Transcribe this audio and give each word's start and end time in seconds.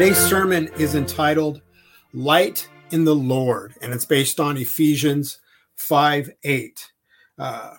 Today's 0.00 0.16
sermon 0.16 0.70
is 0.78 0.94
entitled 0.94 1.60
Light 2.14 2.66
in 2.90 3.04
the 3.04 3.14
Lord, 3.14 3.74
and 3.82 3.92
it's 3.92 4.06
based 4.06 4.40
on 4.40 4.56
Ephesians 4.56 5.40
5 5.76 6.30
8. 6.42 6.92
Uh, 7.38 7.74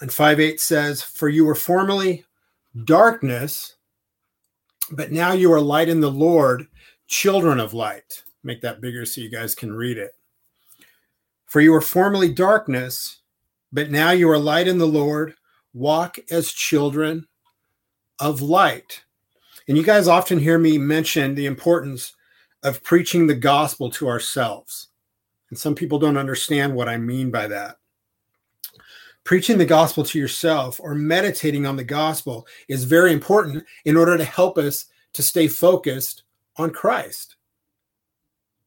and 0.00 0.12
5 0.12 0.40
8 0.40 0.58
says, 0.58 1.04
For 1.04 1.28
you 1.28 1.44
were 1.44 1.54
formerly 1.54 2.24
darkness, 2.82 3.76
but 4.90 5.12
now 5.12 5.34
you 5.34 5.52
are 5.52 5.60
light 5.60 5.88
in 5.88 6.00
the 6.00 6.10
Lord, 6.10 6.66
children 7.06 7.60
of 7.60 7.74
light. 7.74 8.24
Make 8.42 8.60
that 8.62 8.80
bigger 8.80 9.06
so 9.06 9.20
you 9.20 9.30
guys 9.30 9.54
can 9.54 9.72
read 9.72 9.98
it. 9.98 10.16
For 11.46 11.60
you 11.60 11.70
were 11.70 11.80
formerly 11.80 12.34
darkness, 12.34 13.20
but 13.72 13.88
now 13.88 14.10
you 14.10 14.28
are 14.30 14.36
light 14.36 14.66
in 14.66 14.78
the 14.78 14.86
Lord. 14.88 15.36
Walk 15.72 16.18
as 16.28 16.50
children 16.50 17.28
of 18.18 18.42
light. 18.42 19.04
And 19.68 19.76
you 19.76 19.82
guys 19.82 20.08
often 20.08 20.38
hear 20.38 20.58
me 20.58 20.78
mention 20.78 21.34
the 21.34 21.46
importance 21.46 22.14
of 22.62 22.82
preaching 22.82 23.26
the 23.26 23.34
gospel 23.34 23.90
to 23.90 24.08
ourselves. 24.08 24.88
And 25.50 25.58
some 25.58 25.74
people 25.74 25.98
don't 25.98 26.16
understand 26.16 26.74
what 26.74 26.88
I 26.88 26.96
mean 26.96 27.30
by 27.30 27.46
that. 27.48 27.76
Preaching 29.24 29.58
the 29.58 29.64
gospel 29.64 30.04
to 30.04 30.18
yourself 30.18 30.80
or 30.82 30.94
meditating 30.94 31.66
on 31.66 31.76
the 31.76 31.84
gospel 31.84 32.46
is 32.68 32.84
very 32.84 33.12
important 33.12 33.64
in 33.84 33.96
order 33.96 34.16
to 34.16 34.24
help 34.24 34.58
us 34.58 34.86
to 35.12 35.22
stay 35.22 35.46
focused 35.46 36.24
on 36.56 36.70
Christ. 36.70 37.36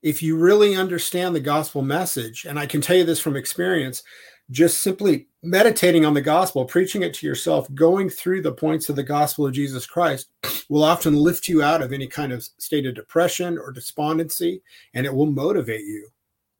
If 0.01 0.21
you 0.21 0.37
really 0.37 0.75
understand 0.75 1.35
the 1.35 1.41
gospel 1.41 1.81
message, 1.81 2.45
and 2.45 2.59
I 2.59 2.67
can 2.67 2.79
tell 2.79 2.95
you 2.95 3.03
this 3.03 3.19
from 3.19 3.35
experience, 3.35 4.03
just 4.51 4.81
simply 4.81 5.27
meditating 5.41 6.05
on 6.05 6.13
the 6.13 6.21
gospel, 6.21 6.65
preaching 6.65 7.03
it 7.03 7.13
to 7.15 7.27
yourself, 7.27 7.73
going 7.73 8.09
through 8.09 8.41
the 8.41 8.51
points 8.51 8.89
of 8.89 8.95
the 8.95 9.03
gospel 9.03 9.45
of 9.45 9.53
Jesus 9.53 9.85
Christ 9.85 10.29
will 10.69 10.83
often 10.83 11.15
lift 11.15 11.47
you 11.47 11.61
out 11.61 11.81
of 11.81 11.93
any 11.93 12.07
kind 12.07 12.31
of 12.31 12.47
state 12.57 12.85
of 12.85 12.95
depression 12.95 13.57
or 13.57 13.71
despondency, 13.71 14.61
and 14.93 15.05
it 15.05 15.13
will 15.13 15.25
motivate 15.25 15.85
you. 15.85 16.07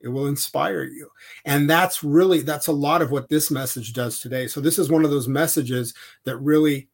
It 0.01 0.09
will 0.09 0.27
inspire 0.27 0.83
you. 0.83 1.09
And 1.45 1.69
that's 1.69 2.03
really, 2.03 2.41
that's 2.41 2.67
a 2.67 2.71
lot 2.71 3.01
of 3.01 3.11
what 3.11 3.29
this 3.29 3.49
message 3.49 3.93
does 3.93 4.19
today. 4.19 4.47
So, 4.47 4.61
this 4.61 4.77
is 4.77 4.91
one 4.91 5.03
of 5.03 5.09
those 5.09 5.27
messages 5.27 5.93
that 6.25 6.37
really 6.37 6.89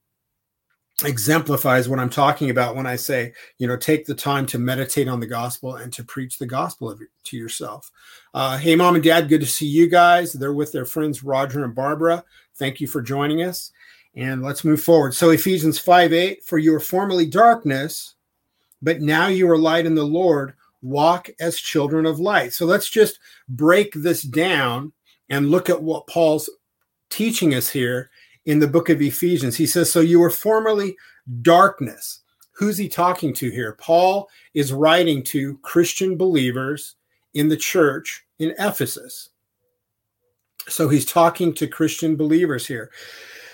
exemplifies 1.03 1.87
what 1.89 1.99
I'm 1.99 2.09
talking 2.09 2.49
about 2.49 2.75
when 2.75 2.85
I 2.85 2.95
say, 2.95 3.33
you 3.57 3.67
know, 3.67 3.77
take 3.77 4.05
the 4.05 4.15
time 4.15 4.45
to 4.47 4.59
meditate 4.59 5.07
on 5.07 5.19
the 5.19 5.27
gospel 5.27 5.75
and 5.75 5.91
to 5.93 6.03
preach 6.03 6.37
the 6.37 6.45
gospel 6.45 6.97
to 7.23 7.37
yourself. 7.37 7.91
Uh, 8.33 8.57
hey, 8.57 8.75
mom 8.75 8.95
and 8.95 9.03
dad, 9.03 9.29
good 9.29 9.41
to 9.41 9.47
see 9.47 9.65
you 9.65 9.87
guys. 9.87 10.33
They're 10.33 10.53
with 10.53 10.71
their 10.71 10.85
friends 10.85 11.23
Roger 11.23 11.63
and 11.63 11.75
Barbara. 11.75 12.23
Thank 12.55 12.81
you 12.81 12.87
for 12.87 13.01
joining 13.01 13.41
us. 13.43 13.71
And 14.15 14.43
let's 14.43 14.63
move 14.63 14.81
forward. 14.81 15.13
So, 15.13 15.29
Ephesians 15.29 15.79
5 15.79 16.11
8, 16.11 16.43
for 16.43 16.57
you 16.57 16.73
were 16.73 16.81
formerly 16.81 17.25
darkness, 17.25 18.15
but 18.81 19.01
now 19.01 19.27
you 19.27 19.49
are 19.49 19.57
light 19.57 19.85
in 19.85 19.95
the 19.95 20.03
Lord. 20.03 20.53
Walk 20.81 21.29
as 21.39 21.57
children 21.57 22.05
of 22.05 22.19
light. 22.19 22.53
So, 22.53 22.65
let's 22.65 22.89
just 22.89 23.19
break 23.47 23.93
this 23.93 24.21
down 24.21 24.91
and 25.29 25.49
look 25.49 25.69
at 25.69 25.81
what 25.81 26.07
Paul's 26.07 26.49
teaching 27.09 27.53
us 27.53 27.69
here 27.69 28.09
in 28.45 28.59
the 28.59 28.67
book 28.67 28.89
of 28.89 29.01
Ephesians. 29.01 29.55
He 29.55 29.65
says, 29.65 29.91
So 29.91 29.99
you 29.99 30.19
were 30.19 30.29
formerly 30.29 30.95
darkness. 31.41 32.21
Who's 32.53 32.77
he 32.77 32.87
talking 32.87 33.33
to 33.35 33.49
here? 33.49 33.73
Paul 33.73 34.29
is 34.53 34.73
writing 34.73 35.23
to 35.23 35.57
Christian 35.59 36.17
believers 36.17 36.95
in 37.33 37.47
the 37.47 37.57
church 37.57 38.25
in 38.39 38.53
Ephesus. 38.59 39.29
So 40.67 40.89
he's 40.89 41.05
talking 41.05 41.53
to 41.55 41.67
Christian 41.67 42.15
believers 42.15 42.67
here. 42.67 42.91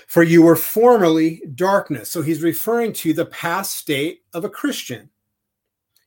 For 0.07 0.23
you 0.23 0.41
were 0.41 0.55
formerly 0.55 1.41
darkness. 1.55 2.09
So 2.09 2.21
he's 2.21 2.41
referring 2.41 2.93
to 2.93 3.13
the 3.13 3.25
past 3.25 3.75
state 3.75 4.21
of 4.33 4.45
a 4.45 4.49
Christian. 4.49 5.09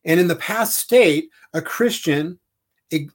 And 0.04 0.18
in 0.18 0.28
the 0.28 0.36
past 0.36 0.78
state, 0.78 1.30
a 1.52 1.60
Christian, 1.60 2.38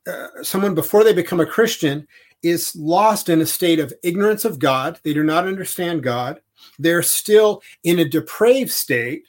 uh, 0.08 0.28
someone 0.44 0.76
before 0.76 1.03
they 1.03 1.14
become 1.14 1.40
a 1.40 1.46
Christian, 1.46 2.08
is 2.46 2.76
lost 2.76 3.28
in 3.28 3.42
a 3.42 3.46
state 3.46 3.80
of 3.80 3.92
ignorance 4.04 4.46
of 4.46 4.60
God. 4.60 5.00
They 5.04 5.14
do 5.14 5.24
not 5.24 5.48
understand 5.48 6.04
God. 6.04 6.40
They're 6.78 7.02
still 7.02 7.64
in 7.84 7.98
a 7.98 8.08
depraved 8.08 8.70
state 8.70 9.28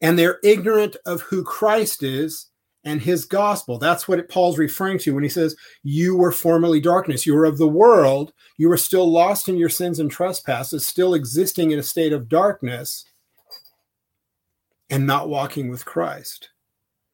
and 0.00 0.18
they're 0.18 0.38
ignorant 0.42 0.96
of 1.04 1.20
who 1.20 1.44
Christ 1.44 2.02
is 2.02 2.46
and 2.82 3.02
his 3.02 3.26
gospel. 3.26 3.76
That's 3.76 4.08
what 4.08 4.26
Paul's 4.30 4.56
referring 4.56 4.98
to 5.00 5.14
when 5.14 5.22
he 5.22 5.28
says, 5.28 5.54
You 5.82 6.16
were 6.16 6.32
formerly 6.32 6.80
darkness. 6.80 7.26
You 7.26 7.34
were 7.34 7.44
of 7.44 7.58
the 7.58 7.68
world. 7.68 8.32
You 8.56 8.70
were 8.70 8.78
still 8.78 9.10
lost 9.10 9.50
in 9.50 9.58
your 9.58 9.68
sins 9.68 9.98
and 9.98 10.10
trespasses, 10.10 10.86
still 10.86 11.12
existing 11.12 11.72
in 11.72 11.78
a 11.78 11.82
state 11.82 12.14
of 12.14 12.30
darkness 12.30 13.04
and 14.88 15.06
not 15.06 15.28
walking 15.28 15.68
with 15.68 15.84
Christ. 15.84 16.48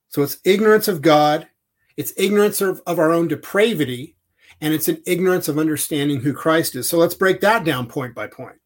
So 0.08 0.22
it's 0.22 0.38
ignorance 0.44 0.86
of 0.86 1.02
God, 1.02 1.48
it's 1.96 2.12
ignorance 2.16 2.60
of, 2.60 2.80
of 2.86 3.00
our 3.00 3.10
own 3.10 3.26
depravity, 3.26 4.15
and 4.60 4.72
it's 4.72 4.88
an 4.88 5.02
ignorance 5.06 5.48
of 5.48 5.58
understanding 5.58 6.20
who 6.20 6.32
Christ 6.32 6.74
is. 6.76 6.88
So 6.88 6.98
let's 6.98 7.14
break 7.14 7.40
that 7.40 7.64
down 7.64 7.86
point 7.86 8.14
by 8.14 8.26
point. 8.26 8.56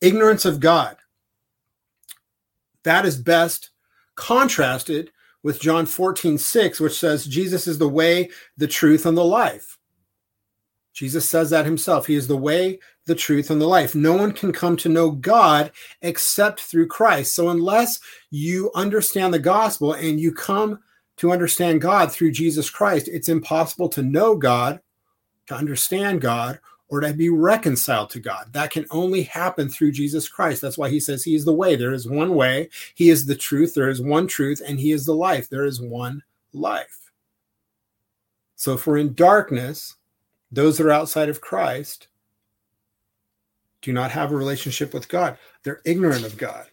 ignorance 0.00 0.44
of 0.44 0.60
God. 0.60 0.96
That 2.84 3.06
is 3.06 3.16
best 3.16 3.70
contrasted 4.14 5.10
with 5.42 5.60
John 5.60 5.86
14, 5.86 6.38
6, 6.38 6.80
which 6.80 6.98
says, 6.98 7.26
Jesus 7.26 7.66
is 7.66 7.78
the 7.78 7.88
way, 7.88 8.30
the 8.56 8.66
truth, 8.66 9.06
and 9.06 9.16
the 9.16 9.24
life. 9.24 9.78
Jesus 10.94 11.28
says 11.28 11.50
that 11.50 11.66
himself. 11.66 12.06
He 12.06 12.14
is 12.14 12.28
the 12.28 12.36
way, 12.36 12.78
the 13.06 13.16
truth, 13.16 13.50
and 13.50 13.60
the 13.60 13.66
life. 13.66 13.94
No 13.94 14.14
one 14.14 14.32
can 14.32 14.52
come 14.52 14.76
to 14.78 14.88
know 14.88 15.10
God 15.10 15.72
except 16.02 16.60
through 16.60 16.86
Christ. 16.86 17.34
So, 17.34 17.48
unless 17.48 17.98
you 18.30 18.70
understand 18.74 19.34
the 19.34 19.40
gospel 19.40 19.92
and 19.92 20.20
you 20.20 20.32
come 20.32 20.78
to 21.16 21.32
understand 21.32 21.80
God 21.80 22.12
through 22.12 22.30
Jesus 22.30 22.70
Christ, 22.70 23.08
it's 23.08 23.28
impossible 23.28 23.88
to 23.90 24.02
know 24.02 24.36
God 24.36 24.80
to 25.46 25.54
understand 25.54 26.20
God 26.20 26.58
or 26.88 27.00
to 27.00 27.12
be 27.12 27.28
reconciled 27.30 28.10
to 28.10 28.20
God. 28.20 28.52
That 28.52 28.70
can 28.70 28.86
only 28.90 29.22
happen 29.22 29.68
through 29.68 29.92
Jesus 29.92 30.28
Christ. 30.28 30.60
That's 30.60 30.78
why 30.78 30.90
he 30.90 31.00
says 31.00 31.24
he 31.24 31.34
is 31.34 31.44
the 31.44 31.52
way. 31.52 31.76
There 31.76 31.94
is 31.94 32.08
one 32.08 32.34
way, 32.34 32.68
he 32.94 33.10
is 33.10 33.26
the 33.26 33.34
truth, 33.34 33.74
there 33.74 33.88
is 33.88 34.00
one 34.00 34.26
truth, 34.26 34.62
and 34.64 34.78
he 34.78 34.92
is 34.92 35.06
the 35.06 35.14
life. 35.14 35.48
There 35.48 35.64
is 35.64 35.80
one 35.80 36.22
life. 36.52 37.10
So 38.56 38.74
if 38.74 38.86
we're 38.86 38.98
in 38.98 39.14
darkness, 39.14 39.96
those 40.52 40.78
that 40.78 40.86
are 40.86 40.92
outside 40.92 41.28
of 41.28 41.40
Christ 41.40 42.08
do 43.82 43.92
not 43.92 44.12
have 44.12 44.32
a 44.32 44.36
relationship 44.36 44.94
with 44.94 45.08
God. 45.08 45.36
They're 45.62 45.82
ignorant 45.84 46.24
of 46.24 46.38
God. 46.38 46.66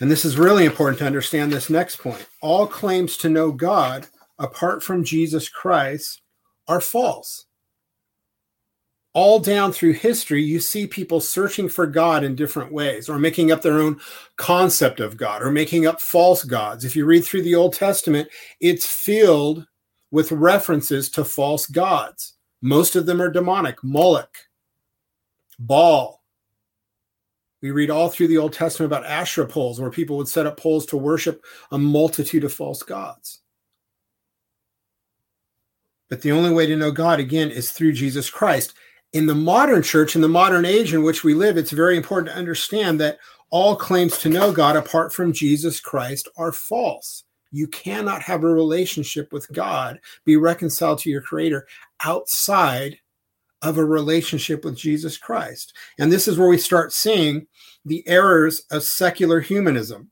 And 0.00 0.10
this 0.10 0.24
is 0.24 0.38
really 0.38 0.64
important 0.64 0.98
to 0.98 1.06
understand 1.06 1.52
this 1.52 1.68
next 1.68 1.96
point. 1.96 2.26
All 2.40 2.66
claims 2.66 3.16
to 3.18 3.28
know 3.28 3.50
God 3.50 4.06
apart 4.38 4.82
from 4.82 5.04
Jesus 5.04 5.48
Christ 5.48 6.22
are 6.68 6.80
false. 6.80 7.46
All 9.12 9.38
down 9.38 9.72
through 9.72 9.94
history, 9.94 10.42
you 10.42 10.60
see 10.60 10.86
people 10.86 11.20
searching 11.20 11.70
for 11.70 11.86
God 11.86 12.22
in 12.22 12.34
different 12.34 12.70
ways, 12.70 13.08
or 13.08 13.18
making 13.18 13.50
up 13.50 13.62
their 13.62 13.78
own 13.78 13.98
concept 14.36 15.00
of 15.00 15.16
God, 15.16 15.42
or 15.42 15.50
making 15.50 15.86
up 15.86 16.02
false 16.02 16.44
gods. 16.44 16.84
If 16.84 16.94
you 16.94 17.06
read 17.06 17.24
through 17.24 17.42
the 17.42 17.54
Old 17.54 17.72
Testament, 17.72 18.28
it's 18.60 18.84
filled 18.84 19.66
with 20.10 20.32
references 20.32 21.08
to 21.10 21.24
false 21.24 21.66
gods. 21.66 22.34
Most 22.60 22.94
of 22.94 23.06
them 23.06 23.22
are 23.22 23.30
demonic 23.30 23.82
Moloch, 23.82 24.36
Baal. 25.58 26.22
We 27.62 27.70
read 27.70 27.90
all 27.90 28.10
through 28.10 28.28
the 28.28 28.38
Old 28.38 28.52
Testament 28.52 28.92
about 28.92 29.06
Asherah 29.06 29.46
poles, 29.46 29.80
where 29.80 29.90
people 29.90 30.18
would 30.18 30.28
set 30.28 30.46
up 30.46 30.58
poles 30.58 30.84
to 30.86 30.98
worship 30.98 31.42
a 31.72 31.78
multitude 31.78 32.44
of 32.44 32.52
false 32.52 32.82
gods. 32.82 33.40
But 36.08 36.22
the 36.22 36.32
only 36.32 36.50
way 36.50 36.66
to 36.66 36.76
know 36.76 36.90
God, 36.90 37.20
again, 37.20 37.50
is 37.50 37.72
through 37.72 37.92
Jesus 37.92 38.30
Christ. 38.30 38.74
In 39.12 39.26
the 39.26 39.34
modern 39.34 39.82
church, 39.82 40.14
in 40.14 40.22
the 40.22 40.28
modern 40.28 40.64
age 40.64 40.92
in 40.92 41.02
which 41.02 41.24
we 41.24 41.34
live, 41.34 41.56
it's 41.56 41.70
very 41.70 41.96
important 41.96 42.32
to 42.32 42.38
understand 42.38 43.00
that 43.00 43.18
all 43.50 43.76
claims 43.76 44.18
to 44.18 44.28
know 44.28 44.52
God 44.52 44.76
apart 44.76 45.12
from 45.12 45.32
Jesus 45.32 45.80
Christ 45.80 46.28
are 46.36 46.52
false. 46.52 47.24
You 47.52 47.68
cannot 47.68 48.22
have 48.22 48.44
a 48.44 48.48
relationship 48.48 49.32
with 49.32 49.50
God, 49.52 50.00
be 50.24 50.36
reconciled 50.36 50.98
to 51.00 51.10
your 51.10 51.22
Creator 51.22 51.66
outside 52.04 52.98
of 53.62 53.78
a 53.78 53.84
relationship 53.84 54.64
with 54.64 54.76
Jesus 54.76 55.16
Christ. 55.16 55.72
And 55.98 56.12
this 56.12 56.28
is 56.28 56.38
where 56.38 56.48
we 56.48 56.58
start 56.58 56.92
seeing 56.92 57.46
the 57.84 58.06
errors 58.06 58.64
of 58.70 58.82
secular 58.82 59.40
humanism. 59.40 60.10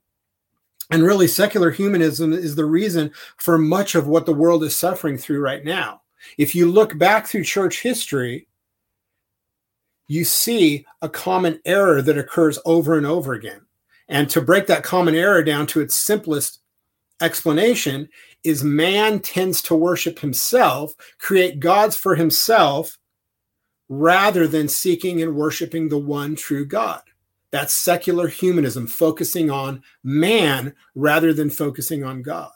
And 0.91 1.03
really, 1.03 1.27
secular 1.27 1.71
humanism 1.71 2.31
is 2.31 2.55
the 2.55 2.65
reason 2.65 3.11
for 3.37 3.57
much 3.57 3.95
of 3.95 4.07
what 4.07 4.25
the 4.25 4.33
world 4.33 4.63
is 4.63 4.75
suffering 4.75 5.17
through 5.17 5.39
right 5.39 5.63
now. 5.63 6.01
If 6.37 6.53
you 6.55 6.69
look 6.71 6.97
back 6.97 7.27
through 7.27 7.43
church 7.43 7.81
history, 7.81 8.47
you 10.07 10.23
see 10.23 10.85
a 11.01 11.09
common 11.09 11.59
error 11.65 12.01
that 12.01 12.17
occurs 12.17 12.59
over 12.65 12.97
and 12.97 13.05
over 13.05 13.33
again. 13.33 13.61
And 14.07 14.29
to 14.29 14.41
break 14.41 14.67
that 14.67 14.83
common 14.83 15.15
error 15.15 15.43
down 15.43 15.65
to 15.67 15.81
its 15.81 15.97
simplest 15.97 16.59
explanation 17.21 18.09
is 18.43 18.63
man 18.63 19.19
tends 19.19 19.61
to 19.63 19.75
worship 19.75 20.19
himself, 20.19 20.93
create 21.17 21.59
gods 21.59 21.95
for 21.95 22.15
himself, 22.15 22.99
rather 23.89 24.47
than 24.47 24.67
seeking 24.67 25.21
and 25.21 25.35
worshiping 25.35 25.89
the 25.89 25.97
one 25.97 26.35
true 26.35 26.65
God. 26.65 27.01
That's 27.55 27.81
secular 27.81 28.27
humanism, 28.27 28.85
focusing 28.85 29.49
on 29.49 29.81
man 30.03 30.75
rather 30.93 31.31
than 31.31 31.49
focusing 31.49 32.03
on 32.03 32.21
God. 32.21 32.51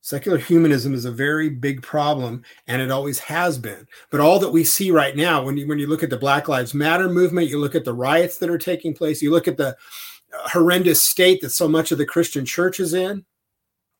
Secular 0.00 0.38
humanism 0.38 0.94
is 0.94 1.04
a 1.04 1.12
very 1.12 1.50
big 1.50 1.82
problem, 1.82 2.42
and 2.66 2.80
it 2.80 2.90
always 2.90 3.18
has 3.18 3.58
been. 3.58 3.86
But 4.08 4.20
all 4.20 4.38
that 4.38 4.52
we 4.52 4.64
see 4.64 4.90
right 4.90 5.14
now, 5.14 5.44
when 5.44 5.58
you, 5.58 5.68
when 5.68 5.78
you 5.78 5.86
look 5.86 6.02
at 6.02 6.08
the 6.08 6.16
Black 6.16 6.48
Lives 6.48 6.72
Matter 6.72 7.10
movement, 7.10 7.50
you 7.50 7.58
look 7.58 7.74
at 7.74 7.84
the 7.84 7.92
riots 7.92 8.38
that 8.38 8.48
are 8.48 8.56
taking 8.56 8.94
place, 8.94 9.20
you 9.20 9.30
look 9.30 9.46
at 9.46 9.58
the 9.58 9.76
uh, 10.32 10.48
horrendous 10.48 11.06
state 11.06 11.42
that 11.42 11.50
so 11.50 11.68
much 11.68 11.92
of 11.92 11.98
the 11.98 12.06
Christian 12.06 12.46
church 12.46 12.80
is 12.80 12.94
in, 12.94 13.26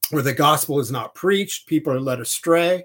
where 0.09 0.23
the 0.23 0.33
gospel 0.33 0.81
is 0.81 0.91
not 0.91 1.15
preached, 1.15 1.67
people 1.67 1.93
are 1.93 2.01
led 2.01 2.21
astray. 2.21 2.85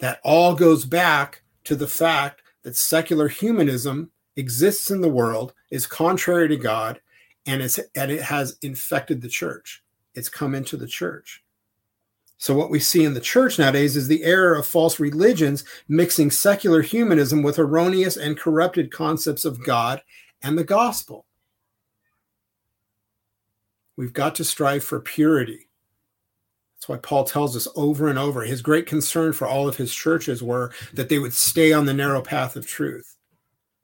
That 0.00 0.18
all 0.24 0.56
goes 0.56 0.84
back 0.84 1.44
to 1.66 1.76
the 1.76 1.86
fact 1.86 2.42
that 2.64 2.76
secular 2.76 3.28
humanism 3.28 4.10
exists 4.36 4.90
in 4.90 5.00
the 5.00 5.08
world, 5.08 5.54
is 5.70 5.86
contrary 5.86 6.48
to 6.48 6.56
God, 6.56 7.00
and, 7.46 7.62
it's, 7.62 7.78
and 7.94 8.10
it 8.10 8.22
has 8.22 8.56
infected 8.62 9.20
the 9.20 9.28
church. 9.28 9.82
It's 10.14 10.28
come 10.28 10.54
into 10.54 10.76
the 10.76 10.86
church. 10.86 11.42
So, 12.38 12.56
what 12.56 12.70
we 12.70 12.80
see 12.80 13.04
in 13.04 13.14
the 13.14 13.20
church 13.20 13.58
nowadays 13.58 13.96
is 13.96 14.08
the 14.08 14.24
error 14.24 14.56
of 14.56 14.66
false 14.66 14.98
religions 14.98 15.64
mixing 15.88 16.30
secular 16.30 16.82
humanism 16.82 17.42
with 17.44 17.58
erroneous 17.58 18.16
and 18.16 18.36
corrupted 18.36 18.90
concepts 18.90 19.44
of 19.44 19.64
God 19.64 20.02
and 20.42 20.58
the 20.58 20.64
gospel. 20.64 21.24
We've 23.96 24.12
got 24.12 24.34
to 24.36 24.44
strive 24.44 24.82
for 24.82 24.98
purity. 24.98 25.68
That's 26.74 26.88
why 26.88 26.96
Paul 26.96 27.22
tells 27.22 27.56
us 27.56 27.68
over 27.76 28.08
and 28.08 28.18
over 28.18 28.42
his 28.42 28.60
great 28.60 28.86
concern 28.86 29.32
for 29.32 29.46
all 29.46 29.68
of 29.68 29.76
his 29.76 29.94
churches 29.94 30.42
were 30.42 30.72
that 30.94 31.08
they 31.08 31.20
would 31.20 31.34
stay 31.34 31.72
on 31.72 31.86
the 31.86 31.94
narrow 31.94 32.22
path 32.22 32.56
of 32.56 32.66
truth 32.66 33.16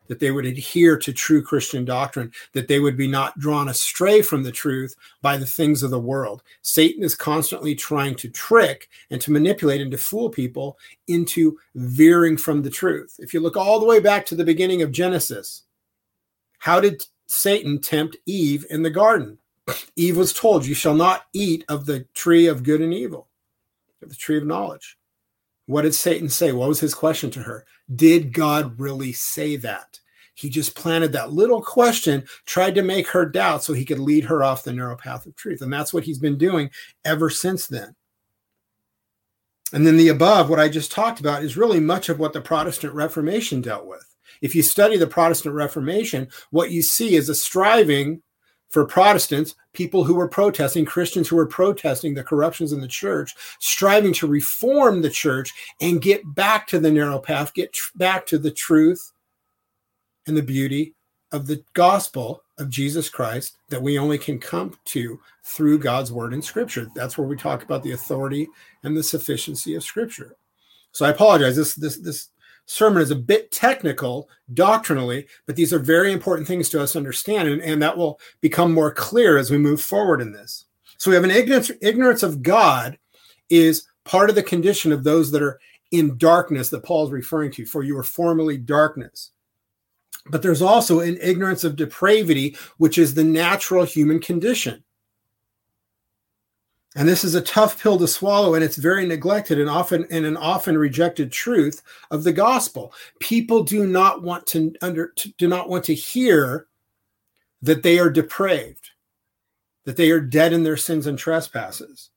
that 0.08 0.19
they 0.19 0.31
would 0.31 0.46
adhere 0.46 0.96
to 0.99 1.12
true 1.12 1.43
Christian 1.43 1.84
doctrine, 1.84 2.32
that 2.52 2.69
they 2.69 2.81
would 2.81 2.96
be 2.96 3.06
not 3.06 3.38
drawn 3.38 3.69
astray 3.69 4.22
from 4.22 4.43
the 4.43 4.52
truth 4.52 4.94
by 5.22 5.37
the 5.37 5.46
things 5.46 5.82
of 5.82 5.90
the 5.90 6.00
world. 6.00 6.43
Satan 6.62 7.02
is 7.02 7.14
constantly 7.14 7.75
trying 7.75 8.14
to 8.16 8.28
trick 8.28 8.88
and 9.10 9.20
to 9.20 9.32
manipulate 9.32 9.81
and 9.81 9.90
to 9.93 9.99
fool 9.99 10.28
people 10.28 10.78
into 11.06 11.58
veering 11.75 12.37
from 12.37 12.62
the 12.62 12.70
truth. 12.70 13.16
If 13.19 13.32
you 13.32 13.40
look 13.40 13.56
all 13.56 13.78
the 13.78 13.87
way 13.87 14.00
back 14.00 14.26
to 14.26 14.34
the 14.34 14.44
beginning 14.44 14.82
of 14.82 14.93
Genesis, 14.93 15.62
how 16.58 16.81
did 16.81 17.04
Satan 17.26 17.81
tempt 17.81 18.16
Eve 18.26 18.66
in 18.70 18.82
the 18.82 18.90
garden? 18.90 19.38
Eve 19.96 20.16
was 20.16 20.32
told, 20.32 20.66
You 20.66 20.75
shall 20.75 20.94
not 20.94 21.26
eat 21.32 21.64
of 21.69 21.87
the 21.87 22.00
tree 22.14 22.46
of 22.46 22.62
good 22.62 22.81
and 22.81 22.93
evil, 22.93 23.28
of 24.02 24.08
the 24.08 24.14
tree 24.14 24.38
of 24.38 24.46
knowledge. 24.46 24.98
What 25.69 25.82
did 25.82 25.94
Satan 25.94 26.31
say? 26.31 26.53
What 26.53 26.70
was 26.70 26.81
his 26.81 26.94
question 26.94 27.31
to 27.32 27.41
her? 27.41 27.67
Did 27.94 28.32
God 28.32 28.81
really 28.81 29.12
say 29.12 29.56
that? 29.56 30.00
He 30.32 30.49
just 30.49 30.75
planted 30.75 31.12
that 31.12 31.35
little 31.35 31.61
question, 31.61 32.25
tried 32.47 32.75
to 32.76 32.82
make 32.82 33.06
her 33.09 33.26
doubt 33.26 33.62
so 33.62 33.75
he 33.75 33.85
could 33.85 33.99
lead 33.99 34.25
her 34.25 34.43
off 34.43 34.65
the 34.65 34.73
narrow 34.73 34.97
path 34.97 35.26
of 35.26 35.37
truth. 35.37 35.61
And 35.61 35.70
that's 35.70 35.93
what 35.93 36.05
he's 36.05 36.19
been 36.19 36.38
doing 36.38 36.70
ever 37.05 37.29
since 37.29 37.67
then. 37.67 37.94
And 39.75 39.87
then 39.87 39.99
the 39.99 40.09
above, 40.09 40.49
what 40.49 40.59
I 40.59 40.70
just 40.70 40.91
talked 40.91 41.20
about, 41.20 41.44
is 41.44 41.59
really 41.59 41.81
much 41.81 42.09
of 42.09 42.19
what 42.19 42.32
the 42.32 42.41
Protestant 42.41 42.94
Reformation 42.94 43.61
dealt 43.61 43.85
with. 43.85 44.17
If 44.41 44.55
you 44.55 44.62
study 44.62 44.97
the 44.97 45.06
Protestant 45.06 45.55
Reformation, 45.55 46.29
what 46.50 46.71
you 46.71 46.81
see 46.81 47.14
is 47.14 47.29
a 47.29 47.35
striving 47.35 48.23
for 48.69 48.85
Protestants, 48.85 49.55
people 49.73 50.05
who 50.05 50.15
were 50.15 50.29
protesting, 50.29 50.85
Christians 50.85 51.29
who 51.29 51.37
were 51.37 51.47
protesting 51.47 52.15
the 52.15 52.25
corruptions 52.25 52.73
in 52.73 52.81
the 52.81 52.88
church, 52.88 53.35
striving 53.61 54.12
to 54.15 54.26
reform 54.26 55.00
the 55.00 55.11
church 55.11 55.53
and 55.81 56.03
get 56.03 56.23
back 56.35 56.67
to 56.69 56.79
the 56.79 56.91
narrow 56.91 57.19
path, 57.19 57.55
get 57.55 57.73
tr- 57.73 57.97
back 57.97 58.26
to 58.26 58.38
the 58.38 58.50
truth 58.50 59.12
and 60.26 60.37
the 60.37 60.43
beauty 60.43 60.94
of 61.32 61.47
the 61.47 61.62
gospel 61.75 62.43
of 62.59 62.70
Jesus 62.70 63.09
Christ 63.09 63.59
that 63.69 63.82
we 63.82 63.99
only 63.99 64.19
can 64.19 64.38
come 64.38 64.75
to 64.87 65.21
through 65.44 65.79
God's 65.79 66.12
word 66.12 66.32
and 66.32 66.44
scripture. 66.44 66.88
That's 66.94 67.17
where 67.17 67.26
we 67.26 67.37
talk 67.37 67.62
about 67.62 67.82
the 67.82 67.93
authority 67.93 68.49
and 68.82 68.97
the 68.97 69.03
sufficiency 69.03 69.75
of 69.75 69.85
scripture. 69.85 70.37
So 70.93 71.06
I 71.06 71.11
apologize. 71.11 71.55
This 71.55 71.75
this 71.75 71.99
this 71.99 72.29
sermon 72.69 73.03
is 73.03 73.11
a 73.11 73.17
bit 73.17 73.50
technical 73.50 74.29
doctrinally, 74.53 75.26
but 75.47 75.56
these 75.56 75.73
are 75.73 75.79
very 75.79 76.12
important 76.12 76.47
things 76.47 76.69
to 76.69 76.81
us 76.81 76.94
understand, 76.94 77.49
and, 77.49 77.62
and 77.62 77.82
that 77.82 77.97
will 77.97 78.20
become 78.43 78.73
more 78.73 78.93
clear 78.93 79.38
as 79.38 79.50
we 79.50 79.56
move 79.56 79.81
forward 79.81 80.20
in 80.20 80.32
this. 80.32 80.67
So 80.99 81.11
we 81.11 81.15
have 81.15 81.25
an 81.25 81.31
ignorance, 81.31 81.70
ignorance 81.81 82.23
of 82.23 82.43
God 82.43 82.99
is 83.49 83.87
part 84.05 84.29
of 84.29 84.37
the 84.37 84.43
condition 84.43 84.93
of 84.93 85.03
those 85.03 85.31
that 85.31 85.43
are 85.43 85.59
in 85.91 86.19
darkness 86.19 86.69
that 86.69 86.85
Paul 86.85 87.06
is 87.06 87.11
referring 87.11 87.53
to, 87.53 87.65
for 87.65 87.82
you 87.82 87.94
were 87.94 88.03
formerly 88.03 88.59
darkness. 88.59 89.31
But 90.26 90.43
there's 90.43 90.61
also 90.61 91.00
an 91.00 91.17
ignorance 91.23 91.64
of 91.64 91.75
depravity, 91.75 92.55
which 92.76 92.99
is 92.99 93.14
the 93.14 93.25
natural 93.25 93.85
human 93.85 94.21
condition. 94.21 94.85
And 96.99 97.09
this 97.09 97.23
is 97.23 97.37
a 97.37 97.41
tough 97.41 97.81
pill 97.81 97.97
to 97.99 98.09
swallow, 98.09 98.55
and 98.55 98.65
it's 98.65 98.75
very 98.75 99.06
neglected 99.06 99.61
and 99.61 99.71
often 99.71 100.05
and 100.11 100.27
an 100.27 100.37
often 100.37 100.77
rejected 100.77 101.31
truth 101.31 101.81
of 102.11 102.25
the 102.25 102.33
gospel. 102.33 102.93
People 103.21 103.62
do 103.62 103.87
not 103.87 104.25
want 104.25 104.49
to 104.49 104.75
under 104.83 105.15
do 105.37 105.47
not 105.47 105.69
want 105.69 105.85
to 105.85 105.95
hear 105.95 106.67
that 107.62 107.85
they 107.85 108.00
are 108.00 108.11
depraved, 108.11 108.91
that 109.85 109.97
they 109.97 110.11
are 110.11 110.21
dead 110.21 110.53
in 110.53 110.65
their 110.65 110.77
sins 110.77 111.06
and 111.06 111.17
trespasses. 111.17 112.11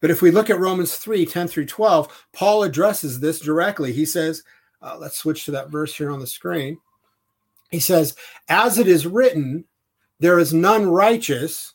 But 0.00 0.12
if 0.12 0.22
we 0.22 0.30
look 0.30 0.50
at 0.50 0.60
Romans 0.60 0.94
3 0.98 1.26
10 1.26 1.48
through 1.48 1.66
12, 1.66 2.26
Paul 2.32 2.62
addresses 2.62 3.18
this 3.18 3.40
directly. 3.40 3.92
He 3.92 4.06
says, 4.06 4.44
uh, 4.82 4.96
let's 5.00 5.18
switch 5.18 5.46
to 5.46 5.50
that 5.50 5.70
verse 5.70 5.92
here 5.92 6.12
on 6.12 6.20
the 6.20 6.28
screen. 6.28 6.78
He 7.72 7.80
says, 7.80 8.14
As 8.48 8.78
it 8.78 8.86
is 8.86 9.04
written, 9.04 9.64
there 10.20 10.38
is 10.38 10.54
none 10.54 10.86
righteous 10.88 11.74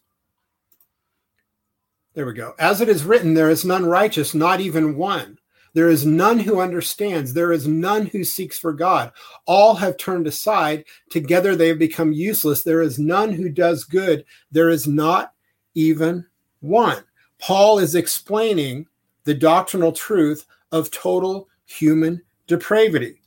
there 2.14 2.26
we 2.26 2.34
go. 2.34 2.54
As 2.60 2.82
it 2.82 2.90
is 2.90 3.06
written, 3.06 3.34
there 3.34 3.50
is 3.50 3.64
none 3.64 3.86
righteous, 3.86 4.34
not 4.34 4.60
even 4.60 4.98
one. 4.98 5.38
There 5.74 5.90
is 5.90 6.06
none 6.06 6.40
who 6.40 6.60
understands. 6.60 7.34
There 7.34 7.54
is 7.54 7.68
none 7.68 8.08
who 8.08 8.26
seeks 8.26 8.58
for 8.58 8.74
God. 8.74 9.14
All 9.46 9.76
have 9.76 9.96
turned 9.96 10.28
aside. 10.28 10.84
Together 11.10 11.56
they 11.56 11.70
have 11.70 11.80
become 11.80 12.12
useless. 12.12 12.64
There 12.64 12.82
is 12.82 13.00
none 13.00 13.32
who 13.32 13.48
does 13.48 13.86
good. 13.86 14.26
There 14.52 14.70
is 14.70 14.88
not 14.88 15.34
even 15.74 16.26
one. 16.60 17.04
Paul 17.40 17.80
is 17.80 17.96
explaining 17.96 18.88
the 19.24 19.34
doctrinal 19.34 19.94
truth 19.94 20.46
of 20.74 20.92
total 20.92 21.48
human 21.66 22.22
depravity. 22.48 23.21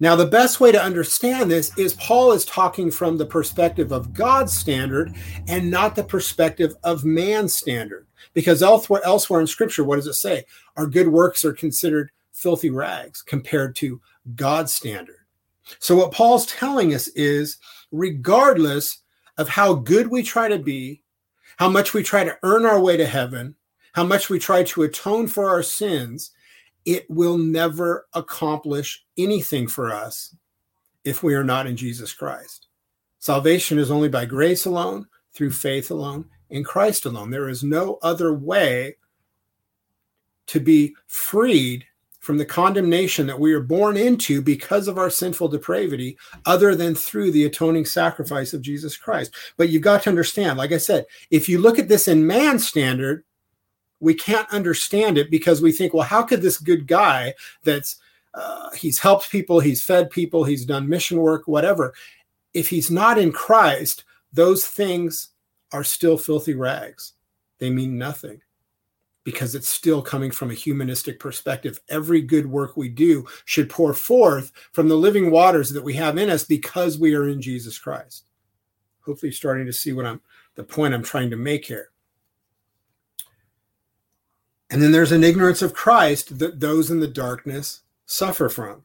Now, 0.00 0.16
the 0.16 0.26
best 0.26 0.60
way 0.60 0.72
to 0.72 0.82
understand 0.82 1.50
this 1.50 1.76
is 1.78 1.94
Paul 1.94 2.32
is 2.32 2.44
talking 2.44 2.90
from 2.90 3.16
the 3.16 3.26
perspective 3.26 3.92
of 3.92 4.12
God's 4.12 4.52
standard 4.52 5.14
and 5.46 5.70
not 5.70 5.94
the 5.94 6.02
perspective 6.02 6.74
of 6.82 7.04
man's 7.04 7.54
standard. 7.54 8.06
Because 8.32 8.62
elsewhere, 8.62 9.02
elsewhere 9.04 9.40
in 9.40 9.46
Scripture, 9.46 9.84
what 9.84 9.96
does 9.96 10.08
it 10.08 10.14
say? 10.14 10.44
Our 10.76 10.86
good 10.86 11.08
works 11.08 11.44
are 11.44 11.52
considered 11.52 12.10
filthy 12.32 12.70
rags 12.70 13.22
compared 13.22 13.76
to 13.76 14.00
God's 14.34 14.74
standard. 14.74 15.18
So, 15.78 15.96
what 15.96 16.12
Paul's 16.12 16.46
telling 16.46 16.92
us 16.92 17.08
is 17.08 17.58
regardless 17.92 18.98
of 19.38 19.48
how 19.48 19.74
good 19.74 20.08
we 20.08 20.22
try 20.22 20.48
to 20.48 20.58
be, 20.58 21.02
how 21.56 21.68
much 21.68 21.94
we 21.94 22.02
try 22.02 22.24
to 22.24 22.36
earn 22.42 22.66
our 22.66 22.80
way 22.80 22.96
to 22.96 23.06
heaven, 23.06 23.54
how 23.92 24.04
much 24.04 24.28
we 24.28 24.38
try 24.38 24.64
to 24.64 24.82
atone 24.82 25.28
for 25.28 25.48
our 25.48 25.62
sins, 25.62 26.32
it 26.84 27.08
will 27.08 27.38
never 27.38 28.06
accomplish 28.12 29.04
anything 29.16 29.66
for 29.66 29.92
us 29.92 30.34
if 31.04 31.22
we 31.22 31.34
are 31.34 31.44
not 31.44 31.66
in 31.66 31.76
Jesus 31.76 32.12
Christ. 32.12 32.68
Salvation 33.18 33.78
is 33.78 33.90
only 33.90 34.08
by 34.08 34.24
grace 34.24 34.66
alone, 34.66 35.06
through 35.32 35.50
faith 35.50 35.90
alone, 35.90 36.26
in 36.50 36.62
Christ 36.62 37.06
alone. 37.06 37.30
There 37.30 37.48
is 37.48 37.64
no 37.64 37.98
other 38.02 38.34
way 38.34 38.96
to 40.46 40.60
be 40.60 40.94
freed 41.06 41.86
from 42.20 42.38
the 42.38 42.44
condemnation 42.44 43.26
that 43.26 43.38
we 43.38 43.52
are 43.52 43.60
born 43.60 43.96
into 43.98 44.40
because 44.40 44.88
of 44.88 44.96
our 44.96 45.10
sinful 45.10 45.48
depravity, 45.48 46.16
other 46.46 46.74
than 46.74 46.94
through 46.94 47.30
the 47.30 47.44
atoning 47.44 47.84
sacrifice 47.84 48.54
of 48.54 48.62
Jesus 48.62 48.96
Christ. 48.96 49.34
But 49.58 49.68
you've 49.68 49.82
got 49.82 50.02
to 50.04 50.10
understand, 50.10 50.56
like 50.56 50.72
I 50.72 50.78
said, 50.78 51.04
if 51.30 51.48
you 51.48 51.58
look 51.58 51.78
at 51.78 51.88
this 51.88 52.08
in 52.08 52.26
man's 52.26 52.66
standard, 52.66 53.24
we 54.04 54.14
can't 54.14 54.48
understand 54.50 55.18
it 55.18 55.30
because 55.30 55.62
we 55.62 55.72
think, 55.72 55.94
well, 55.94 56.06
how 56.06 56.22
could 56.22 56.42
this 56.42 56.58
good 56.58 56.86
guy 56.86 57.34
that's 57.64 57.96
uh, 58.34 58.68
he's 58.70 58.98
helped 58.98 59.30
people, 59.30 59.60
he's 59.60 59.82
fed 59.82 60.10
people, 60.10 60.44
he's 60.44 60.64
done 60.64 60.88
mission 60.88 61.18
work, 61.18 61.46
whatever. 61.46 61.94
If 62.52 62.68
he's 62.68 62.90
not 62.90 63.16
in 63.16 63.32
Christ, 63.32 64.04
those 64.32 64.66
things 64.66 65.30
are 65.72 65.84
still 65.84 66.18
filthy 66.18 66.54
rags. 66.54 67.14
They 67.58 67.70
mean 67.70 67.96
nothing 67.96 68.40
because 69.22 69.54
it's 69.54 69.68
still 69.68 70.02
coming 70.02 70.30
from 70.30 70.50
a 70.50 70.54
humanistic 70.54 71.18
perspective. 71.18 71.80
Every 71.88 72.20
good 72.20 72.46
work 72.46 72.76
we 72.76 72.90
do 72.90 73.24
should 73.46 73.70
pour 73.70 73.94
forth 73.94 74.52
from 74.72 74.88
the 74.88 74.96
living 74.96 75.30
waters 75.30 75.70
that 75.70 75.84
we 75.84 75.94
have 75.94 76.18
in 76.18 76.28
us 76.28 76.44
because 76.44 76.98
we 76.98 77.14
are 77.14 77.28
in 77.28 77.40
Jesus 77.40 77.78
Christ. 77.78 78.26
Hopefully, 79.06 79.32
starting 79.32 79.66
to 79.66 79.72
see 79.72 79.92
what 79.92 80.06
I'm 80.06 80.20
the 80.56 80.64
point 80.64 80.94
I'm 80.94 81.02
trying 81.02 81.30
to 81.30 81.36
make 81.36 81.64
here. 81.64 81.90
And 84.70 84.82
then 84.82 84.92
there's 84.92 85.12
an 85.12 85.24
ignorance 85.24 85.62
of 85.62 85.74
Christ 85.74 86.38
that 86.38 86.60
those 86.60 86.90
in 86.90 87.00
the 87.00 87.08
darkness 87.08 87.82
suffer 88.06 88.48
from. 88.48 88.84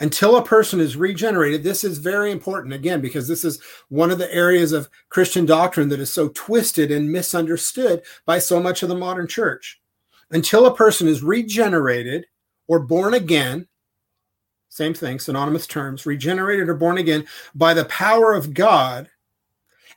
Until 0.00 0.36
a 0.36 0.44
person 0.44 0.80
is 0.80 0.96
regenerated, 0.96 1.62
this 1.62 1.84
is 1.84 1.98
very 1.98 2.32
important 2.32 2.72
again, 2.74 3.00
because 3.00 3.28
this 3.28 3.44
is 3.44 3.60
one 3.88 4.10
of 4.10 4.18
the 4.18 4.32
areas 4.34 4.72
of 4.72 4.88
Christian 5.10 5.44
doctrine 5.46 5.88
that 5.90 6.00
is 6.00 6.12
so 6.12 6.28
twisted 6.30 6.90
and 6.90 7.12
misunderstood 7.12 8.02
by 8.24 8.38
so 8.38 8.58
much 8.58 8.82
of 8.82 8.88
the 8.88 8.94
modern 8.94 9.28
church. 9.28 9.80
Until 10.30 10.66
a 10.66 10.74
person 10.74 11.08
is 11.08 11.22
regenerated 11.22 12.26
or 12.66 12.78
born 12.78 13.14
again, 13.14 13.68
same 14.70 14.94
thing, 14.94 15.18
synonymous 15.18 15.66
terms, 15.66 16.06
regenerated 16.06 16.68
or 16.68 16.74
born 16.74 16.96
again 16.96 17.26
by 17.54 17.74
the 17.74 17.84
power 17.84 18.32
of 18.32 18.54
God 18.54 19.10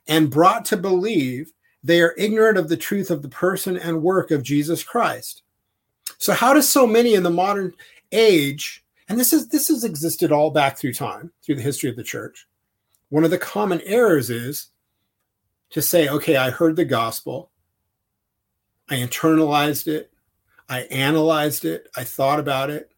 and 0.08 0.30
brought 0.30 0.66
to 0.66 0.78
believe, 0.78 1.54
they 1.86 2.02
are 2.02 2.16
ignorant 2.18 2.58
of 2.58 2.68
the 2.68 2.78
truth 2.78 3.12
of 3.12 3.22
the 3.22 3.30
person 3.30 3.78
and 3.78 4.02
work 4.02 4.32
of 4.32 4.42
Jesus 4.42 4.84
Christ. 4.84 5.44
So, 6.18 6.34
how 6.34 6.54
does 6.54 6.68
so 6.68 6.88
many 6.88 7.14
in 7.14 7.22
the 7.22 7.30
modern 7.30 7.74
age, 8.12 8.84
and 9.08 9.20
this 9.20 9.32
is 9.32 9.48
this 9.50 9.68
has 9.68 9.84
existed 9.84 10.32
all 10.32 10.50
back 10.50 10.78
through 10.78 10.94
time, 10.94 11.32
through 11.44 11.56
the 11.56 11.62
history 11.62 11.90
of 11.90 11.96
the 11.96 12.04
church, 12.04 12.48
one 13.10 13.24
of 13.24 13.30
the 13.30 13.38
common 13.38 13.82
errors 13.82 14.32
is 14.32 14.72
to 15.70 15.82
say, 15.82 16.10
okay, 16.10 16.38
I 16.38 16.50
heard 16.50 16.76
the 16.76 16.86
gospel, 16.86 17.52
I 18.90 18.96
internalized 18.96 19.88
it, 19.88 20.12
I 20.68 20.82
analyzed 20.82 21.66
it, 21.66 21.88
I 21.96 22.04
thought 22.04 22.40
about 22.40 22.72
it, 22.72 22.92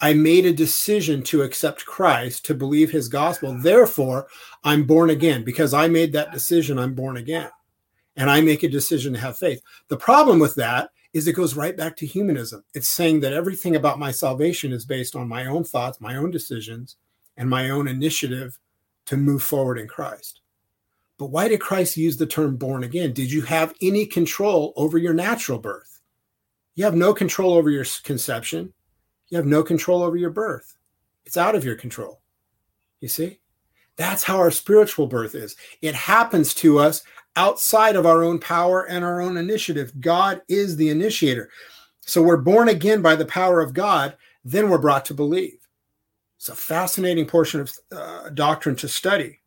I 0.00 0.14
made 0.14 0.46
a 0.46 0.52
decision 0.52 1.22
to 1.24 1.42
accept 1.42 1.84
Christ, 1.84 2.46
to 2.46 2.54
believe 2.54 2.90
his 2.90 3.08
gospel. 3.08 3.58
Therefore, 3.58 4.28
I'm 4.64 4.84
born 4.84 5.10
again. 5.10 5.44
Because 5.44 5.74
I 5.74 5.88
made 5.88 6.12
that 6.12 6.32
decision, 6.32 6.78
I'm 6.78 6.94
born 6.94 7.18
again. 7.18 7.50
And 8.20 8.30
I 8.30 8.42
make 8.42 8.62
a 8.62 8.68
decision 8.68 9.14
to 9.14 9.18
have 9.18 9.38
faith. 9.38 9.62
The 9.88 9.96
problem 9.96 10.38
with 10.38 10.54
that 10.56 10.90
is 11.14 11.26
it 11.26 11.32
goes 11.32 11.56
right 11.56 11.74
back 11.74 11.96
to 11.96 12.06
humanism. 12.06 12.62
It's 12.74 12.90
saying 12.90 13.20
that 13.20 13.32
everything 13.32 13.76
about 13.76 13.98
my 13.98 14.10
salvation 14.10 14.74
is 14.74 14.84
based 14.84 15.16
on 15.16 15.26
my 15.26 15.46
own 15.46 15.64
thoughts, 15.64 16.02
my 16.02 16.16
own 16.16 16.30
decisions, 16.30 16.96
and 17.38 17.48
my 17.48 17.70
own 17.70 17.88
initiative 17.88 18.58
to 19.06 19.16
move 19.16 19.42
forward 19.42 19.78
in 19.78 19.88
Christ. 19.88 20.42
But 21.16 21.30
why 21.30 21.48
did 21.48 21.62
Christ 21.62 21.96
use 21.96 22.18
the 22.18 22.26
term 22.26 22.58
born 22.58 22.84
again? 22.84 23.14
Did 23.14 23.32
you 23.32 23.40
have 23.40 23.74
any 23.80 24.04
control 24.04 24.74
over 24.76 24.98
your 24.98 25.14
natural 25.14 25.58
birth? 25.58 26.02
You 26.74 26.84
have 26.84 26.96
no 26.96 27.14
control 27.14 27.54
over 27.54 27.70
your 27.70 27.86
conception. 28.04 28.74
You 29.30 29.38
have 29.38 29.46
no 29.46 29.62
control 29.62 30.02
over 30.02 30.18
your 30.18 30.28
birth. 30.28 30.76
It's 31.24 31.38
out 31.38 31.54
of 31.54 31.64
your 31.64 31.74
control. 31.74 32.20
You 33.00 33.08
see? 33.08 33.40
That's 33.96 34.22
how 34.22 34.38
our 34.38 34.50
spiritual 34.50 35.06
birth 35.06 35.34
is. 35.34 35.56
It 35.82 35.94
happens 35.94 36.54
to 36.54 36.78
us 36.78 37.02
outside 37.36 37.96
of 37.96 38.06
our 38.06 38.22
own 38.22 38.38
power 38.38 38.84
and 38.84 39.04
our 39.04 39.20
own 39.20 39.36
initiative. 39.36 39.92
God 40.00 40.42
is 40.48 40.76
the 40.76 40.90
initiator. 40.90 41.50
So 42.00 42.22
we're 42.22 42.36
born 42.36 42.68
again 42.68 43.02
by 43.02 43.14
the 43.14 43.26
power 43.26 43.60
of 43.60 43.72
God, 43.72 44.16
then 44.44 44.68
we're 44.68 44.78
brought 44.78 45.04
to 45.06 45.14
believe. 45.14 45.58
It's 46.36 46.48
a 46.48 46.56
fascinating 46.56 47.26
portion 47.26 47.60
of 47.60 47.72
uh, 47.92 48.30
doctrine 48.30 48.76
to 48.76 48.88
study. 48.88 49.40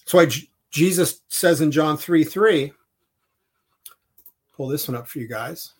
That's 0.00 0.14
why 0.14 0.26
J- 0.26 0.48
Jesus 0.70 1.22
says 1.28 1.60
in 1.60 1.72
John 1.72 1.96
3 1.96 2.22
3, 2.22 2.72
pull 4.54 4.68
this 4.68 4.86
one 4.86 4.96
up 4.96 5.08
for 5.08 5.18
you 5.18 5.26
guys. 5.26 5.72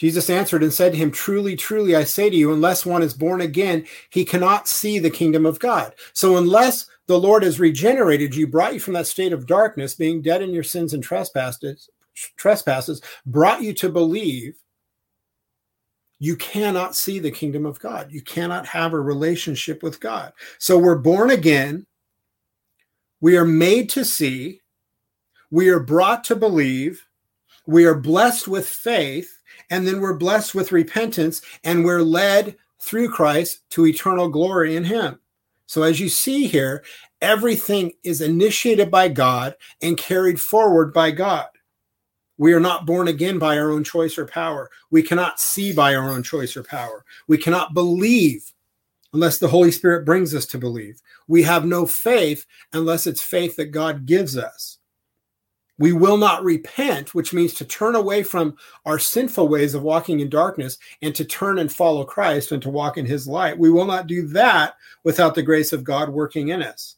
Jesus 0.00 0.30
answered 0.30 0.62
and 0.62 0.72
said 0.72 0.92
to 0.92 0.98
him, 0.98 1.10
Truly, 1.10 1.56
truly, 1.56 1.94
I 1.94 2.04
say 2.04 2.30
to 2.30 2.36
you, 2.36 2.54
unless 2.54 2.86
one 2.86 3.02
is 3.02 3.12
born 3.12 3.42
again, 3.42 3.84
he 4.08 4.24
cannot 4.24 4.66
see 4.66 4.98
the 4.98 5.10
kingdom 5.10 5.44
of 5.44 5.58
God. 5.58 5.94
So, 6.14 6.38
unless 6.38 6.86
the 7.10 7.18
Lord 7.18 7.42
has 7.42 7.58
regenerated 7.58 8.36
you, 8.36 8.46
brought 8.46 8.72
you 8.72 8.78
from 8.78 8.94
that 8.94 9.08
state 9.08 9.32
of 9.32 9.44
darkness, 9.44 9.96
being 9.96 10.22
dead 10.22 10.42
in 10.42 10.54
your 10.54 10.62
sins 10.62 10.94
and 10.94 11.02
trespasses, 11.02 11.90
trespasses, 12.36 13.02
brought 13.26 13.62
you 13.62 13.72
to 13.74 13.88
believe, 13.88 14.54
you 16.20 16.36
cannot 16.36 16.94
see 16.94 17.18
the 17.18 17.32
kingdom 17.32 17.66
of 17.66 17.80
God. 17.80 18.12
You 18.12 18.22
cannot 18.22 18.64
have 18.66 18.92
a 18.92 19.00
relationship 19.00 19.82
with 19.82 19.98
God. 19.98 20.32
So, 20.60 20.78
we're 20.78 20.98
born 20.98 21.30
again. 21.30 21.84
We 23.20 23.36
are 23.36 23.44
made 23.44 23.90
to 23.90 24.04
see. 24.04 24.60
We 25.50 25.68
are 25.68 25.80
brought 25.80 26.22
to 26.24 26.36
believe. 26.36 27.04
We 27.66 27.86
are 27.86 27.96
blessed 27.96 28.46
with 28.46 28.68
faith 28.68 29.36
and 29.68 29.84
then 29.84 30.00
we're 30.00 30.16
blessed 30.16 30.54
with 30.54 30.70
repentance 30.70 31.42
and 31.64 31.84
we're 31.84 32.02
led 32.02 32.54
through 32.78 33.10
Christ 33.10 33.68
to 33.70 33.88
eternal 33.88 34.28
glory 34.28 34.76
in 34.76 34.84
Him. 34.84 35.18
So, 35.70 35.84
as 35.84 36.00
you 36.00 36.08
see 36.08 36.48
here, 36.48 36.82
everything 37.22 37.92
is 38.02 38.22
initiated 38.22 38.90
by 38.90 39.06
God 39.06 39.54
and 39.80 39.96
carried 39.96 40.40
forward 40.40 40.92
by 40.92 41.12
God. 41.12 41.46
We 42.38 42.54
are 42.54 42.58
not 42.58 42.86
born 42.86 43.06
again 43.06 43.38
by 43.38 43.56
our 43.56 43.70
own 43.70 43.84
choice 43.84 44.18
or 44.18 44.26
power. 44.26 44.68
We 44.90 45.04
cannot 45.04 45.38
see 45.38 45.72
by 45.72 45.94
our 45.94 46.10
own 46.10 46.24
choice 46.24 46.56
or 46.56 46.64
power. 46.64 47.04
We 47.28 47.38
cannot 47.38 47.72
believe 47.72 48.52
unless 49.12 49.38
the 49.38 49.46
Holy 49.46 49.70
Spirit 49.70 50.04
brings 50.04 50.34
us 50.34 50.44
to 50.46 50.58
believe. 50.58 51.00
We 51.28 51.44
have 51.44 51.64
no 51.64 51.86
faith 51.86 52.46
unless 52.72 53.06
it's 53.06 53.22
faith 53.22 53.54
that 53.54 53.66
God 53.66 54.06
gives 54.06 54.36
us. 54.36 54.79
We 55.80 55.94
will 55.94 56.18
not 56.18 56.44
repent, 56.44 57.14
which 57.14 57.32
means 57.32 57.54
to 57.54 57.64
turn 57.64 57.94
away 57.94 58.22
from 58.22 58.54
our 58.84 58.98
sinful 58.98 59.48
ways 59.48 59.74
of 59.74 59.82
walking 59.82 60.20
in 60.20 60.28
darkness 60.28 60.76
and 61.00 61.14
to 61.14 61.24
turn 61.24 61.58
and 61.58 61.72
follow 61.72 62.04
Christ 62.04 62.52
and 62.52 62.60
to 62.62 62.68
walk 62.68 62.98
in 62.98 63.06
his 63.06 63.26
light. 63.26 63.58
We 63.58 63.70
will 63.70 63.86
not 63.86 64.06
do 64.06 64.26
that 64.28 64.74
without 65.04 65.34
the 65.34 65.42
grace 65.42 65.72
of 65.72 65.82
God 65.82 66.10
working 66.10 66.48
in 66.48 66.62
us. 66.62 66.96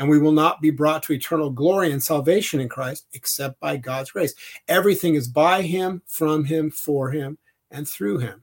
And 0.00 0.08
we 0.08 0.18
will 0.18 0.32
not 0.32 0.60
be 0.60 0.70
brought 0.70 1.04
to 1.04 1.12
eternal 1.12 1.48
glory 1.48 1.92
and 1.92 2.02
salvation 2.02 2.58
in 2.58 2.68
Christ 2.68 3.06
except 3.12 3.60
by 3.60 3.76
God's 3.76 4.10
grace. 4.10 4.34
Everything 4.66 5.14
is 5.14 5.28
by 5.28 5.62
him, 5.62 6.02
from 6.04 6.44
him, 6.44 6.72
for 6.72 7.12
him, 7.12 7.38
and 7.70 7.88
through 7.88 8.18
him. 8.18 8.42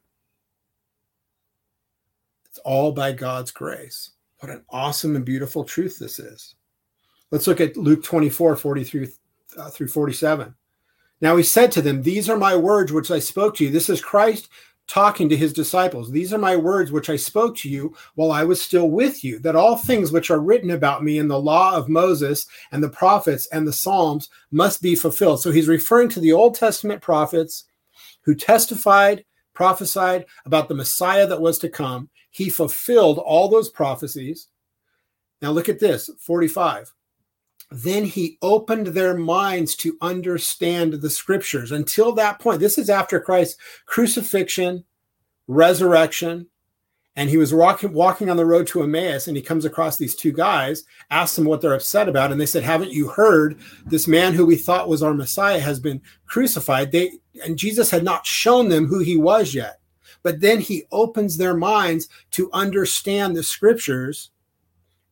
It's 2.45 2.59
all 2.59 2.93
by 2.93 3.11
God's 3.11 3.51
grace. 3.51 4.11
What 4.39 4.53
an 4.53 4.63
awesome 4.69 5.17
and 5.17 5.25
beautiful 5.25 5.65
truth 5.65 5.99
this 5.99 6.17
is. 6.17 6.55
Let's 7.29 7.47
look 7.47 7.59
at 7.59 7.75
Luke 7.75 8.05
24 8.05 8.55
43 8.55 9.09
uh, 9.57 9.69
through 9.69 9.87
47. 9.87 10.55
Now 11.21 11.37
he 11.37 11.43
said 11.43 11.71
to 11.73 11.81
them, 11.81 12.01
These 12.01 12.29
are 12.29 12.37
my 12.37 12.55
words 12.55 12.91
which 12.91 13.11
I 13.11 13.19
spoke 13.19 13.55
to 13.55 13.65
you. 13.65 13.71
This 13.71 13.89
is 13.89 14.01
Christ 14.01 14.49
talking 14.87 15.29
to 15.29 15.37
his 15.37 15.53
disciples. 15.53 16.11
These 16.11 16.33
are 16.33 16.37
my 16.37 16.55
words 16.55 16.91
which 16.91 17.09
I 17.09 17.15
spoke 17.15 17.55
to 17.57 17.69
you 17.69 17.95
while 18.15 18.31
I 18.31 18.43
was 18.43 18.61
still 18.61 18.89
with 18.89 19.23
you, 19.23 19.39
that 19.39 19.55
all 19.55 19.77
things 19.77 20.11
which 20.11 20.29
are 20.29 20.39
written 20.39 20.71
about 20.71 21.03
me 21.03 21.17
in 21.17 21.27
the 21.27 21.39
law 21.39 21.75
of 21.75 21.89
Moses 21.89 22.45
and 22.71 22.83
the 22.83 22.89
prophets 22.89 23.47
and 23.51 23.67
the 23.67 23.73
Psalms 23.73 24.29
must 24.51 24.81
be 24.81 24.95
fulfilled. 24.95 25.41
So 25.41 25.51
he's 25.51 25.67
referring 25.67 26.09
to 26.09 26.19
the 26.19 26.33
Old 26.33 26.55
Testament 26.55 27.01
prophets 27.01 27.65
who 28.21 28.35
testified, 28.35 29.25
prophesied 29.53 30.25
about 30.45 30.67
the 30.67 30.75
Messiah 30.75 31.25
that 31.27 31.41
was 31.41 31.57
to 31.59 31.69
come. 31.69 32.09
He 32.29 32.49
fulfilled 32.49 33.17
all 33.17 33.49
those 33.49 33.69
prophecies. 33.69 34.49
Now 35.41 35.51
look 35.51 35.69
at 35.69 35.79
this 35.79 36.09
45 36.19 36.93
then 37.83 38.05
he 38.05 38.37
opened 38.41 38.87
their 38.87 39.15
minds 39.15 39.75
to 39.75 39.97
understand 40.01 40.93
the 40.93 41.09
scriptures. 41.09 41.71
Until 41.71 42.13
that 42.13 42.39
point, 42.39 42.59
this 42.59 42.77
is 42.77 42.89
after 42.89 43.19
Christ's 43.19 43.57
crucifixion, 43.85 44.85
resurrection, 45.47 46.47
and 47.17 47.29
he 47.29 47.37
was 47.37 47.53
walking 47.53 47.93
walking 47.93 48.29
on 48.29 48.37
the 48.37 48.45
road 48.45 48.67
to 48.67 48.83
Emmaus, 48.83 49.27
and 49.27 49.35
he 49.37 49.43
comes 49.43 49.65
across 49.65 49.97
these 49.97 50.15
two 50.15 50.31
guys, 50.31 50.83
asks 51.11 51.35
them 51.35 51.45
what 51.45 51.61
they're 51.61 51.73
upset 51.73 52.09
about, 52.09 52.31
and 52.31 52.39
they 52.39 52.45
said, 52.45 52.63
"Haven't 52.63 52.91
you 52.91 53.07
heard 53.07 53.57
this 53.85 54.07
man 54.07 54.33
who 54.33 54.45
we 54.45 54.55
thought 54.55 54.89
was 54.89 55.01
our 55.03 55.13
Messiah 55.13 55.59
has 55.59 55.79
been 55.79 56.01
crucified?" 56.27 56.91
They 56.91 57.11
and 57.43 57.57
Jesus 57.57 57.89
had 57.89 58.03
not 58.03 58.25
shown 58.25 58.69
them 58.69 58.85
who 58.87 58.99
he 58.99 59.17
was 59.17 59.53
yet, 59.53 59.79
but 60.23 60.41
then 60.41 60.59
he 60.59 60.87
opens 60.91 61.37
their 61.37 61.55
minds 61.55 62.07
to 62.31 62.49
understand 62.51 63.35
the 63.35 63.43
scriptures 63.43 64.31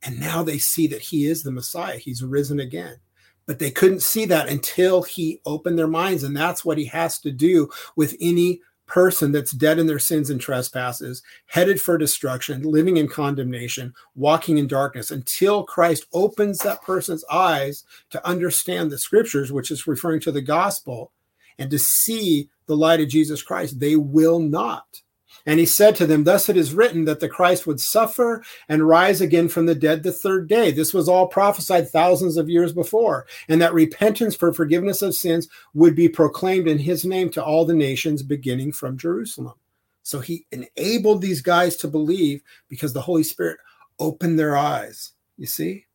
and 0.05 0.19
now 0.19 0.43
they 0.43 0.57
see 0.57 0.87
that 0.87 1.01
he 1.01 1.25
is 1.27 1.43
the 1.43 1.51
Messiah. 1.51 1.97
He's 1.97 2.23
risen 2.23 2.59
again. 2.59 2.97
But 3.45 3.59
they 3.59 3.71
couldn't 3.71 4.01
see 4.01 4.25
that 4.25 4.47
until 4.47 5.03
he 5.03 5.41
opened 5.45 5.77
their 5.77 5.87
minds. 5.87 6.23
And 6.23 6.35
that's 6.35 6.63
what 6.63 6.77
he 6.77 6.85
has 6.85 7.19
to 7.19 7.31
do 7.31 7.69
with 7.95 8.15
any 8.21 8.61
person 8.85 9.31
that's 9.31 9.51
dead 9.51 9.79
in 9.79 9.87
their 9.87 9.99
sins 9.99 10.29
and 10.29 10.39
trespasses, 10.39 11.23
headed 11.47 11.81
for 11.81 11.97
destruction, 11.97 12.61
living 12.63 12.97
in 12.97 13.07
condemnation, 13.07 13.93
walking 14.15 14.57
in 14.57 14.67
darkness, 14.67 15.09
until 15.09 15.63
Christ 15.63 16.05
opens 16.13 16.59
that 16.59 16.81
person's 16.81 17.23
eyes 17.31 17.85
to 18.11 18.25
understand 18.27 18.91
the 18.91 18.97
scriptures, 18.97 19.51
which 19.51 19.71
is 19.71 19.87
referring 19.87 20.19
to 20.21 20.31
the 20.31 20.41
gospel, 20.41 21.11
and 21.57 21.71
to 21.71 21.79
see 21.79 22.49
the 22.65 22.77
light 22.77 23.01
of 23.01 23.07
Jesus 23.07 23.41
Christ. 23.41 23.79
They 23.79 23.95
will 23.95 24.39
not 24.39 25.01
and 25.45 25.59
he 25.59 25.65
said 25.65 25.95
to 25.97 26.05
them, 26.05 26.23
Thus 26.23 26.47
it 26.47 26.55
is 26.55 26.73
written 26.73 27.05
that 27.05 27.19
the 27.19 27.27
Christ 27.27 27.67
would 27.67 27.81
suffer 27.81 28.43
and 28.69 28.87
rise 28.87 29.19
again 29.19 29.49
from 29.49 29.65
the 29.65 29.75
dead 29.75 30.03
the 30.03 30.11
third 30.11 30.47
day. 30.47 30.71
This 30.71 30.93
was 30.93 31.09
all 31.09 31.27
prophesied 31.27 31.89
thousands 31.89 32.37
of 32.37 32.49
years 32.49 32.71
before, 32.71 33.25
and 33.49 33.61
that 33.61 33.73
repentance 33.73 34.35
for 34.35 34.53
forgiveness 34.53 35.01
of 35.01 35.15
sins 35.15 35.49
would 35.73 35.95
be 35.95 36.07
proclaimed 36.07 36.67
in 36.67 36.79
his 36.79 37.03
name 37.03 37.29
to 37.31 37.43
all 37.43 37.65
the 37.65 37.73
nations, 37.73 38.23
beginning 38.23 38.71
from 38.71 38.97
Jerusalem. 38.97 39.55
So 40.03 40.19
he 40.19 40.45
enabled 40.51 41.21
these 41.21 41.41
guys 41.41 41.75
to 41.77 41.87
believe 41.87 42.41
because 42.69 42.93
the 42.93 43.01
Holy 43.01 43.23
Spirit 43.23 43.59
opened 43.99 44.39
their 44.39 44.55
eyes. 44.55 45.11
You 45.37 45.47
see? 45.47 45.85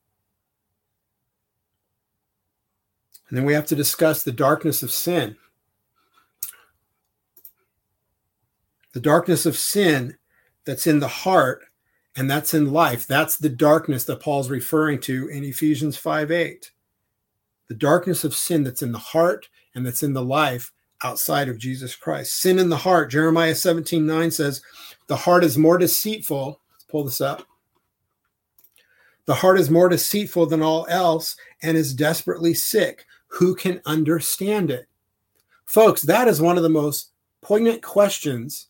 And 3.29 3.37
then 3.37 3.45
we 3.45 3.55
have 3.55 3.67
to 3.67 3.77
discuss 3.77 4.23
the 4.23 4.33
darkness 4.33 4.83
of 4.83 4.91
sin. 4.91 5.37
The 8.93 9.01
darkness 9.01 9.47
of 9.47 9.57
sin 9.57 10.17
that's 10.65 10.87
in 10.87 11.01
the 11.01 11.09
heart 11.09 11.65
and 12.17 12.29
that's 12.29 12.55
in 12.55 12.73
life. 12.73 13.07
That's 13.07 13.37
the 13.37 13.49
darkness 13.49 14.05
that 14.05 14.21
Paul's 14.21 14.51
referring 14.51 15.01
to 15.03 15.29
in 15.29 15.45
Ephesians 15.45 15.97
5 15.97 16.31
8. 16.31 16.71
The 17.69 17.75
darkness 17.75 18.25
of 18.25 18.35
sin 18.35 18.65
that's 18.65 18.83
in 18.83 18.93
the 18.93 18.99
heart 18.99 19.49
and 19.75 19.87
that's 19.87 20.03
in 20.03 20.15
the 20.15 20.25
life 20.25 20.73
outside 21.05 21.49
of 21.49 21.59
Jesus 21.59 21.95
Christ. 21.95 22.41
Sin 22.41 22.59
in 22.59 22.69
the 22.69 22.77
heart. 22.77 23.11
Jeremiah 23.11 23.55
17 23.55 24.05
9 24.05 24.31
says, 24.31 24.63
The 25.07 25.17
heart 25.17 25.45
is 25.45 25.57
more 25.57 25.79
deceitful. 25.79 26.61
Let's 26.73 26.85
pull 26.85 27.05
this 27.05 27.21
up. 27.21 27.47
The 29.27 29.35
heart 29.35 29.61
is 29.61 29.71
more 29.71 29.89
deceitful 29.89 30.47
than 30.47 30.63
all 30.63 30.87
else 30.89 31.37
and 31.63 31.77
is 31.77 31.95
desperately 31.95 32.55
sick. 32.55 33.05
Who 33.29 33.55
can 33.55 33.83
understand 33.85 34.71
it? 34.71 34.87
Folks, 35.67 36.03
that 36.03 36.29
is 36.29 36.41
one 36.41 36.57
of 36.57 36.63
the 36.63 36.71
most 36.71 37.13
poignant 37.43 37.83
questions 37.83 38.69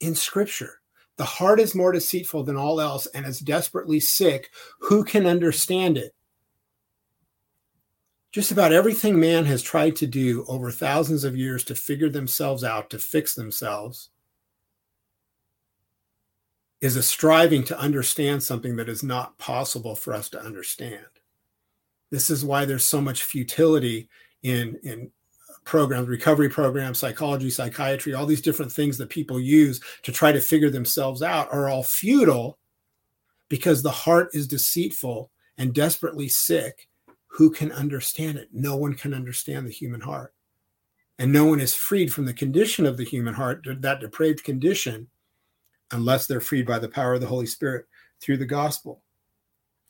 in 0.00 0.14
Scripture. 0.14 0.80
The 1.16 1.24
heart 1.24 1.60
is 1.60 1.74
more 1.74 1.92
deceitful 1.92 2.44
than 2.44 2.56
all 2.56 2.80
else 2.80 3.06
and 3.06 3.24
is 3.24 3.40
desperately 3.40 4.00
sick. 4.00 4.50
Who 4.80 5.02
can 5.02 5.26
understand 5.26 5.96
it? 5.96 6.14
Just 8.32 8.52
about 8.52 8.72
everything 8.72 9.18
man 9.18 9.46
has 9.46 9.62
tried 9.62 9.96
to 9.96 10.06
do 10.06 10.44
over 10.46 10.70
thousands 10.70 11.24
of 11.24 11.36
years 11.36 11.64
to 11.64 11.74
figure 11.74 12.10
themselves 12.10 12.62
out, 12.62 12.90
to 12.90 12.98
fix 12.98 13.34
themselves, 13.34 14.10
is 16.82 16.96
a 16.96 17.02
striving 17.02 17.64
to 17.64 17.78
understand 17.78 18.42
something 18.42 18.76
that 18.76 18.90
is 18.90 19.02
not 19.02 19.38
possible 19.38 19.94
for 19.94 20.12
us 20.12 20.28
to 20.28 20.42
understand. 20.42 21.06
This 22.10 22.28
is 22.28 22.44
why 22.44 22.66
there's 22.66 22.84
so 22.84 23.00
much 23.00 23.22
futility 23.22 24.10
in, 24.42 24.78
in 24.82 25.10
programs, 25.66 26.08
recovery 26.08 26.48
programs, 26.48 26.98
psychology, 26.98 27.50
psychiatry, 27.50 28.14
all 28.14 28.24
these 28.24 28.40
different 28.40 28.72
things 28.72 28.96
that 28.96 29.10
people 29.10 29.38
use 29.38 29.80
to 30.02 30.12
try 30.12 30.32
to 30.32 30.40
figure 30.40 30.70
themselves 30.70 31.22
out 31.22 31.52
are 31.52 31.68
all 31.68 31.82
futile 31.82 32.56
because 33.48 33.82
the 33.82 33.90
heart 33.90 34.28
is 34.32 34.46
deceitful 34.46 35.30
and 35.58 35.74
desperately 35.74 36.28
sick. 36.28 36.88
Who 37.26 37.50
can 37.50 37.72
understand 37.72 38.38
it? 38.38 38.48
No 38.52 38.76
one 38.76 38.94
can 38.94 39.12
understand 39.12 39.66
the 39.66 39.72
human 39.72 40.00
heart. 40.00 40.32
And 41.18 41.32
no 41.32 41.44
one 41.46 41.60
is 41.60 41.74
freed 41.74 42.12
from 42.12 42.26
the 42.26 42.32
condition 42.32 42.86
of 42.86 42.96
the 42.96 43.04
human 43.04 43.34
heart, 43.34 43.66
that 43.66 44.00
depraved 44.00 44.44
condition, 44.44 45.08
unless 45.90 46.26
they're 46.26 46.40
freed 46.40 46.66
by 46.66 46.78
the 46.78 46.88
power 46.88 47.14
of 47.14 47.20
the 47.20 47.26
Holy 47.26 47.46
Spirit 47.46 47.86
through 48.20 48.36
the 48.36 48.46
gospel. 48.46 49.02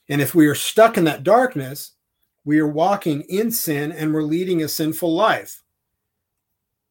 And 0.08 0.20
if 0.20 0.34
we 0.34 0.46
are 0.46 0.54
stuck 0.54 0.96
in 0.96 1.04
that 1.04 1.24
darkness, 1.24 1.92
we 2.44 2.60
are 2.60 2.68
walking 2.68 3.22
in 3.22 3.50
sin 3.50 3.92
and 3.92 4.14
we're 4.14 4.22
leading 4.22 4.62
a 4.62 4.68
sinful 4.68 5.12
life. 5.12 5.62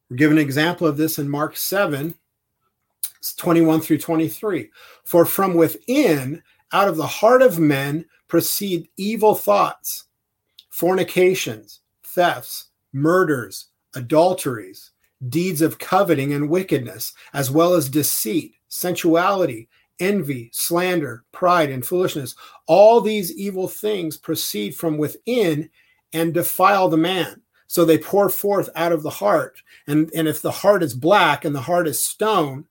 We're 0.08 0.16
given 0.16 0.38
an 0.38 0.44
example 0.44 0.86
of 0.86 0.96
this 0.96 1.18
in 1.18 1.28
Mark 1.28 1.56
7, 1.56 2.14
21 3.36 3.80
through 3.80 3.98
23. 3.98 4.70
For 5.04 5.24
from 5.24 5.54
within, 5.54 6.42
out 6.72 6.88
of 6.88 6.96
the 6.96 7.06
heart 7.06 7.42
of 7.42 7.58
men, 7.58 8.06
proceed 8.28 8.88
evil 8.96 9.34
thoughts, 9.34 10.04
fornications, 10.70 11.80
thefts, 12.04 12.68
murders, 12.92 13.66
adulteries, 13.94 14.92
deeds 15.28 15.62
of 15.62 15.78
coveting 15.78 16.32
and 16.32 16.48
wickedness, 16.48 17.12
as 17.32 17.50
well 17.50 17.74
as 17.74 17.88
deceit, 17.88 18.54
sensuality, 18.68 19.68
envy, 19.98 20.50
slander, 20.52 21.24
pride, 21.32 21.70
and 21.70 21.84
foolishness. 21.84 22.34
All 22.66 23.00
these 23.00 23.34
evil 23.36 23.68
things 23.68 24.16
proceed 24.16 24.76
from 24.76 24.98
within 24.98 25.70
and 26.12 26.34
defile 26.34 26.88
the 26.88 26.96
man. 26.96 27.42
So 27.66 27.84
they 27.84 27.98
pour 27.98 28.28
forth 28.28 28.68
out 28.74 28.92
of 28.92 29.02
the 29.02 29.10
heart. 29.10 29.62
And, 29.86 30.10
and 30.14 30.28
if 30.28 30.40
the 30.40 30.50
heart 30.50 30.82
is 30.82 30.94
black 30.94 31.44
and 31.44 31.54
the 31.54 31.62
heart 31.62 31.88
is 31.88 32.02
stone, 32.02 32.66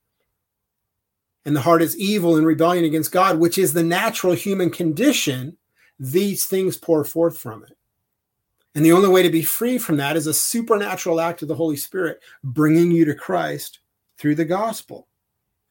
and 1.45 1.55
the 1.55 1.61
heart 1.61 1.81
is 1.81 1.97
evil 1.97 2.37
and 2.37 2.45
rebellion 2.45 2.85
against 2.85 3.11
God, 3.11 3.37
which 3.37 3.57
is 3.57 3.73
the 3.73 3.83
natural 3.83 4.33
human 4.33 4.71
condition, 4.71 5.57
these 5.99 6.45
things 6.45 6.75
pour 6.75 7.03
forth 7.03 7.37
from 7.37 7.63
it. 7.63 7.77
And 8.73 8.83
the 8.83 8.91
only 8.91 9.09
way 9.09 9.21
to 9.21 9.29
be 9.29 9.43
free 9.43 9.77
from 9.77 9.97
that 9.97 10.17
is 10.17 10.27
a 10.27 10.33
supernatural 10.33 11.21
act 11.21 11.41
of 11.43 11.47
the 11.47 11.55
Holy 11.55 11.77
Spirit 11.77 12.19
bringing 12.43 12.91
you 12.91 13.05
to 13.05 13.15
Christ 13.15 13.79
through 14.17 14.35
the 14.35 14.43
gospel. 14.43 15.07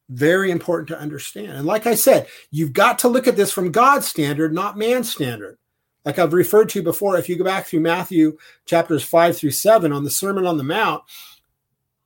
Very 0.08 0.50
important 0.50 0.88
to 0.88 0.98
understand. 0.98 1.52
And 1.52 1.66
like 1.66 1.86
I 1.86 1.96
said, 1.96 2.28
you've 2.50 2.72
got 2.72 3.00
to 3.00 3.08
look 3.08 3.26
at 3.26 3.36
this 3.36 3.52
from 3.52 3.72
God's 3.72 4.06
standard, 4.06 4.54
not 4.54 4.78
man's 4.78 5.10
standard 5.10 5.58
like 6.04 6.18
I've 6.18 6.32
referred 6.32 6.68
to 6.70 6.82
before, 6.82 7.16
if 7.16 7.28
you 7.28 7.36
go 7.36 7.44
back 7.44 7.66
through 7.66 7.80
Matthew 7.80 8.36
chapters 8.66 9.02
five 9.02 9.36
through 9.36 9.52
seven 9.52 9.92
on 9.92 10.04
the 10.04 10.10
Sermon 10.10 10.46
on 10.46 10.58
the 10.58 10.64
Mount, 10.64 11.02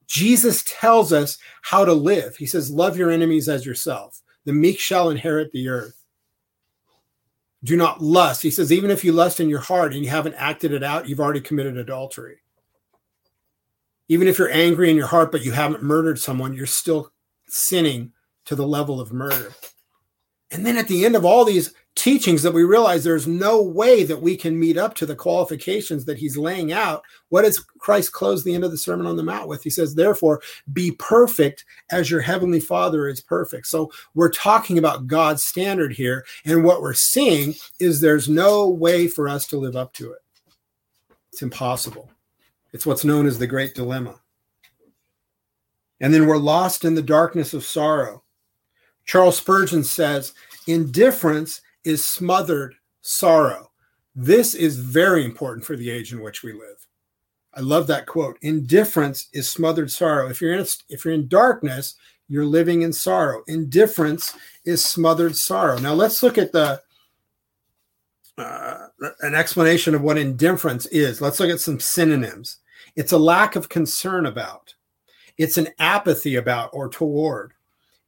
Jesus 0.06 0.62
tells 0.66 1.12
us 1.12 1.38
how 1.62 1.84
to 1.84 1.92
live. 1.92 2.36
He 2.36 2.46
says, 2.46 2.70
Love 2.70 2.96
your 2.96 3.10
enemies 3.10 3.48
as 3.48 3.66
yourself. 3.66 4.22
The 4.44 4.52
meek 4.52 4.78
shall 4.78 5.10
inherit 5.10 5.52
the 5.52 5.68
earth. 5.68 5.98
Do 7.64 7.76
not 7.76 8.00
lust. 8.00 8.42
He 8.42 8.50
says, 8.50 8.72
even 8.72 8.90
if 8.90 9.04
you 9.04 9.12
lust 9.12 9.40
in 9.40 9.48
your 9.48 9.60
heart 9.60 9.92
and 9.92 10.04
you 10.04 10.10
haven't 10.10 10.36
acted 10.36 10.72
it 10.72 10.82
out, 10.82 11.08
you've 11.08 11.20
already 11.20 11.40
committed 11.40 11.76
adultery. 11.76 12.38
Even 14.08 14.28
if 14.28 14.38
you're 14.38 14.50
angry 14.50 14.90
in 14.90 14.96
your 14.96 15.08
heart, 15.08 15.32
but 15.32 15.44
you 15.44 15.52
haven't 15.52 15.82
murdered 15.82 16.18
someone, 16.18 16.54
you're 16.54 16.66
still 16.66 17.12
sinning 17.46 18.12
to 18.44 18.54
the 18.54 18.66
level 18.66 19.00
of 19.00 19.12
murder. 19.12 19.52
And 20.50 20.64
then 20.64 20.78
at 20.78 20.88
the 20.88 21.04
end 21.04 21.16
of 21.16 21.24
all 21.24 21.44
these 21.44 21.74
teachings 21.98 22.44
that 22.44 22.54
we 22.54 22.62
realize 22.62 23.02
there's 23.02 23.26
no 23.26 23.60
way 23.60 24.04
that 24.04 24.22
we 24.22 24.36
can 24.36 24.58
meet 24.58 24.76
up 24.78 24.94
to 24.94 25.04
the 25.04 25.16
qualifications 25.16 26.04
that 26.04 26.16
he's 26.16 26.36
laying 26.36 26.72
out. 26.72 27.02
What 27.28 27.42
does 27.42 27.58
Christ 27.58 28.12
close 28.12 28.44
the 28.44 28.54
end 28.54 28.62
of 28.62 28.70
the 28.70 28.78
Sermon 28.78 29.06
on 29.06 29.16
the 29.16 29.24
Mount 29.24 29.48
with? 29.48 29.64
He 29.64 29.70
says, 29.70 29.94
Therefore, 29.94 30.40
be 30.72 30.92
perfect 30.92 31.64
as 31.90 32.10
your 32.10 32.20
heavenly 32.20 32.60
Father 32.60 33.08
is 33.08 33.20
perfect. 33.20 33.66
So 33.66 33.90
we're 34.14 34.30
talking 34.30 34.78
about 34.78 35.08
God's 35.08 35.44
standard 35.44 35.92
here. 35.92 36.24
And 36.44 36.64
what 36.64 36.82
we're 36.82 36.94
seeing 36.94 37.54
is 37.80 38.00
there's 38.00 38.28
no 38.28 38.68
way 38.68 39.08
for 39.08 39.28
us 39.28 39.46
to 39.48 39.58
live 39.58 39.74
up 39.74 39.92
to 39.94 40.12
it. 40.12 40.20
It's 41.32 41.42
impossible. 41.42 42.10
It's 42.72 42.86
what's 42.86 43.04
known 43.04 43.26
as 43.26 43.38
the 43.38 43.46
great 43.48 43.74
dilemma. 43.74 44.20
And 46.00 46.14
then 46.14 46.26
we're 46.26 46.38
lost 46.38 46.84
in 46.84 46.94
the 46.94 47.02
darkness 47.02 47.52
of 47.54 47.64
sorrow. 47.64 48.22
Charles 49.04 49.36
Spurgeon 49.36 49.82
says, 49.82 50.32
Indifference 50.68 51.60
is 51.88 52.04
smothered 52.04 52.74
sorrow. 53.00 53.70
This 54.14 54.54
is 54.54 54.78
very 54.78 55.24
important 55.24 55.64
for 55.64 55.74
the 55.74 55.90
age 55.90 56.12
in 56.12 56.20
which 56.20 56.42
we 56.42 56.52
live. 56.52 56.86
I 57.54 57.60
love 57.60 57.86
that 57.86 58.06
quote. 58.06 58.36
Indifference 58.42 59.28
is 59.32 59.48
smothered 59.48 59.90
sorrow. 59.90 60.28
If 60.28 60.40
you're 60.40 60.52
in 60.52 60.66
if 60.90 61.04
you're 61.04 61.14
in 61.14 61.28
darkness, 61.28 61.94
you're 62.28 62.44
living 62.44 62.82
in 62.82 62.92
sorrow. 62.92 63.42
Indifference 63.48 64.34
is 64.66 64.84
smothered 64.84 65.34
sorrow. 65.34 65.78
Now 65.78 65.94
let's 65.94 66.22
look 66.22 66.36
at 66.36 66.52
the 66.52 66.80
uh, 68.36 68.86
an 69.22 69.34
explanation 69.34 69.94
of 69.94 70.02
what 70.02 70.18
indifference 70.18 70.84
is. 70.86 71.22
Let's 71.22 71.40
look 71.40 71.50
at 71.50 71.60
some 71.60 71.80
synonyms. 71.80 72.58
It's 72.96 73.12
a 73.12 73.18
lack 73.18 73.56
of 73.56 73.70
concern 73.70 74.26
about. 74.26 74.74
It's 75.38 75.56
an 75.56 75.68
apathy 75.78 76.36
about 76.36 76.70
or 76.74 76.88
toward. 76.88 77.54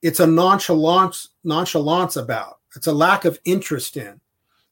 It's 0.02 0.20
a 0.20 0.26
nonchalance 0.26 1.30
nonchalance 1.44 2.16
about. 2.16 2.59
It's 2.76 2.86
a 2.86 2.92
lack 2.92 3.24
of 3.24 3.40
interest 3.44 3.96
in. 3.96 4.20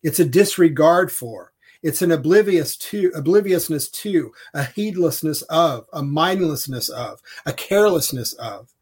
It's 0.03 0.21
a 0.21 0.25
disregard 0.25 1.11
for. 1.11 1.53
It's 1.83 2.03
an 2.03 2.11
oblivious 2.11 2.77
to 2.77 3.13
obliviousness 3.15 3.89
to, 3.91 4.33
a 4.55 4.65
heedlessness 4.65 5.43
of, 5.43 5.87
a 5.93 6.03
mindlessness 6.03 6.89
of, 6.89 7.21
a 7.47 7.53
carelessness 7.53 8.33
of, 8.35 8.73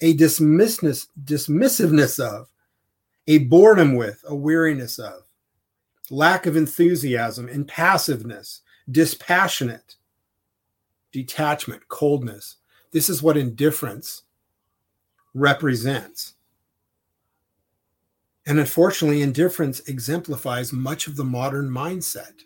a 0.00 0.14
dismissness, 0.16 1.08
dismissiveness 1.24 2.18
of, 2.18 2.48
a 3.26 3.38
boredom 3.38 3.94
with, 3.94 4.22
a 4.26 4.34
weariness 4.34 4.98
of, 4.98 5.24
lack 6.10 6.46
of 6.46 6.56
enthusiasm, 6.56 7.48
impassiveness, 7.48 8.60
dispassionate, 8.90 9.96
detachment, 11.12 11.88
coldness. 11.88 12.56
This 12.92 13.10
is 13.10 13.22
what 13.22 13.36
indifference 13.36 14.22
represents. 15.34 16.34
And 18.46 18.60
unfortunately, 18.60 19.22
indifference 19.22 19.80
exemplifies 19.80 20.72
much 20.72 21.08
of 21.08 21.16
the 21.16 21.24
modern 21.24 21.68
mindset. 21.68 22.44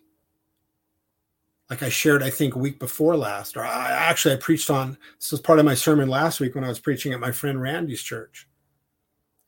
Like 1.68 1.82
I 1.82 1.90
shared, 1.90 2.22
I 2.22 2.30
think, 2.30 2.56
week 2.56 2.80
before 2.80 3.16
last, 3.16 3.56
or 3.56 3.62
I 3.62 3.90
actually 3.90 4.34
I 4.34 4.38
preached 4.38 4.70
on 4.70 4.96
this 5.18 5.30
was 5.30 5.40
part 5.40 5.58
of 5.58 5.64
my 5.64 5.74
sermon 5.74 6.08
last 6.08 6.40
week 6.40 6.54
when 6.54 6.64
I 6.64 6.68
was 6.68 6.80
preaching 6.80 7.12
at 7.12 7.20
my 7.20 7.30
friend 7.30 7.60
Randy's 7.60 8.02
church. 8.02 8.48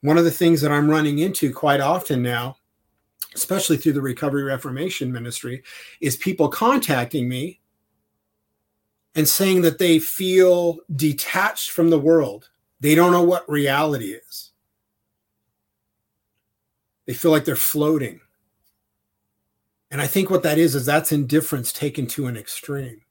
One 0.03 0.19
of 0.19 0.25
the 0.25 0.31
things 0.31 0.61
that 0.61 0.71
I'm 0.71 0.91
running 0.91 1.19
into 1.19 1.53
quite 1.53 1.81
often 1.81 2.23
now, 2.23 2.57
especially 3.35 3.77
through 3.77 3.95
the 3.95 4.03
Recovery 4.03 4.45
Reformation 4.45 5.11
Ministry, 5.11 5.65
is 6.01 6.17
people 6.17 6.49
contacting 6.49 7.29
me 7.29 7.61
and 9.15 9.27
saying 9.27 9.63
that 9.63 9.79
they 9.79 9.99
feel 9.99 10.79
detached 10.95 11.71
from 11.71 11.91
the 11.91 11.99
world. 11.99 12.51
They 12.81 12.95
don't 12.95 13.13
know 13.13 13.23
what 13.23 13.49
reality 13.49 14.13
is 14.13 14.52
they 17.07 17.15
feel 17.15 17.31
like 17.31 17.45
they're 17.45 17.57
floating. 17.57 18.21
And 19.91 20.01
I 20.01 20.07
think 20.07 20.31
what 20.31 20.43
that 20.45 20.59
is, 20.59 20.75
is 20.75 20.87
that's 20.87 21.13
indifference 21.13 21.73
taken 21.73 22.07
to 22.09 22.27
an 22.27 22.37
extreme. 22.37 23.03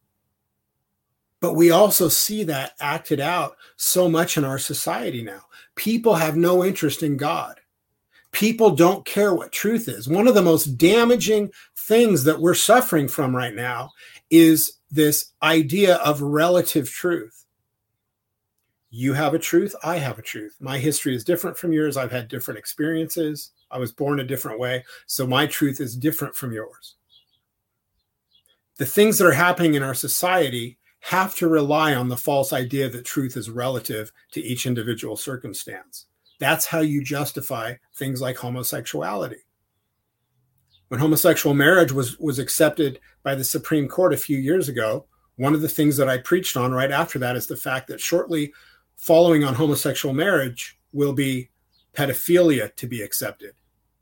But 1.40 1.54
we 1.54 1.72
also 1.72 2.08
see 2.08 2.44
that 2.46 2.74
acted 2.80 3.20
out 3.20 3.58
so 3.76 4.08
much 4.08 4.38
in 4.38 4.44
our 4.44 4.60
society 4.60 5.24
now. 5.24 5.42
People 5.76 6.16
have 6.16 6.38
no 6.38 6.64
interest 6.64 7.04
in 7.04 7.18
God. 7.18 7.60
People 8.32 8.72
don't 8.72 9.06
care 9.06 9.34
what 9.34 9.52
truth 9.52 9.90
is. 9.90 10.08
One 10.08 10.28
of 10.28 10.36
the 10.36 10.42
most 10.42 10.78
damaging 10.78 11.52
things 11.76 12.24
that 12.24 12.40
we're 12.40 12.54
suffering 12.54 13.08
from 13.08 13.36
right 13.36 13.54
now 13.54 13.92
is 14.30 14.80
this 14.90 15.32
idea 15.44 15.96
of 15.98 16.22
relative 16.22 16.90
truth. 16.90 17.46
You 18.90 19.14
have 19.14 19.34
a 19.34 19.40
truth, 19.40 19.76
I 19.84 19.98
have 19.98 20.20
a 20.20 20.24
truth. 20.24 20.56
My 20.60 20.78
history 20.78 21.16
is 21.16 21.24
different 21.24 21.58
from 21.58 21.74
yours. 21.74 21.98
I've 21.98 22.12
had 22.12 22.28
different 22.28 22.58
experiences. 22.58 23.52
I 23.72 23.78
was 23.78 23.92
born 23.92 24.20
a 24.20 24.26
different 24.26 24.60
way. 24.60 24.84
So 25.06 25.26
my 25.26 25.48
truth 25.48 25.80
is 25.80 25.96
different 25.96 26.36
from 26.36 26.52
yours. 26.52 26.96
The 28.78 28.86
things 28.86 29.18
that 29.18 29.28
are 29.28 29.32
happening 29.32 29.76
in 29.76 29.84
our 29.84 29.94
society 29.94 30.78
have 31.02 31.36
to 31.36 31.48
rely 31.48 31.96
on 31.96 32.08
the 32.08 32.18
false 32.18 32.54
idea 32.54 32.90
that 32.90 33.06
truth 33.06 33.36
is 33.36 33.50
relative 33.50 34.12
to 34.32 34.42
each 34.42 34.66
individual 34.66 35.16
circumstance. 35.16 36.06
That's 36.40 36.66
how 36.66 36.80
you 36.80 37.04
justify 37.04 37.76
things 37.96 38.22
like 38.22 38.38
homosexuality. 38.38 39.44
When 40.88 41.00
homosexual 41.00 41.56
marriage 41.56 41.92
was, 41.92 42.20
was 42.20 42.40
accepted 42.40 43.00
by 43.24 43.36
the 43.36 43.44
Supreme 43.44 43.88
Court 43.88 44.14
a 44.14 44.18
few 44.18 44.38
years 44.38 44.68
ago, 44.68 45.06
one 45.38 45.54
of 45.54 45.62
the 45.62 45.70
things 45.70 45.98
that 45.98 46.10
I 46.10 46.18
preached 46.18 46.58
on 46.58 46.72
right 46.72 46.92
after 46.92 47.18
that 47.20 47.36
is 47.36 47.48
the 47.48 47.56
fact 47.56 47.88
that 47.88 48.02
shortly 48.02 48.54
following 48.96 49.44
on 49.44 49.56
homosexual 49.56 50.14
marriage 50.14 50.78
will 50.92 51.14
be 51.14 51.50
pedophilia 51.94 52.76
to 52.76 52.88
be 52.88 53.02
accepted. 53.02 53.54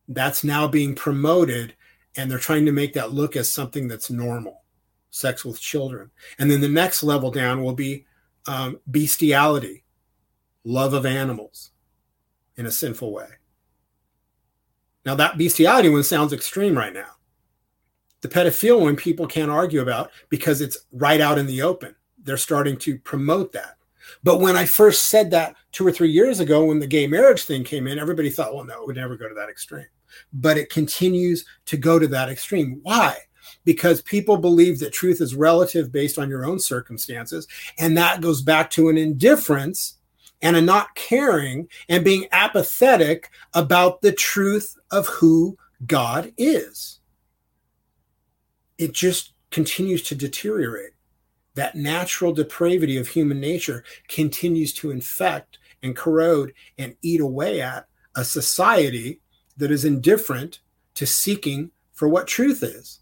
That's 0.10 0.43
now 0.43 0.67
being 0.67 0.95
promoted, 0.95 1.76
and 2.17 2.30
they're 2.30 2.39
trying 2.39 2.65
to 2.65 2.72
make 2.72 2.93
that 2.93 3.13
look 3.13 3.36
as 3.36 3.52
something 3.52 3.88
that's 3.88 4.10
normal 4.10 4.63
sex 5.12 5.45
with 5.45 5.60
children. 5.60 6.12
And 6.38 6.50
then 6.50 6.62
the 6.62 6.67
next 6.67 7.04
level 7.04 7.32
down 7.32 7.63
will 7.63 7.74
be 7.74 8.06
um, 8.48 8.80
bestiality, 8.89 9.84
love 10.63 10.93
of 10.93 11.06
animals 11.06 11.72
in 12.58 12.65
a 12.65 12.72
sinful 12.72 13.13
way. 13.13 13.28
Now, 15.06 15.15
that 15.15 15.38
bestiality 15.38 15.89
one 15.89 16.04
sounds 16.04 16.34
extreme 16.34 16.78
right 16.78 16.93
now. 16.93 17.12
The 18.22 18.28
pedophilia 18.28 18.82
one 18.82 18.95
people 18.95 19.28
can't 19.28 19.52
argue 19.52 19.82
about 19.82 20.12
because 20.28 20.60
it's 20.60 20.86
right 20.91 21.22
out 21.22 21.38
in 21.38 21.48
the 21.48 21.62
open. 21.62 21.95
They're 22.22 22.38
starting 22.38 22.78
to 22.78 23.00
promote 23.00 23.54
that. 23.54 23.78
But 24.24 24.41
when 24.41 24.58
I 24.58 24.65
first 24.65 25.08
said 25.08 25.32
that 25.32 25.56
two 25.72 25.86
or 25.86 25.91
three 25.91 26.12
years 26.12 26.39
ago, 26.39 26.65
when 26.65 26.80
the 26.80 26.88
gay 26.88 27.08
marriage 27.08 27.43
thing 27.43 27.63
came 27.63 27.88
in, 27.88 28.00
everybody 28.00 28.30
thought, 28.30 28.54
well, 28.54 28.65
no, 28.65 28.82
it 28.82 28.88
would 28.88 28.95
never 28.98 29.15
go 29.15 29.30
to 29.30 29.36
that 29.36 29.50
extreme. 29.50 29.86
But 30.34 30.58
it 30.58 30.69
continues 30.69 31.45
to 31.65 31.78
go 31.78 32.00
to 32.00 32.08
that 32.08 32.30
extreme. 32.30 32.80
Why? 32.84 33.17
because 33.65 34.02
people 34.02 34.38
believe 34.38 34.80
that 34.80 34.93
truth 34.93 35.22
is 35.22 35.36
relative 35.36 35.91
based 35.91 36.17
on 36.17 36.30
your 36.30 36.45
own 36.45 36.60
circumstances. 36.60 37.48
And 37.78 37.98
that 37.98 38.22
goes 38.22 38.41
back 38.41 38.69
to 38.72 38.89
an 38.89 38.98
indifference 38.98 39.98
and 40.41 40.56
a 40.56 40.62
not 40.62 40.95
caring 40.95 41.67
and 41.88 42.04
being 42.04 42.28
apathetic 42.32 43.30
about 43.54 44.02
the 44.02 44.12
truth 44.12 44.78
of 44.91 45.08
who 45.08 45.58
God 45.86 46.34
is. 46.38 47.00
It 48.78 48.93
just 48.93 49.34
continues 49.52 50.02
to 50.04 50.15
deteriorate. 50.15 50.93
That 51.56 51.76
natural 51.76 52.32
depravity 52.32 52.98
of 52.98 53.10
human 53.10 53.39
nature 53.39 53.84
continues 54.08 54.74
to 54.76 54.91
infect 54.91 55.58
and 55.84 55.95
corrode 55.95 56.54
and 56.78 56.95
eat 57.02 57.19
away 57.19 57.62
at 57.62 57.88
a 58.15 58.24
society 58.24 59.19
that 59.60 59.72
is 59.72 59.86
indifferent 59.86 60.60
to 60.95 61.06
seeking 61.06 61.72
for 61.93 62.08
what 62.08 62.28
truth 62.28 62.63
is. 62.63 63.00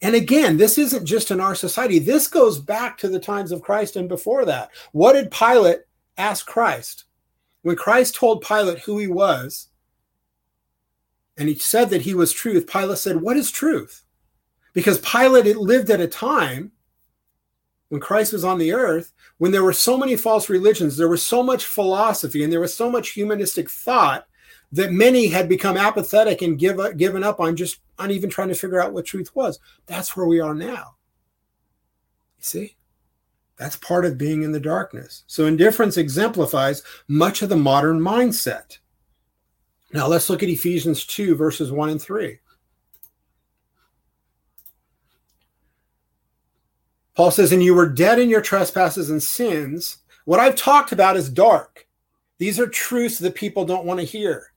And 0.00 0.14
again, 0.14 0.56
this 0.56 0.78
isn't 0.78 1.04
just 1.04 1.30
in 1.30 1.40
our 1.40 1.54
society. 1.54 1.98
This 1.98 2.28
goes 2.28 2.58
back 2.58 2.96
to 2.98 3.08
the 3.08 3.18
times 3.18 3.52
of 3.52 3.62
Christ 3.62 3.96
and 3.96 4.08
before 4.08 4.44
that. 4.44 4.70
What 4.92 5.12
did 5.12 5.30
Pilate 5.30 5.80
ask 6.16 6.46
Christ? 6.46 7.04
When 7.62 7.76
Christ 7.76 8.14
told 8.14 8.42
Pilate 8.42 8.78
who 8.80 8.98
he 8.98 9.08
was, 9.08 9.68
and 11.36 11.48
he 11.48 11.56
said 11.56 11.90
that 11.90 12.02
he 12.02 12.14
was 12.14 12.32
truth, 12.32 12.66
Pilate 12.66 12.98
said, 12.98 13.20
What 13.20 13.36
is 13.36 13.50
truth? 13.50 14.04
Because 14.72 15.00
Pilate 15.00 15.56
lived 15.56 15.90
at 15.90 16.00
a 16.00 16.06
time 16.06 16.72
when 17.88 18.00
Christ 18.00 18.32
was 18.32 18.44
on 18.44 18.58
the 18.58 18.72
earth 18.72 19.12
when 19.38 19.52
there 19.52 19.64
were 19.64 19.72
so 19.72 19.96
many 19.96 20.16
false 20.16 20.48
religions, 20.48 20.96
there 20.96 21.08
was 21.08 21.22
so 21.22 21.42
much 21.42 21.64
philosophy, 21.64 22.42
and 22.42 22.52
there 22.52 22.60
was 22.60 22.76
so 22.76 22.90
much 22.90 23.10
humanistic 23.10 23.70
thought 23.70 24.26
that 24.72 24.92
many 24.92 25.28
had 25.28 25.48
become 25.48 25.76
apathetic 25.76 26.42
and 26.42 26.58
give 26.58 26.78
given 26.96 27.24
up 27.24 27.40
on 27.40 27.56
just 27.56 27.80
on 27.98 28.10
even 28.10 28.28
trying 28.28 28.48
to 28.48 28.54
figure 28.54 28.80
out 28.80 28.92
what 28.92 29.06
truth 29.06 29.34
was. 29.34 29.58
That's 29.86 30.16
where 30.16 30.26
we 30.26 30.40
are 30.40 30.54
now. 30.54 30.96
You 32.38 32.44
see? 32.44 32.76
That's 33.56 33.76
part 33.76 34.04
of 34.04 34.18
being 34.18 34.42
in 34.42 34.52
the 34.52 34.60
darkness. 34.60 35.24
So 35.26 35.46
indifference 35.46 35.96
exemplifies 35.96 36.82
much 37.08 37.42
of 37.42 37.48
the 37.48 37.56
modern 37.56 37.98
mindset. 37.98 38.78
Now 39.92 40.06
let's 40.06 40.30
look 40.30 40.42
at 40.42 40.48
Ephesians 40.48 41.04
2, 41.06 41.34
verses 41.34 41.72
1 41.72 41.88
and 41.88 42.00
3. 42.00 42.38
Paul 47.16 47.32
says, 47.32 47.50
And 47.50 47.64
you 47.64 47.74
were 47.74 47.88
dead 47.88 48.20
in 48.20 48.28
your 48.28 48.42
trespasses 48.42 49.10
and 49.10 49.20
sins. 49.20 49.98
What 50.24 50.38
I've 50.38 50.54
talked 50.54 50.92
about 50.92 51.16
is 51.16 51.28
dark. 51.28 51.88
These 52.36 52.60
are 52.60 52.68
truths 52.68 53.18
that 53.18 53.34
people 53.34 53.64
don't 53.64 53.86
want 53.86 53.98
to 53.98 54.06
hear 54.06 54.52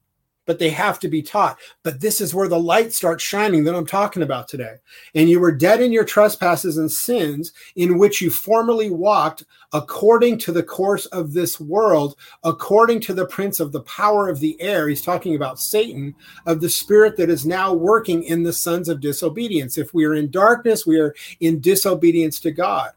but 0.51 0.59
they 0.59 0.69
have 0.69 0.99
to 0.99 1.07
be 1.07 1.21
taught. 1.21 1.57
But 1.81 2.01
this 2.01 2.19
is 2.19 2.35
where 2.35 2.49
the 2.49 2.59
light 2.59 2.91
starts 2.91 3.23
shining 3.23 3.63
that 3.63 3.73
I'm 3.73 3.85
talking 3.85 4.21
about 4.21 4.49
today. 4.49 4.75
And 5.15 5.29
you 5.29 5.39
were 5.39 5.53
dead 5.53 5.81
in 5.81 5.93
your 5.93 6.03
trespasses 6.03 6.75
and 6.75 6.91
sins, 6.91 7.53
in 7.77 7.97
which 7.97 8.19
you 8.19 8.29
formerly 8.29 8.89
walked 8.89 9.45
according 9.71 10.39
to 10.39 10.51
the 10.51 10.61
course 10.61 11.05
of 11.05 11.31
this 11.31 11.57
world, 11.57 12.17
according 12.43 12.99
to 12.99 13.13
the 13.13 13.27
prince 13.27 13.61
of 13.61 13.71
the 13.71 13.83
power 13.83 14.27
of 14.27 14.41
the 14.41 14.61
air. 14.61 14.89
He's 14.89 15.01
talking 15.01 15.35
about 15.35 15.57
Satan, 15.57 16.13
of 16.45 16.59
the 16.59 16.69
spirit 16.69 17.15
that 17.15 17.29
is 17.29 17.45
now 17.45 17.71
working 17.71 18.21
in 18.23 18.43
the 18.43 18.51
sons 18.51 18.89
of 18.89 18.99
disobedience. 18.99 19.77
If 19.77 19.93
we 19.93 20.03
are 20.03 20.15
in 20.15 20.31
darkness, 20.31 20.85
we 20.85 20.99
are 20.99 21.15
in 21.39 21.61
disobedience 21.61 22.41
to 22.41 22.51
God. 22.51 22.91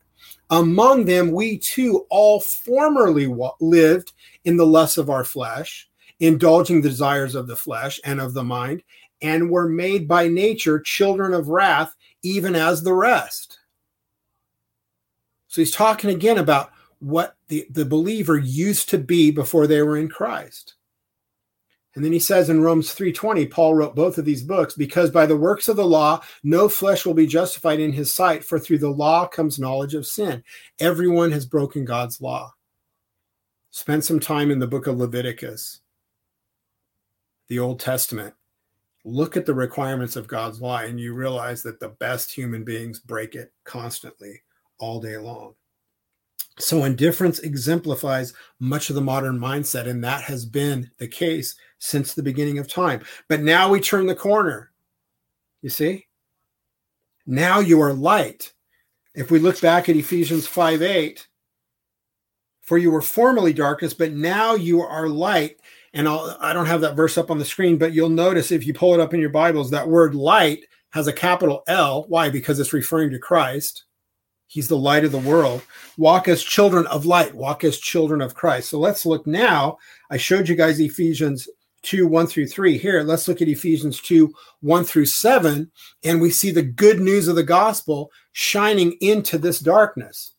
Among 0.51 1.05
them, 1.05 1.31
we 1.31 1.59
too 1.59 2.05
all 2.11 2.41
formerly 2.41 3.33
lived 3.61 4.13
in 4.45 4.57
the 4.57 4.67
lusts 4.67 4.99
of 4.99 5.09
our 5.09 5.23
flesh 5.23 5.89
indulging 6.21 6.81
the 6.81 6.89
desires 6.89 7.35
of 7.35 7.47
the 7.47 7.57
flesh 7.57 8.01
and 8.05 8.21
of 8.21 8.35
the 8.35 8.45
mind, 8.45 8.83
and 9.23 9.51
were 9.51 9.69
made 9.69 10.07
by 10.07 10.29
nature 10.29 10.81
children 10.81 11.35
of 11.35 11.49
wrath, 11.49 11.95
even 12.23 12.55
as 12.55 12.83
the 12.83 12.93
rest. 12.93 13.59
So 15.49 15.61
he's 15.61 15.71
talking 15.71 16.11
again 16.11 16.39
about 16.39 16.73
what 16.99 17.37
the, 17.49 17.67
the 17.71 17.85
believer 17.85 18.37
used 18.37 18.89
to 18.91 18.99
be 18.99 19.31
before 19.31 19.67
they 19.67 19.83
were 19.83 19.97
in 19.97 20.09
Christ. 20.09 20.75
And 21.95 22.05
then 22.05 22.13
he 22.13 22.19
says 22.19 22.51
in 22.51 22.61
Romans 22.61 22.93
3:20, 22.93 23.51
Paul 23.51 23.75
wrote 23.75 23.95
both 23.95 24.19
of 24.19 24.25
these 24.25 24.43
books 24.43 24.75
because 24.75 25.11
by 25.11 25.27
the 25.27 25.37
works 25.37 25.69
of 25.69 25.77
the 25.77 25.87
law 25.87 26.21
no 26.43 26.69
flesh 26.69 27.07
will 27.07 27.15
be 27.15 27.27
justified 27.27 27.79
in 27.79 27.93
his 27.93 28.13
sight 28.13 28.45
for 28.45 28.59
through 28.59 28.79
the 28.79 28.91
law 28.91 29.29
comes 29.29 29.59
knowledge 29.59 29.95
of 29.95 30.07
sin. 30.07 30.43
Everyone 30.81 31.31
has 31.31 31.47
broken 31.47 31.85
God's 31.85 32.21
law. 32.21 32.53
Spend 33.71 34.05
some 34.05 34.19
time 34.19 34.51
in 34.51 34.59
the 34.59 34.67
book 34.67 34.87
of 34.89 34.99
Leviticus 34.99 35.81
the 37.49 37.59
Old 37.59 37.81
Testament, 37.81 38.35
look 39.05 39.37
at 39.37 39.47
the 39.47 39.55
requirements 39.55 40.17
of 40.17 40.27
God's 40.27 40.61
law 40.61 40.79
and 40.79 40.99
you 40.99 41.15
realize 41.15 41.63
that 41.63 41.79
the 41.81 41.91
best 41.91 42.33
human 42.33 42.65
beings 42.65 42.99
break 42.99 43.35
it 43.35 43.53
constantly 43.65 44.43
all 44.79 45.01
day 45.01 45.17
long. 45.17 45.55
So, 46.59 46.85
indifference 46.85 47.41
exemplifies 47.41 48.33
much 48.61 48.89
of 48.89 48.95
the 48.95 49.03
modern 49.03 49.39
mindset, 49.39 49.89
and 49.89 50.05
that 50.05 50.23
has 50.23 50.47
been 50.47 50.89
the 50.99 51.09
case 51.09 51.57
since 51.79 52.15
the 52.15 52.23
beginning 52.23 52.59
of 52.59 52.69
time. 52.69 53.03
But 53.29 53.41
now 53.41 53.69
we 53.69 53.81
turn 53.81 54.07
the 54.07 54.15
corner. 54.15 54.71
You 55.63 55.71
see? 55.71 56.07
Now 57.27 57.59
you 57.59 57.81
are 57.81 57.93
light. 57.93 58.53
If 59.17 59.33
we 59.33 59.41
look 59.41 59.61
back 59.61 59.89
at 59.89 59.97
Ephesians 59.97 60.47
5 60.47 60.81
8, 60.81 61.27
for 62.61 62.79
you 62.79 62.91
were 62.91 63.03
formerly 63.03 63.53
darkness, 63.53 63.93
but 63.93 64.13
now 64.13 64.55
you 64.55 64.81
are 64.81 65.09
light 65.09 65.59
and 65.95 66.09
I'll, 66.09 66.37
I 66.41 66.53
don't 66.53 66.67
have 66.67 66.81
that 66.83 66.97
verse 66.97 67.17
up 67.17 67.31
on 67.31 67.39
the 67.39 67.45
screen, 67.45 67.79
but 67.79 67.95
you'll 67.95 68.09
notice 68.09 68.51
if 68.51 68.67
you 68.67 68.75
pull 68.75 68.95
it 68.95 69.01
up 69.01 69.15
in 69.15 69.21
your 69.21 69.31
Bibles, 69.31 69.71
that 69.71 69.89
word 69.89 70.15
light 70.15 70.65
has 70.91 71.07
a 71.07 71.13
capital 71.13 71.63
L. 71.69 72.05
Why? 72.09 72.29
Because 72.29 72.59
it's 72.59 72.73
referring 72.73 73.11
to 73.11 73.19
Christ. 73.19 73.85
He's 74.49 74.69
the 74.69 74.77
light 74.77 75.05
of 75.05 75.13
the 75.13 75.19
world. 75.19 75.63
Walk 75.97 76.29
as 76.29 76.43
children 76.43 76.87
of 76.89 77.07
light, 77.07 77.35
walk 77.35 77.65
as 77.65 77.79
children 77.79 78.21
of 78.21 78.35
Christ. 78.35 78.69
So 78.69 78.79
let's 78.79 79.07
look 79.07 79.27
now. 79.27 79.79
I 80.11 80.17
showed 80.17 80.49
you 80.49 80.57
guys 80.57 80.81
Ephesians 80.81 81.49
2 81.83 82.07
1 82.07 82.27
through 82.27 82.49
3. 82.49 82.77
Here, 82.77 83.03
let's 83.03 83.29
look 83.29 83.41
at 83.41 83.49
Ephesians 83.49 84.01
2 84.01 84.33
1 84.61 84.85
through 84.85 85.07
7, 85.07 85.71
and 86.05 86.21
we 86.21 86.31
see 86.31 86.51
the 86.51 86.63
good 86.63 87.01
news 87.01 87.29
of 87.29 87.37
the 87.37 87.43
gospel 87.43 88.11
shining 88.33 88.97
into 89.01 89.39
this 89.39 89.61
darkness. 89.61 90.33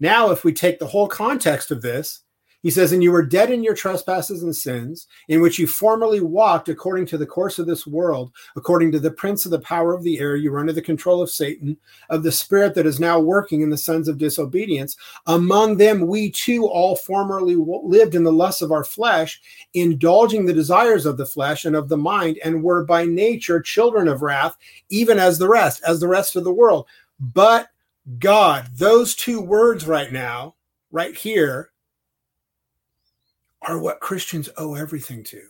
Now, 0.00 0.30
if 0.30 0.44
we 0.44 0.52
take 0.52 0.78
the 0.78 0.86
whole 0.86 1.08
context 1.08 1.70
of 1.70 1.82
this, 1.82 2.22
He 2.62 2.70
says, 2.70 2.92
And 2.92 3.02
you 3.02 3.10
were 3.10 3.22
dead 3.22 3.50
in 3.50 3.62
your 3.62 3.74
trespasses 3.74 4.42
and 4.42 4.54
sins, 4.54 5.06
in 5.28 5.40
which 5.40 5.58
you 5.58 5.66
formerly 5.66 6.20
walked 6.20 6.68
according 6.68 7.06
to 7.06 7.18
the 7.18 7.26
course 7.26 7.58
of 7.58 7.66
this 7.66 7.86
world, 7.86 8.32
according 8.54 8.92
to 8.92 9.00
the 9.00 9.10
prince 9.10 9.44
of 9.44 9.50
the 9.50 9.60
power 9.60 9.94
of 9.94 10.02
the 10.02 10.18
air. 10.18 10.36
You 10.36 10.52
were 10.52 10.58
under 10.58 10.72
the 10.72 10.82
control 10.82 11.22
of 11.22 11.30
Satan, 11.30 11.78
of 12.10 12.22
the 12.22 12.32
spirit 12.32 12.74
that 12.74 12.86
is 12.86 13.00
now 13.00 13.18
working 13.18 13.62
in 13.62 13.70
the 13.70 13.78
sons 13.78 14.08
of 14.08 14.18
disobedience. 14.18 14.96
Among 15.26 15.78
them, 15.78 16.06
we 16.06 16.30
too 16.30 16.66
all 16.66 16.96
formerly 16.96 17.56
lived 17.56 18.14
in 18.14 18.24
the 18.24 18.32
lusts 18.32 18.62
of 18.62 18.72
our 18.72 18.84
flesh, 18.84 19.40
indulging 19.72 20.44
the 20.44 20.52
desires 20.52 21.06
of 21.06 21.16
the 21.16 21.26
flesh 21.26 21.64
and 21.64 21.74
of 21.74 21.88
the 21.88 21.96
mind, 21.96 22.38
and 22.44 22.62
were 22.62 22.84
by 22.84 23.04
nature 23.06 23.60
children 23.60 24.06
of 24.06 24.22
wrath, 24.22 24.56
even 24.90 25.18
as 25.18 25.38
the 25.38 25.48
rest, 25.48 25.82
as 25.86 26.00
the 26.00 26.08
rest 26.08 26.36
of 26.36 26.44
the 26.44 26.52
world. 26.52 26.86
But 27.18 27.68
God, 28.18 28.68
those 28.74 29.14
two 29.14 29.40
words 29.40 29.86
right 29.86 30.12
now, 30.12 30.56
right 30.90 31.16
here, 31.16 31.69
are 33.62 33.78
what 33.78 34.00
Christians 34.00 34.48
owe 34.56 34.74
everything 34.74 35.22
to. 35.24 35.42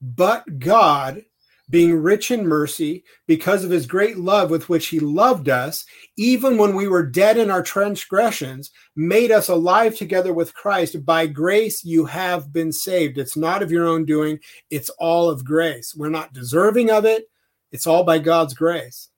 But 0.00 0.58
God, 0.58 1.24
being 1.70 1.94
rich 1.94 2.30
in 2.30 2.46
mercy, 2.46 3.04
because 3.26 3.64
of 3.64 3.70
his 3.70 3.86
great 3.86 4.16
love 4.16 4.50
with 4.50 4.68
which 4.68 4.86
he 4.88 5.00
loved 5.00 5.48
us, 5.48 5.84
even 6.16 6.56
when 6.56 6.74
we 6.74 6.88
were 6.88 7.04
dead 7.04 7.36
in 7.36 7.50
our 7.50 7.62
transgressions, 7.62 8.70
made 8.96 9.30
us 9.30 9.48
alive 9.48 9.96
together 9.96 10.32
with 10.32 10.54
Christ. 10.54 11.04
By 11.04 11.26
grace 11.26 11.84
you 11.84 12.06
have 12.06 12.52
been 12.52 12.72
saved. 12.72 13.18
It's 13.18 13.36
not 13.36 13.62
of 13.62 13.70
your 13.70 13.86
own 13.86 14.04
doing, 14.04 14.38
it's 14.70 14.90
all 14.98 15.28
of 15.28 15.44
grace. 15.44 15.94
We're 15.94 16.08
not 16.08 16.32
deserving 16.32 16.90
of 16.90 17.04
it, 17.04 17.24
it's 17.70 17.86
all 17.86 18.04
by 18.04 18.18
God's 18.18 18.54
grace 18.54 19.08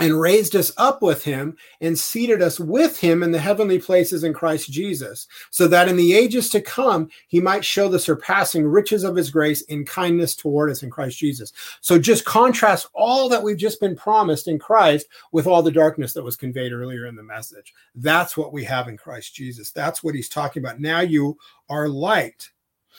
and 0.00 0.20
raised 0.20 0.54
us 0.56 0.72
up 0.76 1.02
with 1.02 1.24
him 1.24 1.56
and 1.80 1.98
seated 1.98 2.42
us 2.42 2.58
with 2.60 2.98
him 2.98 3.22
in 3.22 3.30
the 3.30 3.38
heavenly 3.38 3.78
places 3.78 4.24
in 4.24 4.32
Christ 4.32 4.70
Jesus, 4.70 5.26
so 5.50 5.66
that 5.68 5.88
in 5.88 5.96
the 5.96 6.14
ages 6.14 6.48
to 6.50 6.60
come 6.60 7.08
he 7.28 7.40
might 7.40 7.64
show 7.64 7.88
the 7.88 7.98
surpassing 7.98 8.66
riches 8.66 9.04
of 9.04 9.16
his 9.16 9.30
grace 9.30 9.62
in 9.62 9.84
kindness 9.84 10.36
toward 10.36 10.70
us 10.70 10.82
in 10.82 10.90
Christ 10.90 11.18
Jesus. 11.18 11.52
So 11.80 11.98
just 11.98 12.24
contrast 12.24 12.88
all 12.94 13.28
that 13.28 13.42
we've 13.42 13.56
just 13.56 13.80
been 13.80 13.96
promised 13.96 14.48
in 14.48 14.58
Christ 14.58 15.06
with 15.32 15.46
all 15.46 15.62
the 15.62 15.70
darkness 15.70 16.12
that 16.12 16.24
was 16.24 16.36
conveyed 16.36 16.72
earlier 16.72 17.06
in 17.06 17.16
the 17.16 17.22
message. 17.22 17.74
That's 17.94 18.36
what 18.36 18.52
we 18.52 18.64
have 18.64 18.88
in 18.88 18.96
Christ 18.96 19.34
Jesus. 19.34 19.70
That's 19.70 20.02
what 20.02 20.14
he's 20.14 20.28
talking 20.28 20.62
about. 20.62 20.80
Now 20.80 21.00
you 21.00 21.36
are 21.68 21.88
light. 21.88 22.50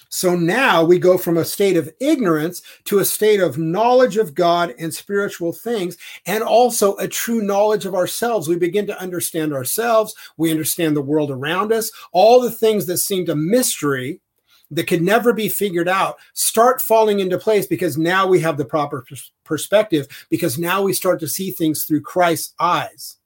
So 0.08 0.36
now 0.36 0.84
we 0.84 0.98
go 0.98 1.18
from 1.18 1.38
a 1.38 1.46
state 1.46 1.78
of 1.78 1.94
ignorance 2.00 2.62
to 2.86 3.00
a 3.00 3.06
state 3.06 3.40
of 3.40 3.58
knowledge 3.58 4.18
of 4.18 4.34
God 4.34 4.74
and 4.80 4.94
spiritual 4.94 5.54
things, 5.54 5.98
and 6.26 6.42
also 6.42 6.96
a 6.96 7.08
true 7.08 7.42
knowledge 7.42 7.86
of 7.86 7.94
ourselves. 7.94 8.48
We 8.48 8.56
begin 8.56 8.88
to 8.88 9.00
understand 9.00 9.54
ourselves. 9.54 10.16
We 10.38 10.52
understand 10.52 10.96
the 10.96 11.02
world 11.02 11.30
around 11.30 11.72
us. 11.72 11.92
All 12.12 12.42
the 12.42 12.52
things 12.52 12.86
that 12.88 12.98
seemed 12.98 13.30
a 13.30 13.36
mystery 13.36 14.22
that 14.72 14.88
could 14.88 15.02
never 15.02 15.34
be 15.34 15.50
figured 15.50 15.88
out 15.88 16.18
start 16.34 16.82
falling 16.82 17.20
into 17.20 17.38
place 17.38 17.66
because 17.66 17.98
now 17.98 18.28
we 18.28 18.40
have 18.40 18.58
the 18.58 18.66
proper 18.66 19.06
perspective, 19.44 20.08
because 20.30 20.60
now 20.60 20.82
we 20.82 20.94
start 20.94 21.20
to 21.20 21.28
see 21.28 21.52
things 21.52 21.86
through 21.86 22.02
Christ's 22.02 22.54
eyes, 22.60 23.18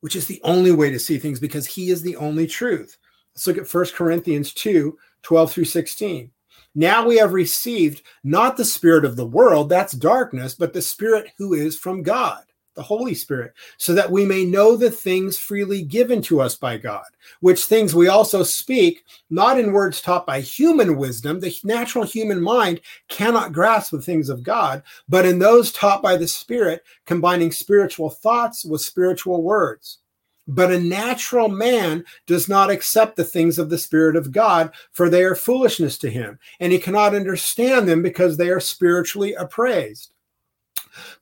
which 0.00 0.16
is 0.16 0.26
the 0.26 0.40
only 0.42 0.72
way 0.72 0.90
to 0.90 0.98
see 0.98 1.18
things 1.18 1.40
because 1.40 1.66
he 1.66 1.90
is 1.90 2.02
the 2.02 2.16
only 2.16 2.46
truth. 2.46 2.98
Let's 3.34 3.46
look 3.46 3.58
at 3.58 3.72
1 3.72 3.86
Corinthians 3.94 4.52
2 4.54 4.96
12 5.22 5.52
through 5.52 5.64
16. 5.64 6.30
Now 6.74 7.06
we 7.06 7.16
have 7.16 7.32
received 7.32 8.02
not 8.22 8.56
the 8.56 8.64
spirit 8.64 9.06
of 9.06 9.16
the 9.16 9.26
world, 9.26 9.70
that's 9.70 9.94
darkness, 9.94 10.54
but 10.54 10.74
the 10.74 10.82
spirit 10.82 11.28
who 11.38 11.54
is 11.54 11.76
from 11.76 12.02
God, 12.02 12.44
the 12.74 12.82
Holy 12.82 13.14
Spirit, 13.14 13.54
so 13.78 13.94
that 13.94 14.10
we 14.10 14.26
may 14.26 14.44
know 14.44 14.76
the 14.76 14.90
things 14.90 15.38
freely 15.38 15.80
given 15.80 16.20
to 16.22 16.38
us 16.38 16.54
by 16.54 16.76
God, 16.76 17.06
which 17.40 17.64
things 17.64 17.94
we 17.94 18.08
also 18.08 18.42
speak, 18.42 19.04
not 19.30 19.58
in 19.58 19.72
words 19.72 20.02
taught 20.02 20.26
by 20.26 20.40
human 20.40 20.98
wisdom. 20.98 21.40
The 21.40 21.58
natural 21.64 22.04
human 22.04 22.42
mind 22.42 22.82
cannot 23.08 23.54
grasp 23.54 23.92
the 23.92 24.02
things 24.02 24.28
of 24.28 24.42
God, 24.42 24.82
but 25.08 25.24
in 25.24 25.38
those 25.38 25.72
taught 25.72 26.02
by 26.02 26.18
the 26.18 26.28
Spirit, 26.28 26.82
combining 27.06 27.50
spiritual 27.52 28.10
thoughts 28.10 28.66
with 28.66 28.82
spiritual 28.82 29.42
words. 29.42 30.00
But 30.48 30.70
a 30.70 30.80
natural 30.80 31.48
man 31.48 32.04
does 32.26 32.48
not 32.48 32.70
accept 32.70 33.16
the 33.16 33.24
things 33.24 33.58
of 33.58 33.68
the 33.68 33.78
Spirit 33.78 34.16
of 34.16 34.30
God, 34.30 34.72
for 34.92 35.08
they 35.08 35.24
are 35.24 35.34
foolishness 35.34 35.98
to 35.98 36.10
him, 36.10 36.38
and 36.60 36.72
he 36.72 36.78
cannot 36.78 37.14
understand 37.14 37.88
them 37.88 38.02
because 38.02 38.36
they 38.36 38.48
are 38.50 38.60
spiritually 38.60 39.34
appraised. 39.34 40.12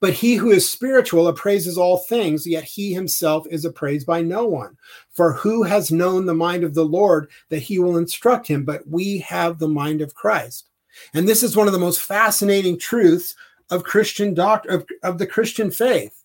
But 0.01 0.13
he 0.13 0.35
who 0.35 0.51
is 0.51 0.71
spiritual 0.71 1.29
appraises 1.29 1.77
all 1.77 1.99
things, 1.99 2.47
yet 2.47 2.65
he 2.65 2.93
himself 2.93 3.47
is 3.51 3.65
appraised 3.65 4.07
by 4.07 4.23
no 4.23 4.47
one. 4.47 4.77
For 5.11 5.33
who 5.33 5.63
has 5.63 5.91
known 5.91 6.27
the 6.27 6.35
mind 6.35 6.65
of 6.65 6.75
the 6.75 6.85
Lord 6.85 7.31
that 7.49 7.63
he 7.63 7.79
will 7.79 7.97
instruct 7.97 8.47
him? 8.47 8.65
But 8.65 8.87
we 8.87 9.19
have 9.19 9.59
the 9.59 9.69
mind 9.69 10.01
of 10.01 10.15
Christ. 10.15 10.69
And 11.13 11.27
this 11.27 11.43
is 11.43 11.57
one 11.57 11.67
of 11.67 11.73
the 11.73 11.79
most 11.79 12.01
fascinating 12.01 12.79
truths 12.79 13.35
of 13.71 13.83
Christian 13.83 14.35
doctrine 14.35 14.75
of, 14.75 14.87
of 15.03 15.19
the 15.19 15.27
Christian 15.27 15.71
faith. 15.71 16.23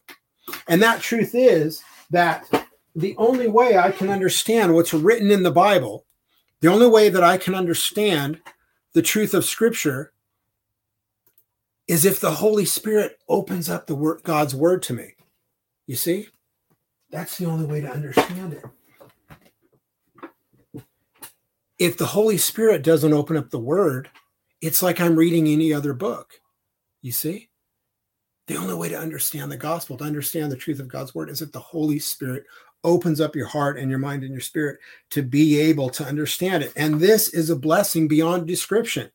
And 0.67 0.81
that 0.81 1.01
truth 1.01 1.31
is 1.33 1.81
that 2.11 2.47
the 2.95 3.15
only 3.17 3.47
way 3.47 3.77
I 3.77 3.91
can 3.91 4.09
understand 4.09 4.73
what's 4.73 4.93
written 4.93 5.31
in 5.31 5.43
the 5.43 5.51
Bible, 5.51 6.05
the 6.61 6.67
only 6.67 6.87
way 6.87 7.09
that 7.09 7.23
I 7.23 7.37
can 7.37 7.55
understand 7.55 8.41
the 8.93 9.01
truth 9.01 9.33
of 9.33 9.45
Scripture 9.45 10.11
is 11.87 12.05
if 12.05 12.19
the 12.19 12.31
Holy 12.31 12.65
Spirit 12.65 13.19
opens 13.27 13.69
up 13.69 13.87
the 13.87 13.95
word, 13.95 14.21
God's 14.23 14.53
word 14.53 14.83
to 14.83 14.93
me. 14.93 15.15
You 15.87 15.95
see? 15.95 16.27
That's 17.09 17.37
the 17.37 17.45
only 17.45 17.65
way 17.65 17.81
to 17.81 17.89
understand 17.89 18.53
it. 18.53 18.63
If 21.79 21.97
the 21.97 22.05
Holy 22.05 22.37
Spirit 22.37 22.83
doesn't 22.83 23.13
open 23.13 23.37
up 23.37 23.49
the 23.49 23.59
word, 23.59 24.09
it's 24.61 24.83
like 24.83 24.99
I'm 24.99 25.15
reading 25.15 25.47
any 25.47 25.73
other 25.73 25.93
book. 25.93 26.41
You 27.01 27.11
see? 27.11 27.49
The 28.47 28.57
only 28.57 28.73
way 28.73 28.89
to 28.89 28.99
understand 28.99 29.51
the 29.51 29.57
gospel, 29.57 29.97
to 29.97 30.03
understand 30.03 30.51
the 30.51 30.57
truth 30.57 30.79
of 30.79 30.87
God's 30.87 31.15
word, 31.15 31.29
is 31.29 31.41
if 31.41 31.51
the 31.51 31.59
Holy 31.59 31.99
Spirit 31.99 32.45
opens 32.83 33.19
up 33.19 33.35
your 33.35 33.47
heart 33.47 33.77
and 33.77 33.89
your 33.89 33.99
mind 33.99 34.23
and 34.23 34.31
your 34.31 34.41
spirit 34.41 34.79
to 35.11 35.21
be 35.21 35.59
able 35.59 35.89
to 35.89 36.05
understand 36.05 36.63
it. 36.63 36.73
And 36.75 36.99
this 36.99 37.33
is 37.33 37.49
a 37.49 37.55
blessing 37.55 38.07
beyond 38.07 38.47
description. 38.47 39.11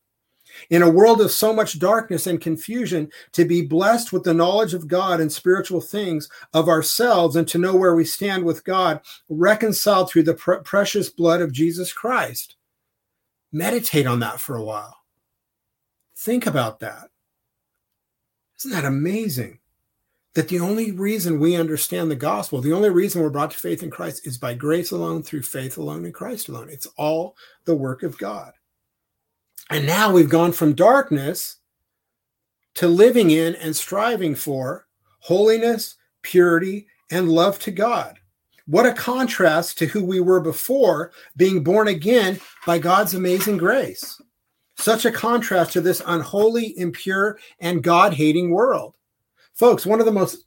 In 0.69 0.81
a 0.81 0.89
world 0.89 1.19
of 1.19 1.31
so 1.31 1.53
much 1.53 1.79
darkness 1.79 2.27
and 2.27 2.39
confusion, 2.39 3.11
to 3.33 3.43
be 3.43 3.61
blessed 3.61 4.13
with 4.13 4.23
the 4.23 4.33
knowledge 4.33 4.73
of 4.73 4.87
God 4.87 5.19
and 5.19 5.31
spiritual 5.31 5.81
things 5.81 6.29
of 6.53 6.69
ourselves 6.69 7.35
and 7.35 7.47
to 7.49 7.57
know 7.57 7.75
where 7.75 7.95
we 7.95 8.05
stand 8.05 8.45
with 8.45 8.63
God, 8.63 9.01
reconciled 9.27 10.09
through 10.09 10.23
the 10.23 10.33
pr- 10.33 10.55
precious 10.55 11.09
blood 11.09 11.41
of 11.41 11.51
Jesus 11.51 11.91
Christ. 11.91 12.55
Meditate 13.51 14.07
on 14.07 14.19
that 14.19 14.39
for 14.39 14.55
a 14.55 14.63
while. 14.63 14.97
Think 16.17 16.45
about 16.45 16.79
that. 16.79 17.09
Isn't 18.59 18.71
that 18.71 18.85
amazing? 18.85 19.59
That 20.35 20.49
the 20.49 20.59
only 20.59 20.91
reason 20.91 21.39
we 21.39 21.55
understand 21.55 22.11
the 22.11 22.15
gospel, 22.15 22.59
the 22.59 22.73
only 22.73 22.89
reason 22.89 23.21
we're 23.21 23.29
brought 23.29 23.51
to 23.51 23.57
faith 23.57 23.81
in 23.81 23.89
Christ 23.89 24.27
is 24.27 24.37
by 24.37 24.53
grace 24.53 24.91
alone, 24.91 25.23
through 25.23 25.43
faith 25.43 25.77
alone, 25.77 26.05
in 26.05 26.11
Christ 26.11 26.49
alone. 26.49 26.69
It's 26.69 26.87
all 26.97 27.35
the 27.63 27.75
work 27.75 28.03
of 28.03 28.17
God. 28.17 28.51
And 29.69 29.87
now 29.87 30.11
we've 30.11 30.29
gone 30.29 30.51
from 30.51 30.75
darkness 30.75 31.57
to 32.75 32.87
living 32.87 33.31
in 33.31 33.55
and 33.55 33.73
striving 33.73 34.35
for 34.35 34.87
holiness, 35.19 35.95
purity, 36.21 36.87
and 37.09 37.29
love 37.29 37.57
to 37.59 37.71
God. 37.71 38.19
What 38.67 38.85
a 38.85 38.93
contrast 38.93 39.77
to 39.77 39.85
who 39.85 40.03
we 40.03 40.19
were 40.19 40.41
before 40.41 41.13
being 41.37 41.63
born 41.63 41.87
again 41.87 42.41
by 42.65 42.77
God's 42.77 43.13
amazing 43.13 43.55
grace. 43.55 44.21
Such 44.75 45.05
a 45.05 45.11
contrast 45.11 45.71
to 45.73 45.81
this 45.81 46.01
unholy, 46.05 46.77
impure, 46.77 47.39
and 47.61 47.81
God 47.81 48.13
hating 48.13 48.51
world 48.51 48.95
folks 49.55 49.85
one 49.85 49.99
of 49.99 50.05
the 50.05 50.11
most 50.11 50.45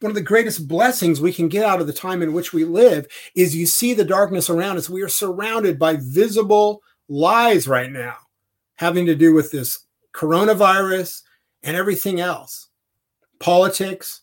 one 0.00 0.10
of 0.10 0.14
the 0.14 0.22
greatest 0.22 0.68
blessings 0.68 1.20
we 1.20 1.32
can 1.32 1.48
get 1.48 1.64
out 1.64 1.80
of 1.80 1.86
the 1.86 1.92
time 1.92 2.22
in 2.22 2.32
which 2.32 2.52
we 2.52 2.64
live 2.64 3.06
is 3.34 3.56
you 3.56 3.66
see 3.66 3.94
the 3.94 4.04
darkness 4.04 4.48
around 4.48 4.76
us. 4.76 4.88
We 4.88 5.02
are 5.02 5.08
surrounded 5.08 5.76
by 5.76 5.96
visible 6.00 6.82
lies 7.08 7.66
right 7.66 7.90
now 7.90 8.16
having 8.76 9.06
to 9.06 9.16
do 9.16 9.34
with 9.34 9.50
this 9.50 9.86
coronavirus 10.14 11.22
and 11.64 11.76
everything 11.76 12.20
else. 12.20 12.68
Politics. 13.40 14.22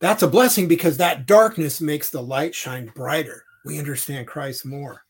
That's 0.00 0.22
a 0.22 0.28
blessing 0.28 0.68
because 0.68 0.96
that 0.96 1.26
darkness 1.26 1.80
makes 1.80 2.10
the 2.10 2.22
light 2.22 2.54
shine 2.54 2.92
brighter. 2.94 3.44
We 3.64 3.78
understand 3.78 4.28
christ 4.28 4.64
more 4.64 5.02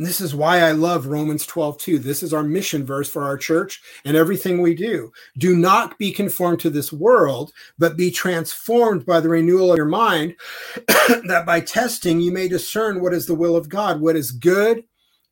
and 0.00 0.08
this 0.08 0.22
is 0.22 0.34
why 0.34 0.60
I 0.60 0.72
love 0.72 1.04
Romans 1.04 1.44
12, 1.44 1.76
2. 1.76 1.98
This 1.98 2.22
is 2.22 2.32
our 2.32 2.42
mission 2.42 2.86
verse 2.86 3.06
for 3.06 3.22
our 3.22 3.36
church 3.36 3.82
and 4.06 4.16
everything 4.16 4.62
we 4.62 4.74
do. 4.74 5.12
Do 5.36 5.54
not 5.54 5.98
be 5.98 6.10
conformed 6.10 6.58
to 6.60 6.70
this 6.70 6.90
world, 6.90 7.52
but 7.78 7.98
be 7.98 8.10
transformed 8.10 9.04
by 9.04 9.20
the 9.20 9.28
renewal 9.28 9.72
of 9.72 9.76
your 9.76 9.84
mind, 9.84 10.36
that 11.26 11.42
by 11.44 11.60
testing 11.60 12.18
you 12.18 12.32
may 12.32 12.48
discern 12.48 13.02
what 13.02 13.12
is 13.12 13.26
the 13.26 13.34
will 13.34 13.54
of 13.54 13.68
God, 13.68 14.00
what 14.00 14.16
is 14.16 14.32
good 14.32 14.84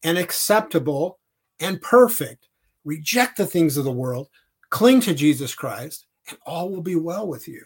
and 0.04 0.18
acceptable 0.18 1.18
and 1.60 1.80
perfect. 1.80 2.50
Reject 2.84 3.38
the 3.38 3.46
things 3.46 3.78
of 3.78 3.84
the 3.84 3.90
world, 3.90 4.28
cling 4.68 5.00
to 5.00 5.14
Jesus 5.14 5.54
Christ, 5.54 6.04
and 6.28 6.36
all 6.44 6.68
will 6.68 6.82
be 6.82 6.94
well 6.94 7.26
with 7.26 7.48
you. 7.48 7.64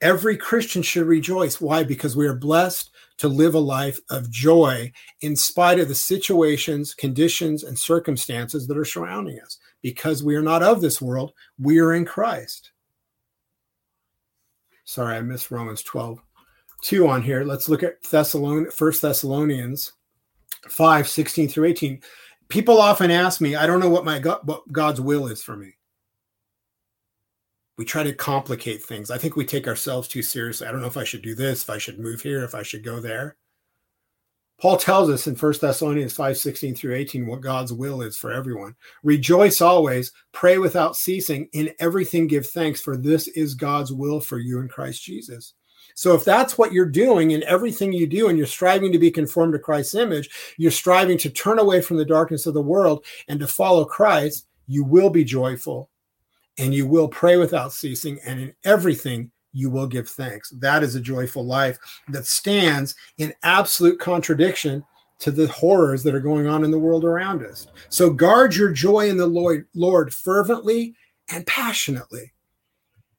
Every 0.00 0.38
Christian 0.38 0.80
should 0.80 1.06
rejoice. 1.06 1.60
Why? 1.60 1.84
Because 1.84 2.16
we 2.16 2.26
are 2.26 2.34
blessed 2.34 2.88
to 3.18 3.28
live 3.28 3.54
a 3.54 3.60
life 3.60 3.98
of 4.10 4.30
joy 4.30 4.92
in 5.20 5.36
spite 5.36 5.78
of 5.78 5.88
the 5.88 5.94
situations, 5.94 6.94
conditions, 6.94 7.62
and 7.62 7.78
circumstances 7.78 8.66
that 8.66 8.76
are 8.76 8.84
surrounding 8.84 9.38
us. 9.40 9.58
Because 9.82 10.22
we 10.22 10.34
are 10.34 10.42
not 10.42 10.62
of 10.62 10.80
this 10.80 11.00
world, 11.00 11.32
we 11.58 11.78
are 11.78 11.94
in 11.94 12.04
Christ. 12.04 12.72
Sorry, 14.84 15.16
I 15.16 15.20
missed 15.20 15.50
Romans 15.50 15.82
12. 15.82 16.20
2 16.82 17.08
on 17.08 17.22
here. 17.22 17.44
Let's 17.44 17.68
look 17.68 17.82
at 17.82 18.02
Thessalonians, 18.02 18.78
1 18.78 18.92
Thessalonians 19.00 19.92
5, 20.68 21.08
16 21.08 21.48
through 21.48 21.68
18. 21.68 22.00
People 22.48 22.78
often 22.78 23.10
ask 23.10 23.40
me, 23.40 23.56
I 23.56 23.66
don't 23.66 23.80
know 23.80 23.88
what 23.88 24.04
my 24.04 24.18
God, 24.18 24.40
what 24.44 24.70
God's 24.70 25.00
will 25.00 25.28
is 25.28 25.42
for 25.42 25.56
me 25.56 25.74
we 27.76 27.84
try 27.84 28.02
to 28.02 28.12
complicate 28.12 28.82
things. 28.82 29.10
I 29.10 29.18
think 29.18 29.36
we 29.36 29.44
take 29.44 29.66
ourselves 29.66 30.08
too 30.08 30.22
seriously. 30.22 30.66
I 30.66 30.72
don't 30.72 30.80
know 30.80 30.86
if 30.86 30.96
I 30.96 31.04
should 31.04 31.22
do 31.22 31.34
this, 31.34 31.62
if 31.62 31.70
I 31.70 31.78
should 31.78 31.98
move 31.98 32.20
here, 32.20 32.44
if 32.44 32.54
I 32.54 32.62
should 32.62 32.84
go 32.84 33.00
there. 33.00 33.36
Paul 34.60 34.76
tells 34.76 35.10
us 35.10 35.26
in 35.26 35.34
1 35.34 35.54
Thessalonians 35.60 36.12
5 36.12 36.38
16 36.38 36.74
through 36.76 36.94
18 36.94 37.26
what 37.26 37.40
God's 37.40 37.72
will 37.72 38.02
is 38.02 38.16
for 38.16 38.32
everyone. 38.32 38.76
Rejoice 39.02 39.60
always, 39.60 40.12
pray 40.32 40.58
without 40.58 40.96
ceasing, 40.96 41.48
in 41.52 41.72
everything 41.80 42.28
give 42.28 42.46
thanks, 42.46 42.80
for 42.80 42.96
this 42.96 43.26
is 43.28 43.54
God's 43.54 43.92
will 43.92 44.20
for 44.20 44.38
you 44.38 44.60
in 44.60 44.68
Christ 44.68 45.02
Jesus. 45.02 45.54
So, 45.96 46.14
if 46.14 46.24
that's 46.24 46.56
what 46.56 46.72
you're 46.72 46.86
doing 46.86 47.32
in 47.32 47.42
everything 47.44 47.92
you 47.92 48.06
do, 48.06 48.28
and 48.28 48.38
you're 48.38 48.46
striving 48.46 48.92
to 48.92 48.98
be 48.98 49.10
conformed 49.10 49.52
to 49.52 49.58
Christ's 49.58 49.96
image, 49.96 50.30
you're 50.56 50.70
striving 50.70 51.18
to 51.18 51.30
turn 51.30 51.58
away 51.58 51.80
from 51.80 51.96
the 51.96 52.04
darkness 52.04 52.46
of 52.46 52.54
the 52.54 52.62
world 52.62 53.04
and 53.28 53.40
to 53.40 53.46
follow 53.46 53.84
Christ, 53.84 54.46
you 54.66 54.84
will 54.84 55.10
be 55.10 55.24
joyful 55.24 55.90
and 56.58 56.74
you 56.74 56.86
will 56.86 57.08
pray 57.08 57.36
without 57.36 57.72
ceasing, 57.72 58.18
and 58.24 58.40
in 58.40 58.54
everything 58.64 59.30
you 59.52 59.70
will 59.70 59.86
give 59.86 60.08
thanks. 60.08 60.50
That 60.50 60.82
is 60.82 60.94
a 60.94 61.00
joyful 61.00 61.44
life 61.44 61.78
that 62.08 62.26
stands 62.26 62.94
in 63.18 63.34
absolute 63.42 63.98
contradiction 64.00 64.84
to 65.20 65.30
the 65.30 65.46
horrors 65.46 66.02
that 66.02 66.14
are 66.14 66.20
going 66.20 66.46
on 66.46 66.64
in 66.64 66.70
the 66.70 66.78
world 66.78 67.04
around 67.04 67.44
us. 67.44 67.66
So 67.88 68.10
guard 68.10 68.54
your 68.54 68.72
joy 68.72 69.08
in 69.08 69.16
the 69.16 69.64
Lord, 69.74 70.12
fervently 70.12 70.94
and 71.30 71.46
passionately. 71.46 72.32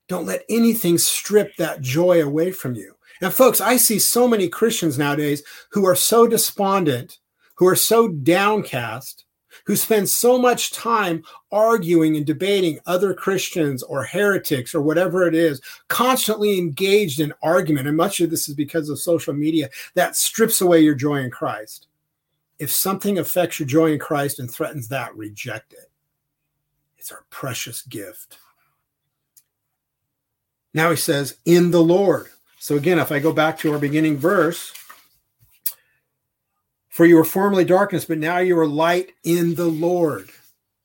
Don't 0.07 0.25
let 0.25 0.43
anything 0.49 0.97
strip 0.97 1.55
that 1.55 1.81
joy 1.81 2.21
away 2.21 2.51
from 2.51 2.75
you. 2.75 2.95
And 3.21 3.33
folks, 3.33 3.61
I 3.61 3.77
see 3.77 3.97
so 3.97 4.27
many 4.27 4.49
Christians 4.49 4.97
nowadays 4.97 5.41
who 5.71 5.85
are 5.85 5.95
so 5.95 6.27
despondent, 6.27 7.17
who 7.55 7.65
are 7.65 7.75
so 7.75 8.09
downcast, 8.09 9.24
who 9.63 9.75
spend 9.75 10.09
so 10.09 10.37
much 10.37 10.71
time 10.71 11.23
arguing 11.51 12.17
and 12.17 12.25
debating 12.25 12.79
other 12.85 13.13
Christians 13.13 13.81
or 13.83 14.03
heretics 14.03 14.75
or 14.75 14.81
whatever 14.81 15.27
it 15.27 15.33
is, 15.33 15.61
constantly 15.87 16.57
engaged 16.57 17.19
in 17.19 17.33
argument. 17.41 17.87
And 17.87 17.97
much 17.97 18.19
of 18.19 18.29
this 18.29 18.49
is 18.49 18.55
because 18.55 18.89
of 18.89 18.99
social 18.99 19.33
media 19.33 19.69
that 19.93 20.15
strips 20.15 20.61
away 20.61 20.81
your 20.81 20.95
joy 20.95 21.17
in 21.17 21.31
Christ. 21.31 21.87
If 22.59 22.71
something 22.71 23.17
affects 23.17 23.59
your 23.59 23.67
joy 23.67 23.93
in 23.93 23.99
Christ 23.99 24.39
and 24.39 24.49
threatens 24.49 24.87
that, 24.89 25.15
reject 25.15 25.73
it. 25.73 25.91
It's 26.97 27.11
our 27.11 27.25
precious 27.29 27.81
gift. 27.81 28.37
Now 30.73 30.89
he 30.89 30.97
says, 30.97 31.37
in 31.45 31.71
the 31.71 31.83
Lord. 31.83 32.27
So 32.59 32.75
again, 32.75 32.99
if 32.99 33.11
I 33.11 33.19
go 33.19 33.31
back 33.31 33.59
to 33.59 33.71
our 33.71 33.79
beginning 33.79 34.17
verse, 34.17 34.73
for 36.95 37.05
you 37.05 37.17
were 37.17 37.25
formerly 37.25 37.65
darkness, 37.65 38.05
but 38.05 38.19
now 38.19 38.37
you 38.37 38.57
are 38.57 38.65
light 38.65 39.11
in 39.25 39.53
the 39.55 39.65
Lord. 39.65 40.29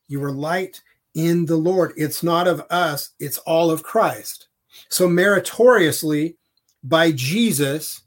You 0.08 0.20
are 0.24 0.32
light 0.32 0.80
in 1.14 1.46
the 1.46 1.54
Lord. 1.54 1.92
It's 1.96 2.24
not 2.24 2.48
of 2.48 2.66
us, 2.68 3.10
it's 3.20 3.38
all 3.38 3.70
of 3.70 3.84
Christ. 3.84 4.48
So, 4.88 5.08
meritoriously, 5.08 6.36
by 6.82 7.12
Jesus, 7.12 8.02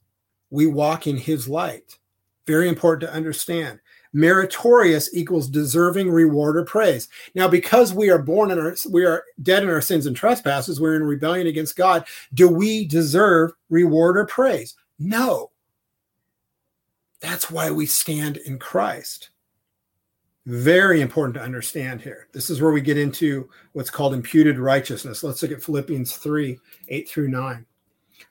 we 0.49 0.67
walk 0.67 1.07
in 1.07 1.15
his 1.15 1.47
light. 1.47 1.97
Very 2.45 2.67
important 2.67 3.09
to 3.09 3.15
understand. 3.15 3.79
Meritorious 4.11 5.15
equals 5.15 5.47
deserving 5.47 6.11
reward 6.11 6.57
or 6.57 6.65
praise. 6.65 7.07
Now, 7.35 7.47
because 7.47 7.93
we 7.93 8.09
are 8.09 8.19
born 8.19 8.51
in 8.51 8.59
our, 8.59 8.75
we 8.91 9.05
are 9.05 9.23
dead 9.43 9.63
in 9.63 9.69
our 9.69 9.79
sins 9.79 10.07
and 10.07 10.15
trespasses, 10.15 10.81
we're 10.81 10.97
in 10.97 11.03
rebellion 11.03 11.47
against 11.47 11.77
God. 11.77 12.05
Do 12.33 12.49
we 12.49 12.85
deserve 12.85 13.53
reward 13.69 14.17
or 14.17 14.25
praise? 14.25 14.75
No. 14.99 15.51
That's 17.23 17.49
why 17.49 17.71
we 17.71 17.85
stand 17.85 18.35
in 18.35 18.59
Christ. 18.59 19.29
Very 20.45 20.99
important 20.99 21.35
to 21.35 21.41
understand 21.41 22.01
here. 22.01 22.27
This 22.33 22.49
is 22.49 22.61
where 22.61 22.73
we 22.73 22.81
get 22.81 22.97
into 22.97 23.49
what's 23.71 23.89
called 23.89 24.13
imputed 24.13 24.59
righteousness. 24.59 25.23
Let's 25.23 25.41
look 25.41 25.53
at 25.53 25.63
Philippians 25.63 26.17
3 26.17 26.59
8 26.89 27.09
through 27.09 27.29
9. 27.29 27.65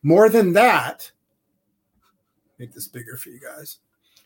More 0.02 0.28
than 0.28 0.52
that, 0.52 1.10
make 2.58 2.74
this 2.74 2.86
bigger 2.86 3.16
for 3.16 3.30
you 3.30 3.40
guys. 3.40 3.78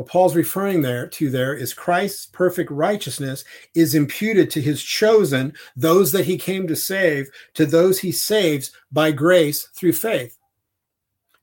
What 0.00 0.08
Paul's 0.08 0.34
referring 0.34 0.80
there 0.80 1.06
to 1.08 1.28
there 1.28 1.52
is 1.52 1.74
Christ's 1.74 2.24
perfect 2.24 2.70
righteousness 2.70 3.44
is 3.74 3.94
imputed 3.94 4.50
to 4.50 4.62
his 4.62 4.82
chosen, 4.82 5.52
those 5.76 6.10
that 6.12 6.24
he 6.24 6.38
came 6.38 6.66
to 6.68 6.74
save, 6.74 7.28
to 7.52 7.66
those 7.66 7.98
he 7.98 8.10
saves 8.10 8.72
by 8.90 9.12
grace 9.12 9.68
through 9.74 9.92
faith. 9.92 10.38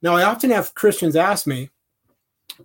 Now, 0.01 0.15
I 0.15 0.23
often 0.23 0.49
have 0.49 0.73
Christians 0.73 1.15
ask 1.15 1.45
me, 1.45 1.69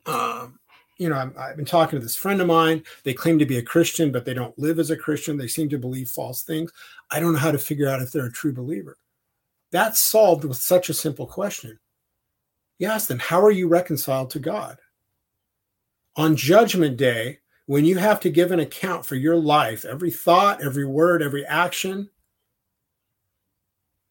um, 0.07 0.59
you 0.97 1.11
know, 1.11 1.31
i 1.39 1.49
have 1.49 1.57
been 1.57 1.67
talking 1.67 2.01
to 2.01 2.03
this 2.03 2.17
friend 2.17 2.41
of 2.41 2.47
mine. 2.47 2.85
They 3.05 3.13
claim 3.13 3.39
to 3.39 3.45
be 3.45 3.59
a 3.59 3.63
Christian, 3.63 4.11
but 4.11 4.25
they 4.25 4.33
don't 4.33 4.59
live 4.59 4.79
as 4.79 4.91
a 4.91 4.97
Christian. 4.97 5.37
They 5.37 5.47
seem 5.47 5.69
to 5.69 5.79
believe 5.79 6.09
false 6.09 6.43
things. 6.43 6.73
I 7.11 7.21
don't 7.21 7.35
know 7.35 7.39
how 7.39 7.53
to 7.53 7.59
figure 7.59 7.91
out 7.91 8.01
if 8.01 8.13
they're 8.13 8.25
a 8.25 8.33
true 8.33 8.55
believer. 8.55 8.97
That's 9.73 10.03
solved 10.03 10.45
with 10.45 10.57
such 10.57 10.89
a 10.89 10.95
simple 10.95 11.27
question. 11.27 11.79
You 12.79 12.87
ask 12.87 13.09
them, 13.09 13.19
How 13.19 13.45
are 13.45 13.51
you 13.51 13.69
reconciled 13.69 14.31
to 14.31 14.39
God? 14.39 14.79
On 16.17 16.37
Judgment 16.37 16.97
Day, 16.97 17.39
when 17.67 17.85
you 17.85 17.97
have 17.99 18.21
to 18.21 18.31
give 18.31 18.51
an 18.51 18.61
account 18.61 19.07
for 19.07 19.15
your 19.15 19.37
life, 19.37 19.85
every 19.85 20.11
thought, 20.11 20.63
every 20.63 20.85
word, 20.85 21.23
every 21.23 21.45
action, 21.47 22.11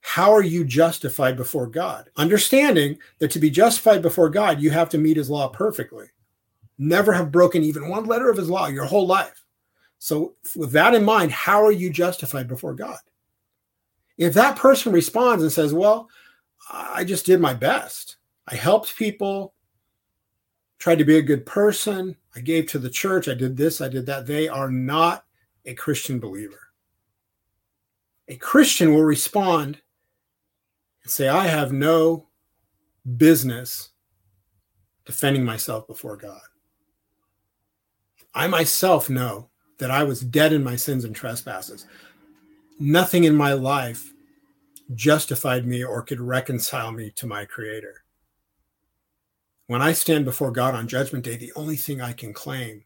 how 0.01 0.33
are 0.33 0.43
you 0.43 0.65
justified 0.65 1.37
before 1.37 1.67
God? 1.67 2.09
Understanding 2.17 2.97
that 3.19 3.31
to 3.31 3.39
be 3.39 3.49
justified 3.49 4.01
before 4.01 4.29
God, 4.29 4.59
you 4.59 4.71
have 4.71 4.89
to 4.89 4.97
meet 4.97 5.17
his 5.17 5.29
law 5.29 5.47
perfectly. 5.47 6.07
Never 6.77 7.13
have 7.13 7.31
broken 7.31 7.63
even 7.63 7.89
one 7.89 8.05
letter 8.05 8.29
of 8.29 8.37
his 8.37 8.49
law 8.49 8.67
your 8.67 8.85
whole 8.85 9.05
life. 9.05 9.45
So, 9.99 10.33
with 10.55 10.71
that 10.71 10.95
in 10.95 11.05
mind, 11.05 11.31
how 11.31 11.63
are 11.63 11.71
you 11.71 11.91
justified 11.91 12.47
before 12.47 12.73
God? 12.73 12.97
If 14.17 14.33
that 14.33 14.57
person 14.57 14.91
responds 14.91 15.43
and 15.43 15.51
says, 15.51 15.73
Well, 15.73 16.09
I 16.71 17.03
just 17.03 17.27
did 17.27 17.39
my 17.39 17.53
best, 17.53 18.17
I 18.47 18.55
helped 18.55 18.95
people, 18.97 19.53
tried 20.81 20.97
to 20.97 21.05
be 21.05 21.19
a 21.19 21.21
good 21.21 21.45
person. 21.45 22.15
I 22.35 22.39
gave 22.39 22.65
to 22.67 22.79
the 22.79 22.89
church. 22.89 23.27
I 23.27 23.35
did 23.35 23.55
this. 23.55 23.81
I 23.81 23.87
did 23.87 24.07
that. 24.07 24.25
They 24.25 24.47
are 24.47 24.71
not 24.71 25.25
a 25.63 25.75
Christian 25.75 26.19
believer. 26.19 26.59
A 28.27 28.35
Christian 28.35 28.91
will 28.91 29.03
respond 29.03 29.79
and 31.03 31.11
say, 31.11 31.27
I 31.27 31.45
have 31.45 31.71
no 31.71 32.29
business 33.17 33.91
defending 35.05 35.45
myself 35.45 35.85
before 35.85 36.17
God. 36.17 36.41
I 38.33 38.47
myself 38.47 39.07
know 39.07 39.49
that 39.77 39.91
I 39.91 40.03
was 40.03 40.21
dead 40.21 40.51
in 40.51 40.63
my 40.63 40.77
sins 40.77 41.05
and 41.05 41.15
trespasses. 41.15 41.85
Nothing 42.79 43.25
in 43.25 43.35
my 43.35 43.53
life 43.53 44.13
justified 44.95 45.67
me 45.67 45.83
or 45.83 46.01
could 46.01 46.21
reconcile 46.21 46.91
me 46.91 47.11
to 47.17 47.27
my 47.27 47.45
Creator. 47.45 48.03
When 49.71 49.81
I 49.81 49.93
stand 49.93 50.25
before 50.25 50.51
God 50.51 50.75
on 50.75 50.89
Judgment 50.89 51.23
Day, 51.23 51.37
the 51.37 51.53
only 51.55 51.77
thing 51.77 52.01
I 52.01 52.11
can 52.11 52.33
claim 52.33 52.83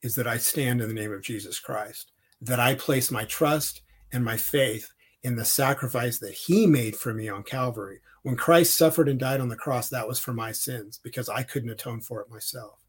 is 0.00 0.14
that 0.14 0.26
I 0.26 0.38
stand 0.38 0.80
in 0.80 0.88
the 0.88 0.94
name 0.94 1.12
of 1.12 1.20
Jesus 1.20 1.60
Christ, 1.60 2.10
that 2.40 2.58
I 2.58 2.74
place 2.74 3.10
my 3.10 3.26
trust 3.26 3.82
and 4.10 4.24
my 4.24 4.38
faith 4.38 4.94
in 5.24 5.36
the 5.36 5.44
sacrifice 5.44 6.18
that 6.20 6.32
He 6.32 6.66
made 6.66 6.96
for 6.96 7.12
me 7.12 7.28
on 7.28 7.42
Calvary. 7.42 8.00
When 8.22 8.34
Christ 8.34 8.78
suffered 8.78 9.10
and 9.10 9.20
died 9.20 9.42
on 9.42 9.50
the 9.50 9.56
cross, 9.56 9.90
that 9.90 10.08
was 10.08 10.18
for 10.18 10.32
my 10.32 10.52
sins 10.52 10.98
because 11.02 11.28
I 11.28 11.42
couldn't 11.42 11.68
atone 11.68 12.00
for 12.00 12.22
it 12.22 12.30
myself. 12.30 12.80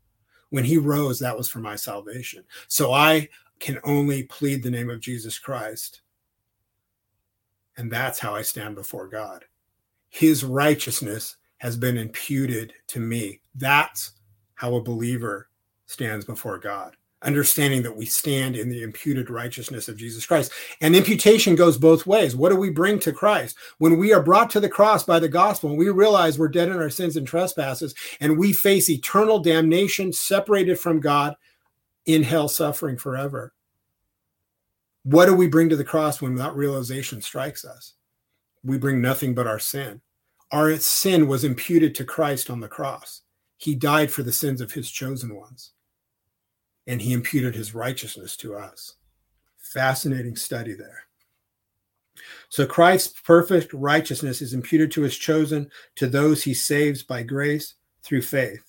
When 0.49 0.63
He 0.63 0.78
rose, 0.78 1.19
that 1.19 1.36
was 1.36 1.49
for 1.49 1.59
my 1.59 1.75
salvation. 1.75 2.45
So 2.69 2.93
I 2.93 3.28
can 3.59 3.78
only 3.84 4.23
plead 4.23 4.63
the 4.63 4.71
name 4.71 4.89
of 4.89 5.01
Jesus 5.01 5.38
Christ. 5.38 5.99
And 7.75 7.91
that's 7.91 8.19
how 8.19 8.34
I 8.34 8.43
stand 8.43 8.75
before 8.75 9.09
God. 9.09 9.43
His 10.07 10.45
righteousness 10.45 11.36
has 11.58 11.78
been 11.78 11.97
imputed 11.97 12.74
to 12.88 12.99
me. 12.99 13.41
That's 13.55 14.12
how 14.55 14.76
a 14.76 14.82
believer 14.82 15.49
stands 15.86 16.26
before 16.26 16.60
God 16.60 16.95
understanding 17.24 17.82
that 17.82 17.95
we 17.95 18.05
stand 18.05 18.55
in 18.55 18.70
the 18.70 18.84
imputed 18.84 19.30
righteousness 19.30 19.88
of 19.88 19.97
Jesus 19.97 20.26
Christ. 20.26 20.51
And 20.82 20.95
imputation 20.95 21.55
goes 21.55 21.78
both 21.78 22.05
ways. 22.05 22.36
What 22.36 22.49
do 22.49 22.55
we 22.55 22.70
bring 22.70 22.99
to 22.99 23.12
Christ? 23.12 23.58
When 23.80 23.97
we 23.97 24.14
are 24.14 24.22
brought 24.22 24.49
to 24.51 24.60
the 24.60 24.70
cross 24.70 25.03
by 25.03 25.20
the 25.20 25.28
gospel 25.28 25.70
and 25.70 25.80
we 25.80 25.89
realize 25.89 26.38
we're 26.38 26.47
dead 26.47 26.70
in 26.70 26.78
our 26.78 26.89
sins 26.89 27.18
and 27.18 27.28
trespasses 27.28 27.95
and 28.20 28.38
we 28.38 28.53
face 28.53 28.89
eternal 28.89 29.39
damnation 29.39 30.14
separated 30.14 30.80
from 30.80 30.99
God 30.99 31.36
in 32.05 32.24
hell 32.24 32.47
suffering 32.47 32.97
forever. 32.97 33.53
What 35.03 35.26
do 35.26 35.34
we 35.34 35.47
bring 35.47 35.70
to 35.70 35.76
the 35.76 35.84
cross 35.84 36.22
when 36.22 36.36
that 36.36 36.55
realization 36.55 37.22
strikes 37.22 37.66
us? 37.66 37.93
We 38.64 38.78
bring 38.78 39.01
nothing 39.01 39.34
but 39.34 39.47
our 39.47 39.60
sin. 39.60 40.01
Our 40.51 40.77
sin 40.77 41.27
was 41.27 41.43
imputed 41.43 41.93
to 41.95 42.05
Christ 42.05 42.49
on 42.49 42.59
the 42.59 42.67
cross. 42.67 43.21
He 43.57 43.75
died 43.75 44.11
for 44.11 44.23
the 44.23 44.31
sins 44.31 44.61
of 44.61 44.71
his 44.71 44.89
chosen 44.89 45.35
ones 45.35 45.71
and 46.87 47.01
he 47.01 47.13
imputed 47.13 47.53
his 47.53 47.75
righteousness 47.75 48.35
to 48.37 48.55
us. 48.55 48.95
Fascinating 49.57 50.37
study 50.37 50.73
there. 50.73 51.03
So 52.49 52.65
Christ's 52.65 53.19
perfect 53.21 53.73
righteousness 53.73 54.41
is 54.41 54.53
imputed 54.53 54.91
to 54.93 55.01
his 55.01 55.17
chosen, 55.17 55.69
to 55.95 56.07
those 56.07 56.43
he 56.43 56.53
saves 56.53 57.03
by 57.03 57.21
grace 57.23 57.75
through 58.01 58.21
faith. 58.21 58.63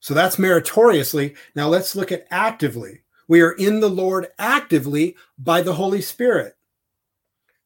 So 0.00 0.12
that's 0.12 0.38
meritoriously. 0.38 1.34
Now 1.54 1.68
let's 1.68 1.96
look 1.96 2.12
at 2.12 2.26
actively. 2.30 3.02
We 3.28 3.40
are 3.40 3.52
in 3.52 3.80
the 3.80 3.88
Lord 3.88 4.26
actively 4.38 5.16
by 5.38 5.62
the 5.62 5.72
Holy 5.72 6.02
Spirit. 6.02 6.56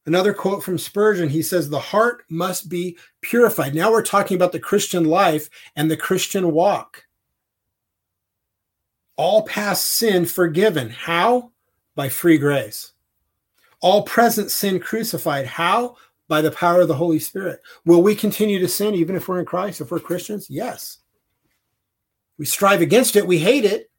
Another 0.09 0.33
quote 0.33 0.63
from 0.63 0.79
Spurgeon 0.79 1.29
he 1.29 1.43
says, 1.43 1.69
The 1.69 1.77
heart 1.77 2.23
must 2.29 2.67
be 2.67 2.97
purified. 3.21 3.75
Now 3.75 3.91
we're 3.91 4.01
talking 4.01 4.33
about 4.33 4.51
the 4.51 4.59
Christian 4.59 5.05
life 5.05 5.51
and 5.75 5.89
the 5.89 5.95
Christian 5.95 6.51
walk 6.51 7.05
all 9.17 9.43
past 9.43 9.85
sin 9.85 10.25
forgiven. 10.25 10.89
How? 10.89 11.51
By 11.93 12.09
free 12.09 12.39
grace. 12.39 12.93
All 13.81 14.01
present 14.01 14.49
sin 14.49 14.79
crucified. 14.79 15.45
How? 15.45 15.97
By 16.27 16.41
the 16.41 16.49
power 16.49 16.81
of 16.81 16.87
the 16.87 16.95
Holy 16.95 17.19
Spirit. 17.19 17.61
Will 17.85 18.01
we 18.01 18.15
continue 18.15 18.57
to 18.57 18.67
sin 18.67 18.95
even 18.95 19.15
if 19.15 19.27
we're 19.27 19.39
in 19.39 19.45
Christ, 19.45 19.79
if 19.79 19.91
we're 19.91 19.99
Christians? 19.99 20.49
Yes. 20.49 20.97
We 22.39 22.47
strive 22.47 22.81
against 22.81 23.15
it, 23.15 23.27
we 23.27 23.37
hate 23.37 23.65
it, 23.65 23.91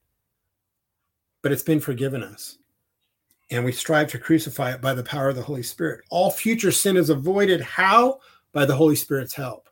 but 1.41 1.53
it's 1.53 1.63
been 1.63 1.79
forgiven 1.79 2.25
us. 2.25 2.59
And 3.51 3.65
we 3.65 3.73
strive 3.73 4.09
to 4.09 4.19
crucify 4.19 4.73
it 4.73 4.81
by 4.81 4.95
the 4.95 5.03
power 5.03 5.29
of 5.29 5.37
the 5.37 5.43
Holy 5.43 5.63
Spirit. 5.63 6.05
All 6.11 6.31
future 6.31 6.71
sin 6.71 6.97
is 6.97 7.11
avoided. 7.11 7.61
How? 7.61 8.21
By 8.53 8.65
the 8.65 8.77
Holy 8.77 8.97
Spirit's 8.97 9.35
help. 9.35 9.69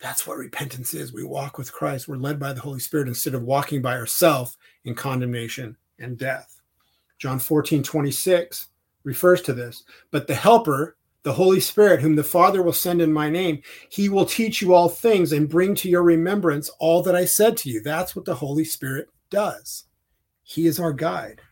That's 0.00 0.26
what 0.26 0.38
repentance 0.38 0.94
is. 0.94 1.12
We 1.12 1.24
walk 1.24 1.58
with 1.58 1.72
Christ. 1.72 2.08
We're 2.08 2.16
led 2.16 2.38
by 2.38 2.52
the 2.52 2.60
Holy 2.60 2.80
Spirit 2.80 3.08
instead 3.08 3.34
of 3.34 3.42
walking 3.42 3.82
by 3.82 3.96
ourselves 3.96 4.56
in 4.84 4.94
condemnation 4.94 5.76
and 5.98 6.16
death. 6.16 6.60
John 7.18 7.38
14, 7.38 7.82
26 7.82 8.68
refers 9.04 9.42
to 9.42 9.52
this. 9.52 9.84
But 10.10 10.26
the 10.26 10.34
Helper, 10.34 10.96
the 11.22 11.32
Holy 11.32 11.60
Spirit, 11.60 12.00
whom 12.00 12.16
the 12.16 12.24
Father 12.24 12.62
will 12.62 12.72
send 12.72 13.02
in 13.02 13.12
my 13.12 13.28
name, 13.28 13.60
he 13.90 14.08
will 14.08 14.24
teach 14.24 14.62
you 14.62 14.72
all 14.72 14.88
things 14.88 15.32
and 15.32 15.48
bring 15.48 15.74
to 15.76 15.90
your 15.90 16.02
remembrance 16.02 16.70
all 16.78 17.02
that 17.02 17.14
I 17.14 17.26
said 17.26 17.58
to 17.58 17.68
you. 17.68 17.82
That's 17.82 18.16
what 18.16 18.24
the 18.24 18.34
Holy 18.34 18.64
Spirit 18.64 19.08
does. 19.28 19.84
He 20.42 20.66
is 20.66 20.80
our 20.80 20.94
guide. 20.94 21.42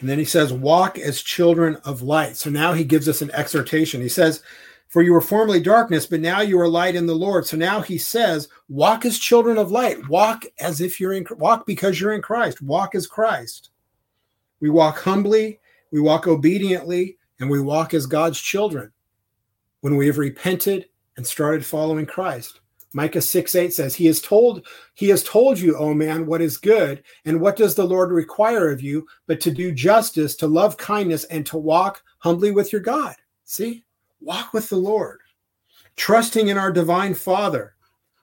And 0.00 0.08
then 0.08 0.18
he 0.18 0.24
says, 0.24 0.52
Walk 0.52 0.98
as 0.98 1.22
children 1.22 1.76
of 1.84 2.02
light. 2.02 2.36
So 2.36 2.50
now 2.50 2.72
he 2.72 2.84
gives 2.84 3.08
us 3.08 3.22
an 3.22 3.30
exhortation. 3.32 4.00
He 4.00 4.08
says, 4.08 4.42
for 4.88 5.02
you 5.02 5.12
were 5.12 5.20
formerly 5.20 5.60
darkness, 5.60 6.06
but 6.06 6.20
now 6.20 6.40
you 6.40 6.58
are 6.60 6.68
light 6.68 6.94
in 6.94 7.06
the 7.06 7.14
Lord. 7.14 7.46
So 7.46 7.56
now 7.56 7.80
he 7.80 7.98
says, 7.98 8.48
walk 8.68 9.04
as 9.04 9.18
children 9.18 9.58
of 9.58 9.70
light. 9.70 10.08
Walk 10.08 10.44
as 10.60 10.80
if 10.80 11.00
you're 11.00 11.12
in 11.12 11.26
walk 11.32 11.66
because 11.66 12.00
you're 12.00 12.14
in 12.14 12.22
Christ. 12.22 12.62
Walk 12.62 12.94
as 12.94 13.06
Christ. 13.06 13.70
We 14.60 14.70
walk 14.70 14.98
humbly, 15.00 15.60
we 15.90 16.00
walk 16.00 16.26
obediently, 16.26 17.18
and 17.40 17.50
we 17.50 17.60
walk 17.60 17.92
as 17.92 18.06
God's 18.06 18.40
children 18.40 18.92
when 19.80 19.96
we 19.96 20.06
have 20.06 20.18
repented 20.18 20.88
and 21.16 21.26
started 21.26 21.64
following 21.64 22.06
Christ. 22.06 22.60
Micah 22.96 23.20
6 23.20 23.54
8 23.54 23.74
says, 23.74 23.94
He 23.94 24.06
has 24.06 24.22
told, 24.22 24.66
He 24.94 25.10
has 25.10 25.22
told 25.22 25.58
you, 25.58 25.76
O 25.76 25.92
man, 25.92 26.24
what 26.24 26.40
is 26.40 26.56
good, 26.56 27.02
and 27.26 27.40
what 27.40 27.56
does 27.56 27.74
the 27.74 27.86
Lord 27.86 28.10
require 28.10 28.70
of 28.70 28.80
you, 28.80 29.06
but 29.26 29.38
to 29.42 29.50
do 29.50 29.70
justice, 29.70 30.34
to 30.36 30.46
love 30.46 30.78
kindness, 30.78 31.24
and 31.24 31.44
to 31.46 31.58
walk 31.58 32.02
humbly 32.20 32.52
with 32.52 32.72
your 32.72 32.80
God. 32.80 33.14
See? 33.44 33.84
walk 34.20 34.52
with 34.52 34.68
the 34.68 34.76
Lord, 34.76 35.20
trusting 35.96 36.48
in 36.48 36.58
our 36.58 36.72
divine 36.72 37.14
Father. 37.14 37.74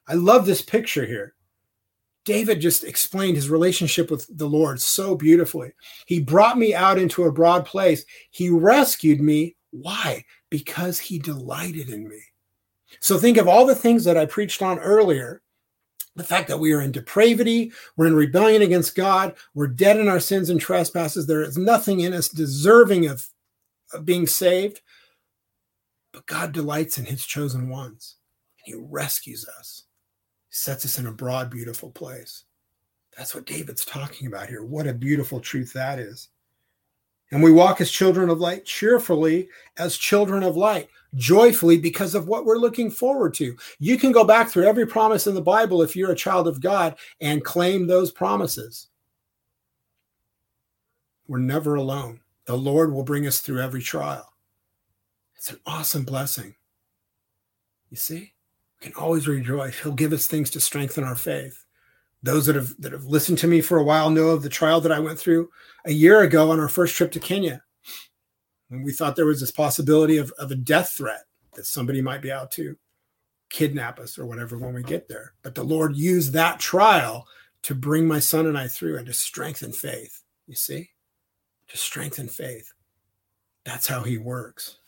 I 0.08 0.16
love 0.16 0.46
this 0.46 0.62
picture 0.62 1.06
here. 1.06 1.36
David 2.26 2.62
just 2.62 2.84
explained 2.84 3.36
his 3.36 3.50
relationship 3.50 4.10
with 4.10 4.26
the 4.38 4.48
Lord 4.48 4.82
so 4.82 5.16
beautifully. 5.16 5.72
He 6.06 6.20
brought 6.20 6.58
me 6.58 6.74
out 6.74 6.98
into 6.98 7.24
a 7.24 7.32
broad 7.32 7.66
place. 7.66 8.06
He 8.32 8.50
rescued 8.50 9.22
me. 9.22 9.56
Why? 9.72 10.24
Because 10.50 11.00
he 11.00 11.20
delighted 11.20 11.90
in 11.90 12.08
me. 12.08 12.20
So 13.04 13.18
think 13.18 13.36
of 13.36 13.50
all 13.50 13.66
the 13.66 13.76
things 13.76 14.06
that 14.06 14.16
I 14.16 14.26
preached 14.26 14.62
on 14.62 14.80
earlier. 14.80 15.42
The 16.16 16.24
fact 16.24 16.48
that 16.48 16.60
we 16.60 16.72
are 16.72 16.80
in 16.80 16.94
depravity, 16.94 17.74
we're 17.98 18.08
in 18.08 18.16
rebellion 18.16 18.62
against 18.62 18.96
God, 18.96 19.36
we're 19.54 19.68
dead 19.68 19.98
in 19.98 20.08
our 20.08 20.22
sins 20.22 20.50
and 20.50 20.62
trespasses. 20.62 21.28
There 21.28 21.42
is 21.42 21.58
nothing 21.58 22.00
in 22.00 22.14
us 22.14 22.30
deserving 22.30 23.08
of, 23.08 23.28
of 23.94 24.06
being 24.06 24.26
saved. 24.26 24.80
But 26.14 26.28
God 26.28 26.54
delights 26.54 26.98
in 26.98 27.04
his 27.04 27.26
chosen 27.26 27.68
ones 27.68 28.16
and 28.66 28.74
he 28.74 28.82
rescues 28.82 29.46
us, 29.60 29.84
he 30.50 30.56
sets 30.56 30.86
us 30.86 30.98
in 30.98 31.06
a 31.06 31.12
broad, 31.12 31.50
beautiful 31.50 31.92
place. 31.92 32.46
That's 33.18 33.36
what 33.36 33.46
David's 33.46 33.84
talking 33.84 34.28
about 34.28 34.48
here. 34.48 34.64
What 34.64 34.88
a 34.88 34.94
beautiful 34.94 35.42
truth 35.42 35.74
that 35.74 36.00
is. 36.00 36.30
And 37.34 37.42
we 37.42 37.52
walk 37.52 37.82
as 37.82 37.90
children 37.90 38.30
of 38.30 38.40
light 38.40 38.64
cheerfully, 38.64 39.50
as 39.78 39.98
children 39.98 40.44
of 40.44 40.56
light, 40.56 40.88
joyfully 41.16 41.80
because 41.80 42.14
of 42.14 42.28
what 42.28 42.46
we're 42.46 42.60
looking 42.60 42.92
forward 42.92 43.34
to. 43.34 43.58
You 43.80 43.98
can 43.98 44.12
go 44.12 44.24
back 44.24 44.50
through 44.50 44.68
every 44.68 44.86
promise 44.86 45.26
in 45.26 45.34
the 45.34 45.42
Bible 45.42 45.82
if 45.82 45.96
you're 45.96 46.12
a 46.12 46.16
child 46.16 46.48
of 46.48 46.62
God 46.62 46.96
and 47.22 47.44
claim 47.44 47.88
those 47.88 48.12
promises. 48.12 48.90
We're 51.28 51.40
never 51.40 51.74
alone. 51.74 52.20
The 52.46 52.56
Lord 52.56 52.94
will 52.94 53.04
bring 53.04 53.26
us 53.26 53.40
through 53.40 53.62
every 53.62 53.82
trial. 53.82 54.32
It's 55.36 55.50
an 55.50 55.60
awesome 55.66 56.04
blessing. 56.04 56.54
You 57.90 57.98
see, 57.98 58.34
we 58.80 58.92
can 58.92 58.94
always 58.94 59.28
rejoice. 59.28 59.80
He'll 59.80 59.94
give 59.94 60.14
us 60.14 60.28
things 60.28 60.52
to 60.52 60.60
strengthen 60.60 61.04
our 61.04 61.16
faith. 61.16 61.63
Those 62.24 62.46
that 62.46 62.56
have 62.56 62.74
that 62.80 62.94
have 62.94 63.06
listened 63.06 63.38
to 63.40 63.48
me 63.48 63.62
for 63.62 63.78
a 63.78 63.84
while 63.84 64.10
know 64.10 64.30
of 64.30 64.42
the 64.42 64.50
trial 64.50 64.80
that 64.82 64.92
I 64.92 65.00
went 65.00 65.20
through 65.20 65.50
a 65.86 65.92
year 65.92 66.22
ago 66.22 66.52
on 66.52 66.60
our 66.60 66.70
first 66.70 66.96
trip 66.96 67.12
to 67.12 67.20
Kenya. 67.20 67.62
When 68.70 68.82
we 68.82 68.94
thought 68.94 69.16
there 69.16 69.26
was 69.26 69.42
this 69.42 69.52
possibility 69.52 70.18
of, 70.18 70.32
of 70.40 70.50
a 70.50 70.56
death 70.56 70.94
threat 70.98 71.26
that 71.56 71.66
somebody 71.66 72.02
might 72.02 72.22
be 72.22 72.32
out 72.32 72.50
to 72.52 72.78
kidnap 73.50 74.00
us 74.00 74.18
or 74.18 74.26
whatever 74.26 74.58
when 74.58 74.74
we 74.74 74.82
get 74.82 75.08
there. 75.08 75.34
But 75.44 75.54
the 75.54 75.64
Lord 75.64 75.96
used 75.96 76.34
that 76.34 76.60
trial 76.60 77.28
to 77.64 77.76
bring 77.76 78.08
my 78.08 78.20
son 78.20 78.48
and 78.48 78.58
I 78.58 78.68
through 78.68 78.98
and 78.98 79.06
to 79.06 79.14
strengthen 79.14 79.72
faith. 79.72 80.24
You 80.48 80.56
see? 80.56 80.90
To 81.68 81.78
strengthen 81.78 82.28
faith. 82.28 82.74
That's 83.64 83.88
how 83.88 84.02
he 84.02 84.18
works. 84.18 84.80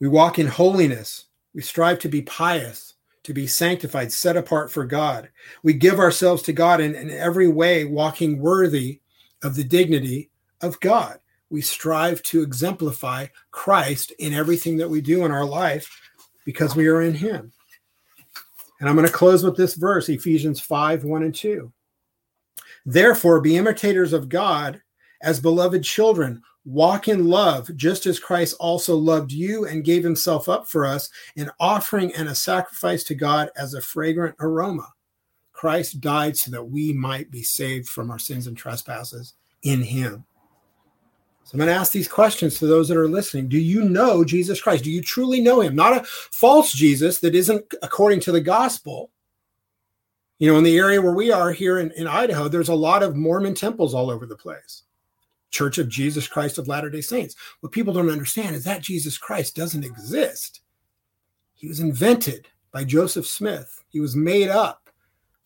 We 0.00 0.08
walk 0.08 0.38
in 0.38 0.46
holiness. 0.46 1.26
We 1.54 1.62
strive 1.62 1.98
to 2.00 2.08
be 2.08 2.22
pious, 2.22 2.94
to 3.28 3.34
be 3.34 3.46
sanctified, 3.46 4.10
set 4.10 4.38
apart 4.38 4.72
for 4.72 4.86
God. 4.86 5.28
We 5.62 5.74
give 5.74 6.00
ourselves 6.00 6.42
to 6.44 6.52
God 6.54 6.80
in, 6.80 6.94
in 6.94 7.10
every 7.10 7.46
way, 7.46 7.84
walking 7.84 8.38
worthy 8.38 9.00
of 9.42 9.54
the 9.54 9.64
dignity 9.64 10.30
of 10.62 10.80
God. 10.80 11.18
We 11.50 11.60
strive 11.60 12.22
to 12.24 12.42
exemplify 12.42 13.26
Christ 13.50 14.12
in 14.18 14.32
everything 14.32 14.78
that 14.78 14.88
we 14.88 15.02
do 15.02 15.26
in 15.26 15.30
our 15.30 15.44
life 15.44 15.94
because 16.46 16.74
we 16.74 16.88
are 16.88 17.02
in 17.02 17.14
Him. 17.14 17.52
And 18.80 18.88
I'm 18.88 18.96
going 18.96 19.06
to 19.06 19.12
close 19.12 19.44
with 19.44 19.58
this 19.58 19.74
verse, 19.74 20.08
Ephesians 20.08 20.58
5 20.60 21.04
1 21.04 21.22
and 21.22 21.34
2. 21.34 21.70
Therefore, 22.86 23.42
be 23.42 23.58
imitators 23.58 24.14
of 24.14 24.30
God 24.30 24.80
as 25.20 25.38
beloved 25.38 25.84
children, 25.84 26.42
Walk 26.68 27.08
in 27.08 27.28
love, 27.28 27.74
just 27.76 28.04
as 28.04 28.20
Christ 28.20 28.54
also 28.60 28.94
loved 28.94 29.32
you 29.32 29.64
and 29.64 29.82
gave 29.82 30.04
himself 30.04 30.50
up 30.50 30.68
for 30.68 30.84
us, 30.84 31.08
an 31.34 31.50
offering 31.58 32.14
and 32.14 32.28
a 32.28 32.34
sacrifice 32.34 33.04
to 33.04 33.14
God 33.14 33.48
as 33.56 33.72
a 33.72 33.80
fragrant 33.80 34.36
aroma. 34.38 34.86
Christ 35.50 36.02
died 36.02 36.36
so 36.36 36.50
that 36.50 36.62
we 36.62 36.92
might 36.92 37.30
be 37.30 37.42
saved 37.42 37.88
from 37.88 38.10
our 38.10 38.18
sins 38.18 38.46
and 38.46 38.54
trespasses 38.54 39.32
in 39.62 39.80
him. 39.80 40.26
So 41.44 41.54
I'm 41.54 41.60
going 41.60 41.68
to 41.68 41.74
ask 41.74 41.90
these 41.90 42.06
questions 42.06 42.58
to 42.58 42.66
those 42.66 42.86
that 42.88 42.98
are 42.98 43.08
listening. 43.08 43.48
Do 43.48 43.58
you 43.58 43.88
know 43.88 44.22
Jesus 44.22 44.60
Christ? 44.60 44.84
Do 44.84 44.90
you 44.90 45.00
truly 45.00 45.40
know 45.40 45.62
him? 45.62 45.74
Not 45.74 45.96
a 45.96 46.04
false 46.04 46.74
Jesus 46.74 47.18
that 47.20 47.34
isn't 47.34 47.64
according 47.82 48.20
to 48.20 48.32
the 48.32 48.42
gospel. 48.42 49.10
You 50.38 50.52
know, 50.52 50.58
in 50.58 50.64
the 50.64 50.76
area 50.76 51.00
where 51.00 51.14
we 51.14 51.32
are 51.32 51.50
here 51.50 51.78
in, 51.78 51.92
in 51.92 52.06
Idaho, 52.06 52.46
there's 52.46 52.68
a 52.68 52.74
lot 52.74 53.02
of 53.02 53.16
Mormon 53.16 53.54
temples 53.54 53.94
all 53.94 54.10
over 54.10 54.26
the 54.26 54.36
place. 54.36 54.82
Church 55.50 55.78
of 55.78 55.88
Jesus 55.88 56.26
Christ 56.26 56.58
of 56.58 56.68
Latter 56.68 56.90
day 56.90 57.00
Saints. 57.00 57.34
What 57.60 57.72
people 57.72 57.92
don't 57.92 58.10
understand 58.10 58.54
is 58.54 58.64
that 58.64 58.82
Jesus 58.82 59.16
Christ 59.18 59.56
doesn't 59.56 59.84
exist. 59.84 60.60
He 61.54 61.68
was 61.68 61.80
invented 61.80 62.48
by 62.72 62.84
Joseph 62.84 63.26
Smith. 63.26 63.82
He 63.88 64.00
was 64.00 64.14
made 64.14 64.48
up. 64.48 64.90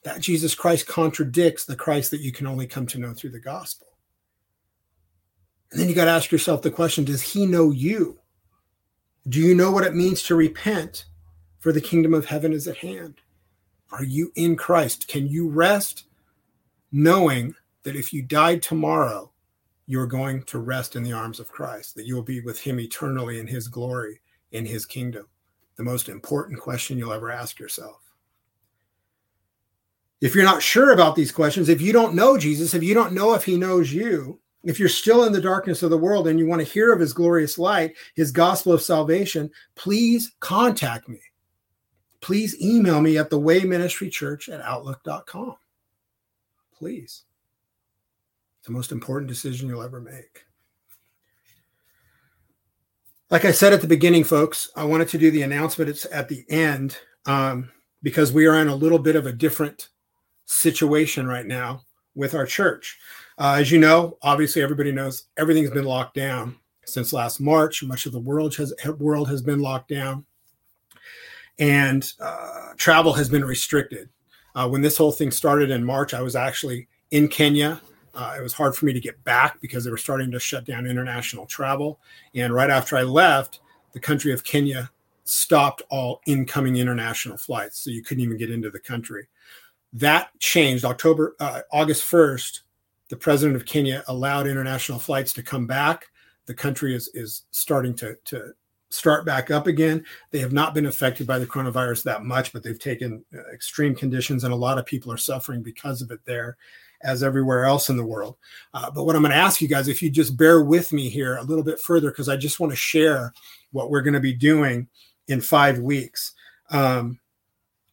That 0.05 0.21
Jesus 0.21 0.55
Christ 0.55 0.89
contradicts 0.89 1.65
the 1.65 1.77
Christ 1.77 2.11
that 2.11 2.21
you 2.21 2.33
can 2.33 2.49
only 2.49 2.67
come 2.67 2.87
to 2.87 2.99
know 2.99 3.15
through 3.15 3.31
the 3.31 3.41
gospel. 3.41 3.87
And 5.71 5.81
then 5.81 5.89
you 5.89 5.95
got 5.95 6.05
to 6.07 6.11
ask 6.11 6.31
yourself 6.31 6.63
the 6.63 6.71
question 6.71 7.05
Does 7.05 7.23
he 7.23 7.47
know 7.47 7.71
you? 7.71 8.19
Do 9.29 9.41
you 9.41 9.55
know 9.55 9.71
what 9.71 9.85
it 9.85 9.95
means 9.95 10.23
to 10.25 10.35
repent? 10.35 11.07
For 11.61 11.73
the 11.73 11.81
kingdom 11.81 12.13
of 12.13 12.27
heaven 12.27 12.53
is 12.53 12.67
at 12.67 12.79
hand. 12.79 13.21
Are 13.93 14.03
you 14.03 14.33
in 14.35 14.57
Christ? 14.57 15.07
Can 15.07 15.29
you 15.29 15.49
rest 15.49 16.05
knowing 16.91 17.55
that 17.85 17.97
if 17.97 18.13
you 18.13 18.23
died 18.23 18.63
tomorrow, 18.63 19.32
you're 19.93 20.07
going 20.07 20.43
to 20.45 20.59
rest 20.59 20.97
in 20.97 21.03
the 21.03 21.13
arms 21.13 21.39
of 21.39 21.53
Christ, 21.53 21.95
that 21.97 22.07
you 22.07 22.15
will 22.15 22.23
be 22.23 22.41
with 22.41 22.59
him 22.59 22.81
eternally 22.81 23.39
in 23.39 23.47
his 23.47 23.69
glory, 23.69 24.23
in 24.53 24.65
his 24.65 24.87
kingdom? 24.87 25.27
The 25.77 25.83
most 25.83 26.09
important 26.09 26.59
question 26.59 26.97
you'll 26.97 27.13
ever 27.13 27.31
ask 27.31 27.61
yourself. 27.61 28.01
If 30.23 30.35
you're 30.35 30.45
not 30.45 30.63
sure 30.63 30.95
about 30.95 31.15
these 31.15 31.31
questions, 31.31 31.69
if 31.69 31.83
you 31.83 31.93
don't 31.93 32.15
know 32.15 32.39
Jesus, 32.39 32.73
if 32.73 32.83
you 32.83 32.95
don't 32.95 33.13
know 33.13 33.35
if 33.35 33.45
he 33.45 33.59
knows 33.59 33.93
you, 33.93 34.41
if 34.65 34.81
you're 34.81 34.89
still 34.89 35.25
in 35.25 35.33
the 35.35 35.43
darkness 35.43 35.83
of 35.83 35.91
the 35.91 35.99
world 35.99 36.27
and 36.27 36.39
you 36.39 36.47
want 36.47 36.61
to 36.61 36.73
hear 36.73 36.91
of 36.95 37.01
his 37.01 37.13
glorious 37.13 37.59
light, 37.59 37.95
his 38.15 38.33
gospel 38.33 38.73
of 38.73 38.81
salvation, 38.81 39.51
please 39.75 40.33
contact 40.41 41.07
me. 41.07 41.21
Please 42.23 42.59
email 42.63 43.03
me 43.03 43.19
at 43.19 43.29
the 43.29 43.39
way 43.39 43.61
ministry 43.61 44.09
church 44.09 44.49
at 44.49 44.63
outlook.com. 44.63 45.57
Please. 46.75 47.25
The 48.65 48.73
most 48.73 48.93
important 48.93 49.29
decision 49.29 49.69
you'll 49.69 49.83
ever 49.83 50.01
make. 50.01 50.45
Like 53.31 53.45
I 53.45 53.51
said 53.51 53.73
at 53.73 53.81
the 53.81 53.89
beginning, 53.89 54.25
folks, 54.25 54.71
I 54.77 54.85
wanted 54.85 55.09
to 55.09 55.19
do 55.19 55.31
the 55.31 55.43
announcement. 55.43 55.91
It's 55.91 56.07
at 56.13 56.29
the 56.29 56.45
end 56.51 56.99
um, 57.27 57.71
because 58.03 58.33
we 58.33 58.47
are 58.47 58.61
in 58.61 58.69
a 58.69 58.75
little 58.75 58.99
bit 58.99 59.17
of 59.17 59.27
a 59.27 59.33
different 59.33 59.89
situation 60.45 61.27
right 61.27 61.47
now 61.47 61.83
with 62.15 62.35
our 62.35 62.47
church. 62.47 62.99
Uh, 63.39 63.57
as 63.59 63.73
you 63.73 63.79
know, 63.81 64.19
obviously 64.23 64.63
everybody 64.63 64.93
knows 64.93 65.25
everything's 65.37 65.71
been 65.71 65.85
locked 65.85 66.15
down 66.15 66.57
since 66.85 67.13
last 67.13 67.41
March. 67.41 67.83
Much 67.83 68.07
of 68.07 68.13
the 68.13 68.21
world 68.21 68.55
has 68.57 68.73
world 68.99 69.29
has 69.29 69.43
been 69.43 69.61
locked 69.61 69.89
down, 69.89 70.25
and 71.59 72.13
uh, 72.21 72.75
travel 72.77 73.13
has 73.13 73.29
been 73.29 73.45
restricted. 73.45 74.09
Uh, 74.55 74.69
when 74.69 74.83
this 74.83 74.99
whole 74.99 75.13
thing 75.13 75.31
started 75.31 75.71
in 75.71 75.83
March, 75.83 76.13
I 76.13 76.21
was 76.21 76.37
actually 76.37 76.89
in 77.11 77.29
Kenya. 77.29 77.81
Uh, 78.15 78.37
it 78.39 78.43
was 78.43 78.53
hard 78.53 78.77
for 78.77 78.85
me 78.85 78.93
to 78.93 79.01
get 79.01 79.23
back 79.25 79.61
because 79.61 79.85
they 79.85 79.91
were 79.91 79.97
starting 79.97 80.31
to 80.31 80.39
shut 80.39 80.65
down 80.65 80.87
international 80.87 81.47
travel. 81.47 81.99
And 82.35 82.53
right 82.53 82.71
after 82.71 82.97
I 82.97 83.03
left, 83.03 83.61
the 83.93 84.01
country 84.01 84.33
of 84.33 84.45
Kenya 84.45 84.91
stopped 85.25 85.83
all 85.89 86.21
incoming 86.27 86.77
international 86.77 87.37
flights, 87.37 87.79
so 87.79 87.91
you 87.91 88.03
couldn't 88.03 88.25
even 88.25 88.37
get 88.37 88.51
into 88.51 88.71
the 88.71 88.81
country. 88.81 89.29
That 89.93 90.31
changed 90.41 90.85
October, 90.85 91.37
uh, 91.41 91.63
August 91.71 92.05
first 92.05 92.63
the 93.13 93.17
president 93.19 93.57
of 93.57 93.67
Kenya 93.67 94.03
allowed 94.07 94.47
international 94.47 94.99
flights 94.99 95.35
to 95.35 95.43
come 95.43 95.67
back. 95.67 96.07
The 96.47 96.55
country 96.55 96.95
is 96.95 97.09
is 97.09 97.43
starting 97.51 97.95
to 97.97 98.17
to 98.25 98.55
start 98.89 99.27
back 99.27 99.51
up 99.51 99.67
again. 99.67 100.03
They 100.31 100.39
have 100.39 100.55
not 100.55 100.73
been 100.73 100.87
affected 100.87 101.27
by 101.27 101.39
the 101.39 101.47
coronavirus 101.47 102.05
that 102.05 102.25
much, 102.25 102.55
but 102.55 102.63
they've 102.63 102.79
taken 102.79 103.23
uh, 103.35 103.53
extreme 103.53 103.95
conditions, 103.95 104.45
and 104.45 104.53
a 104.55 104.57
lot 104.57 104.79
of 104.79 104.87
people 104.87 105.13
are 105.13 105.19
suffering 105.19 105.63
because 105.63 106.01
of 106.01 106.11
it 106.11 106.21
there, 106.25 106.57
as 107.03 107.23
everywhere 107.23 107.65
else 107.65 107.89
in 107.89 107.97
the 107.97 108.05
world. 108.05 108.37
Uh, 108.75 108.91
but 108.91 109.05
what 109.05 109.17
I'm 109.17 109.23
going 109.23 109.33
to 109.33 109.37
ask 109.37 109.61
you 109.61 109.69
guys, 109.69 109.89
if 109.89 110.03
you 110.03 110.11
just 110.11 110.37
bear 110.37 110.63
with 110.63 110.93
me 110.93 111.09
here 111.09 111.37
a 111.37 111.43
little 111.43 111.65
bit 111.65 111.81
further, 111.81 112.11
because 112.11 112.29
I 112.29 112.37
just 112.37 112.61
want 112.61 112.73
to 112.73 112.77
share 112.77 113.33
what 113.73 113.91
we're 113.91 114.03
going 114.03 114.15
to 114.15 114.21
be 114.21 114.35
doing 114.35 114.89
in 115.29 115.41
five 115.41 115.79
weeks. 115.79 116.35
Um, 116.71 117.19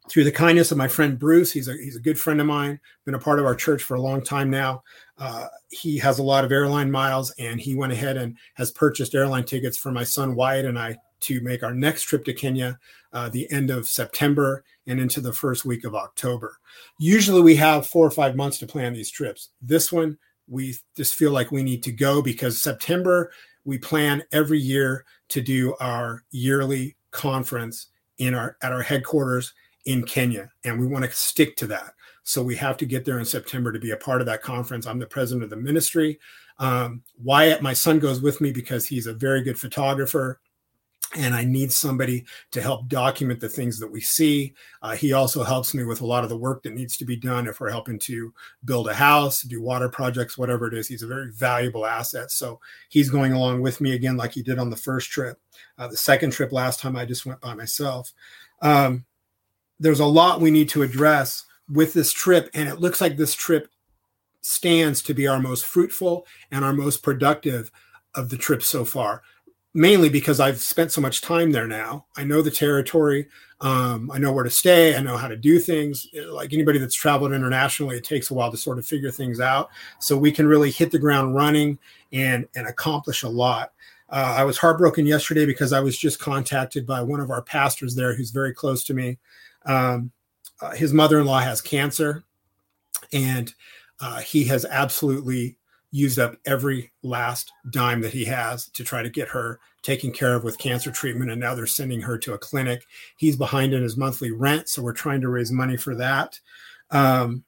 through 0.09 0.23
the 0.23 0.31
kindness 0.31 0.71
of 0.71 0.77
my 0.77 0.87
friend 0.87 1.19
Bruce, 1.19 1.51
he's 1.51 1.67
a 1.67 1.73
he's 1.73 1.95
a 1.95 2.01
good 2.01 2.19
friend 2.19 2.41
of 2.41 2.47
mine, 2.47 2.79
been 3.05 3.13
a 3.13 3.19
part 3.19 3.39
of 3.39 3.45
our 3.45 3.53
church 3.53 3.83
for 3.83 3.93
a 3.93 4.01
long 4.01 4.23
time 4.23 4.49
now. 4.49 4.83
Uh, 5.19 5.45
he 5.69 5.99
has 5.99 6.17
a 6.17 6.23
lot 6.23 6.43
of 6.43 6.51
airline 6.51 6.89
miles, 6.89 7.31
and 7.37 7.59
he 7.59 7.75
went 7.75 7.93
ahead 7.93 8.17
and 8.17 8.35
has 8.55 8.71
purchased 8.71 9.13
airline 9.13 9.45
tickets 9.45 9.77
for 9.77 9.91
my 9.91 10.03
son 10.03 10.33
Wyatt 10.33 10.65
and 10.65 10.79
I 10.79 10.97
to 11.21 11.41
make 11.41 11.63
our 11.63 11.73
next 11.73 12.03
trip 12.03 12.25
to 12.25 12.33
Kenya 12.33 12.79
uh, 13.13 13.29
the 13.29 13.49
end 13.51 13.69
of 13.69 13.87
September 13.87 14.63
and 14.87 14.99
into 14.99 15.21
the 15.21 15.33
first 15.33 15.65
week 15.65 15.83
of 15.83 15.95
October. 15.95 16.59
Usually, 16.99 17.41
we 17.41 17.55
have 17.55 17.87
four 17.87 18.05
or 18.05 18.11
five 18.11 18.35
months 18.35 18.57
to 18.59 18.67
plan 18.67 18.93
these 18.93 19.11
trips. 19.11 19.49
This 19.61 19.91
one, 19.91 20.17
we 20.47 20.75
just 20.95 21.15
feel 21.15 21.31
like 21.31 21.51
we 21.51 21.63
need 21.63 21.83
to 21.83 21.91
go 21.91 22.21
because 22.21 22.61
September 22.61 23.31
we 23.65 23.77
plan 23.77 24.23
every 24.31 24.59
year 24.59 25.05
to 25.29 25.41
do 25.41 25.75
our 25.79 26.23
yearly 26.31 26.95
conference 27.11 27.87
in 28.17 28.33
our 28.33 28.57
at 28.61 28.71
our 28.71 28.81
headquarters 28.81 29.53
in 29.85 30.03
Kenya, 30.03 30.49
and 30.65 30.79
we 30.79 30.87
want 30.87 31.05
to 31.05 31.11
stick 31.11 31.55
to 31.57 31.67
that. 31.67 31.93
So 32.23 32.43
we 32.43 32.55
have 32.57 32.77
to 32.77 32.85
get 32.85 33.05
there 33.05 33.19
in 33.19 33.25
September 33.25 33.71
to 33.71 33.79
be 33.79 33.91
a 33.91 33.97
part 33.97 34.21
of 34.21 34.27
that 34.27 34.43
conference. 34.43 34.85
I'm 34.85 34.99
the 34.99 35.05
president 35.07 35.43
of 35.43 35.49
the 35.49 35.55
ministry. 35.55 36.19
Um, 36.59 37.01
Wyatt, 37.23 37.61
my 37.61 37.73
son, 37.73 37.99
goes 37.99 38.21
with 38.21 38.41
me 38.41 38.51
because 38.51 38.85
he's 38.85 39.07
a 39.07 39.13
very 39.13 39.41
good 39.41 39.59
photographer. 39.59 40.39
And 41.15 41.33
I 41.33 41.43
need 41.43 41.71
somebody 41.71 42.25
to 42.51 42.61
help 42.61 42.87
document 42.87 43.39
the 43.39 43.49
things 43.49 43.79
that 43.79 43.91
we 43.91 43.99
see. 43.99 44.53
Uh, 44.83 44.95
he 44.95 45.11
also 45.11 45.43
helps 45.43 45.73
me 45.73 45.83
with 45.83 46.01
a 46.01 46.05
lot 46.05 46.23
of 46.23 46.29
the 46.29 46.37
work 46.37 46.61
that 46.63 46.75
needs 46.75 46.97
to 46.97 47.05
be 47.05 47.15
done 47.15 47.47
if 47.47 47.59
we're 47.59 47.71
helping 47.71 47.97
to 47.99 48.31
build 48.63 48.87
a 48.87 48.93
house, 48.93 49.41
do 49.41 49.59
water 49.59 49.89
projects, 49.89 50.37
whatever 50.37 50.67
it 50.67 50.75
is. 50.75 50.87
He's 50.87 51.01
a 51.01 51.07
very 51.07 51.31
valuable 51.31 51.87
asset. 51.87 52.29
So 52.29 52.59
he's 52.89 53.09
going 53.09 53.33
along 53.33 53.61
with 53.61 53.81
me 53.81 53.95
again, 53.95 54.17
like 54.17 54.33
he 54.33 54.43
did 54.43 54.59
on 54.59 54.69
the 54.69 54.75
first 54.75 55.09
trip. 55.09 55.39
Uh, 55.79 55.87
the 55.87 55.97
second 55.97 56.29
trip 56.29 56.51
last 56.51 56.79
time, 56.79 56.95
I 56.95 57.05
just 57.05 57.25
went 57.25 57.41
by 57.41 57.55
myself. 57.55 58.13
Um, 58.61 59.05
there's 59.79 60.01
a 60.01 60.05
lot 60.05 60.41
we 60.41 60.51
need 60.51 60.69
to 60.69 60.83
address 60.83 61.45
with 61.67 61.93
this 61.93 62.13
trip, 62.13 62.49
and 62.53 62.69
it 62.69 62.79
looks 62.79 63.01
like 63.01 63.17
this 63.17 63.33
trip 63.33 63.69
stands 64.41 65.01
to 65.03 65.13
be 65.13 65.27
our 65.27 65.39
most 65.39 65.65
fruitful 65.65 66.25
and 66.51 66.63
our 66.63 66.73
most 66.73 67.03
productive 67.03 67.71
of 68.15 68.29
the 68.29 68.37
trips 68.37 68.67
so 68.67 68.85
far. 68.85 69.21
Mainly 69.73 70.09
because 70.09 70.39
I've 70.39 70.59
spent 70.59 70.91
so 70.91 70.99
much 70.99 71.21
time 71.21 71.51
there 71.51 71.67
now. 71.67 72.05
I 72.17 72.23
know 72.23 72.41
the 72.41 72.51
territory. 72.51 73.27
Um, 73.61 74.09
I 74.11 74.17
know 74.17 74.31
where 74.31 74.43
to 74.43 74.49
stay. 74.49 74.95
I 74.95 75.01
know 75.01 75.17
how 75.17 75.27
to 75.27 75.35
do 75.35 75.59
things. 75.59 76.07
Like 76.13 76.53
anybody 76.53 76.79
that's 76.79 76.95
traveled 76.95 77.33
internationally, 77.33 77.97
it 77.97 78.03
takes 78.03 78.31
a 78.31 78.33
while 78.33 78.49
to 78.49 78.57
sort 78.57 78.79
of 78.79 78.87
figure 78.87 79.11
things 79.11 79.39
out. 79.39 79.69
So 79.99 80.17
we 80.17 80.31
can 80.31 80.47
really 80.47 80.71
hit 80.71 80.91
the 80.91 80.99
ground 80.99 81.35
running 81.35 81.77
and 82.11 82.47
and 82.55 82.67
accomplish 82.67 83.23
a 83.23 83.29
lot. 83.29 83.73
Uh, 84.09 84.35
I 84.37 84.43
was 84.43 84.57
heartbroken 84.57 85.05
yesterday 85.05 85.45
because 85.45 85.71
I 85.71 85.81
was 85.81 85.97
just 85.97 86.19
contacted 86.19 86.87
by 86.87 87.01
one 87.01 87.19
of 87.19 87.29
our 87.29 87.43
pastors 87.43 87.95
there, 87.95 88.15
who's 88.15 88.31
very 88.31 88.53
close 88.53 88.83
to 88.85 88.93
me. 88.93 89.19
Um, 89.65 90.11
uh, 90.61 90.71
his 90.71 90.93
mother-in-law 90.93 91.39
has 91.39 91.61
cancer 91.61 92.23
and 93.13 93.53
uh, 93.99 94.19
he 94.21 94.45
has 94.45 94.65
absolutely 94.65 95.57
used 95.91 96.19
up 96.19 96.35
every 96.45 96.91
last 97.03 97.51
dime 97.71 98.01
that 98.01 98.13
he 98.13 98.25
has 98.25 98.69
to 98.69 98.83
try 98.83 99.01
to 99.01 99.09
get 99.09 99.27
her 99.27 99.59
taken 99.81 100.11
care 100.11 100.35
of 100.35 100.43
with 100.43 100.57
cancer 100.57 100.91
treatment 100.91 101.31
and 101.31 101.39
now 101.39 101.55
they're 101.55 101.65
sending 101.65 102.01
her 102.01 102.17
to 102.17 102.33
a 102.33 102.37
clinic 102.37 102.85
he's 103.17 103.35
behind 103.35 103.73
in 103.73 103.81
his 103.81 103.97
monthly 103.97 104.31
rent 104.31 104.69
so 104.69 104.81
we're 104.81 104.93
trying 104.93 105.21
to 105.21 105.29
raise 105.29 105.51
money 105.51 105.77
for 105.77 105.95
that 105.95 106.39
um, 106.91 107.43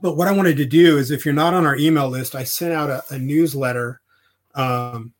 but 0.00 0.16
what 0.16 0.28
i 0.28 0.32
wanted 0.32 0.56
to 0.56 0.64
do 0.64 0.96
is 0.96 1.10
if 1.10 1.24
you're 1.24 1.34
not 1.34 1.54
on 1.54 1.66
our 1.66 1.76
email 1.76 2.08
list 2.08 2.34
i 2.34 2.44
sent 2.44 2.72
out 2.72 2.88
a, 2.88 3.02
a 3.10 3.18
newsletter 3.18 4.00
um, 4.54 5.12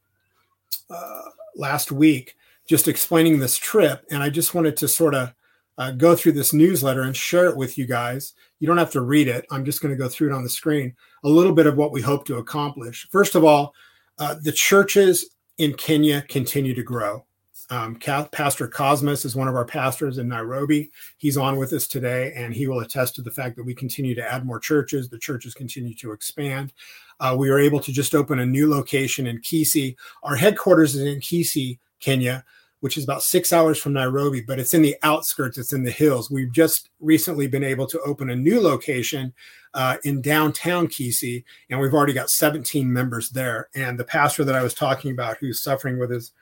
uh, 0.89 1.23
last 1.57 1.93
week 1.93 2.37
just 2.67 2.89
explaining 2.89 3.39
this 3.39 3.59
trip 3.59 4.05
and 4.11 4.23
i 4.23 4.31
just 4.31 4.55
wanted 4.55 4.77
to 4.77 4.89
sort 4.89 5.15
of 5.15 5.35
uh, 5.81 5.91
go 5.93 6.15
through 6.15 6.33
this 6.33 6.53
newsletter 6.53 7.01
and 7.01 7.17
share 7.17 7.47
it 7.47 7.57
with 7.57 7.79
you 7.79 7.87
guys. 7.87 8.35
You 8.61 8.67
don't 8.67 8.79
have 8.79 8.93
to 8.93 9.01
read 9.01 9.27
it. 9.27 9.47
I'm 9.51 9.65
just 9.65 9.83
going 9.83 9.93
to 9.93 9.99
go 9.99 10.09
through 10.09 10.31
it 10.31 10.35
on 10.35 10.45
the 10.45 10.49
screen. 10.49 10.95
A 11.25 11.29
little 11.29 11.53
bit 11.53 11.67
of 11.67 11.77
what 11.77 11.93
we 11.93 12.01
hope 12.01 12.25
to 12.27 12.37
accomplish. 12.37 13.09
First 13.11 13.35
of 13.35 13.45
all, 13.45 13.75
uh, 14.19 14.37
the 14.43 14.53
churches 14.53 15.31
in 15.59 15.75
Kenya 15.75 16.23
continue 16.29 16.75
to 16.75 16.83
grow. 16.83 17.25
Um, 17.71 17.95
Pastor 17.97 18.67
Cosmos 18.67 19.25
is 19.25 19.37
one 19.37 19.47
of 19.47 19.55
our 19.55 19.65
pastors 19.65 20.19
in 20.19 20.27
Nairobi. 20.29 20.91
He's 21.19 21.37
on 21.37 21.57
with 21.57 21.73
us 21.73 21.87
today, 21.87 22.33
and 22.35 22.53
he 22.53 22.67
will 22.67 22.81
attest 22.81 23.15
to 23.15 23.23
the 23.23 23.31
fact 23.31 23.55
that 23.57 23.65
we 23.65 23.75
continue 23.75 24.15
to 24.17 24.33
add 24.33 24.45
more 24.45 24.59
churches. 24.59 25.09
The 25.09 25.19
churches 25.19 25.55
continue 25.55 25.95
to 25.95 26.11
expand. 26.11 26.73
Uh, 27.21 27.37
we 27.39 27.49
are 27.49 27.61
able 27.61 27.79
to 27.81 27.93
just 27.93 28.15
open 28.15 28.41
a 28.41 28.47
new 28.47 28.69
location 28.69 29.27
in 29.27 29.39
Kisii. 29.39 29.95
Our 30.25 30.35
headquarters 30.35 30.97
is 30.97 31.03
in 31.03 31.21
Kisii, 31.21 31.79
Kenya, 32.01 32.45
which 32.81 32.97
is 32.97 33.05
about 33.05 33.23
six 33.23 33.53
hours 33.53 33.79
from 33.79 33.93
Nairobi, 33.93 34.41
but 34.41 34.59
it's 34.59 34.75
in 34.75 34.83
the 34.83 34.97
outskirts, 35.03 35.59
it's 35.59 35.73
in 35.73 35.85
the 35.85 35.91
hills. 35.91 36.31
We've 36.31 36.53
just 36.53 36.91
recently 36.99 37.47
been 37.47 37.63
able 37.63 37.87
to 37.87 38.01
open 38.01 38.31
a 38.31 38.37
new 38.37 38.61
location 38.61 39.33
uh, 39.75 39.99
in 40.05 40.23
downtown 40.23 40.89
Kisii, 40.89 41.45
and 41.69 41.79
we've 41.79 41.95
already 41.95 42.15
got 42.15 42.31
17 42.31 42.91
members 42.91 43.31
there. 43.31 43.69
And 43.75 43.99
the 43.99 44.05
pastor 44.05 44.45
that 44.45 44.55
I 44.55 44.63
was 44.63 44.75
talking 44.75 45.13
about, 45.13 45.37
who's 45.37 45.63
suffering 45.63 45.99
with 45.99 46.11
his 46.11 46.33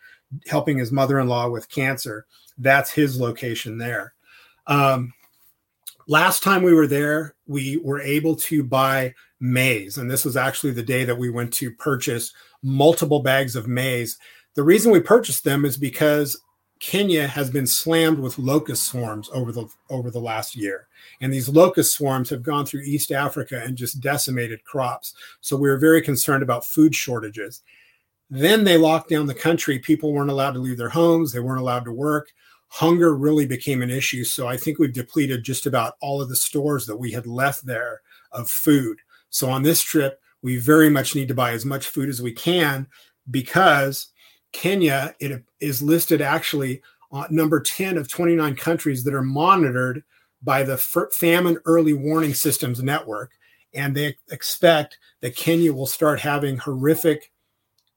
helping 0.47 0.78
his 0.78 0.93
mother 0.93 1.18
in 1.18 1.26
law 1.26 1.49
with 1.49 1.70
cancer, 1.70 2.26
that's 2.59 2.91
his 2.91 3.20
location 3.20 3.78
there. 3.78 4.14
Um, 4.66 5.14
last 6.07 6.43
time 6.43 6.62
we 6.62 6.74
were 6.74 6.86
there, 6.86 7.34
we 7.47 7.78
were 7.78 8.01
able 8.01 8.36
to 8.36 8.62
buy 8.62 9.14
maize, 9.41 9.99
and 9.99 10.11
this 10.11 10.24
was 10.24 10.36
actually 10.36 10.72
the 10.72 10.82
day 10.82 11.05
that 11.05 11.18
we 11.18 11.30
went 11.30 11.53
to 11.55 11.70
purchase 11.72 12.32
multiple 12.62 13.20
bags 13.20 13.57
of 13.57 13.68
maize 13.68 14.18
the 14.59 14.64
reason 14.64 14.90
we 14.90 14.98
purchased 14.98 15.44
them 15.44 15.64
is 15.64 15.76
because 15.76 16.36
Kenya 16.80 17.28
has 17.28 17.48
been 17.48 17.64
slammed 17.64 18.18
with 18.18 18.40
locust 18.40 18.86
swarms 18.86 19.30
over 19.32 19.52
the 19.52 19.68
over 19.88 20.11
the 20.11 20.18
last 20.18 20.56
year. 20.56 20.88
And 21.20 21.32
these 21.32 21.48
locust 21.48 21.92
swarms 21.94 22.28
have 22.30 22.42
gone 22.42 22.66
through 22.66 22.80
East 22.80 23.12
Africa 23.12 23.62
and 23.64 23.76
just 23.76 24.00
decimated 24.00 24.64
crops. 24.64 25.14
So 25.40 25.56
we 25.56 25.68
were 25.68 25.78
very 25.78 26.02
concerned 26.02 26.42
about 26.42 26.66
food 26.66 26.92
shortages. 26.92 27.62
Then 28.30 28.64
they 28.64 28.76
locked 28.76 29.11
down 29.11 29.26
the 29.26 29.32
country. 29.32 29.78
People 29.78 30.12
weren't 30.12 30.28
allowed 30.28 30.54
to 30.54 30.59
leave 30.59 30.76
their 30.76 30.88
homes, 30.88 31.30
they 31.30 31.38
weren't 31.38 31.61
allowed 31.61 31.84
to 31.84 31.92
work. 31.92 32.32
Hunger 32.66 33.14
really 33.14 33.46
became 33.46 33.80
an 33.80 33.90
issue. 33.90 34.24
So 34.24 34.48
I 34.48 34.56
think 34.56 34.80
we've 34.80 34.92
depleted 34.92 35.44
just 35.44 35.66
about 35.66 35.94
all 36.00 36.20
of 36.20 36.28
the 36.28 36.34
stores 36.34 36.84
that 36.86 36.96
we 36.96 37.12
had 37.12 37.28
left 37.28 37.64
there 37.64 38.00
of 38.32 38.50
food. 38.50 38.98
So 39.30 39.50
on 39.50 39.62
this 39.62 39.84
trip, 39.84 40.20
we 40.42 40.56
very 40.56 40.90
much 40.90 41.14
need 41.14 41.28
to 41.28 41.34
buy 41.34 41.52
as 41.52 41.64
much 41.64 41.86
food 41.86 42.09
as 42.09 42.20
we 42.20 42.32
can 42.32 42.88
because 43.30 44.09
Kenya 44.53 45.14
it 45.20 45.44
is 45.61 45.82
listed 45.82 46.20
actually 46.20 46.82
uh, 47.12 47.26
number 47.30 47.61
10 47.61 47.96
of 47.96 48.09
29 48.09 48.55
countries 48.57 49.05
that 49.05 49.14
are 49.14 49.22
monitored 49.22 50.03
by 50.42 50.62
the 50.62 50.76
Famine 51.12 51.59
Early 51.64 51.92
Warning 51.92 52.34
Systems 52.34 52.82
Network. 52.82 53.32
And 53.74 53.94
they 53.94 54.16
expect 54.30 54.99
that 55.20 55.36
Kenya 55.36 55.72
will 55.72 55.86
start 55.86 56.20
having 56.20 56.57
horrific 56.57 57.32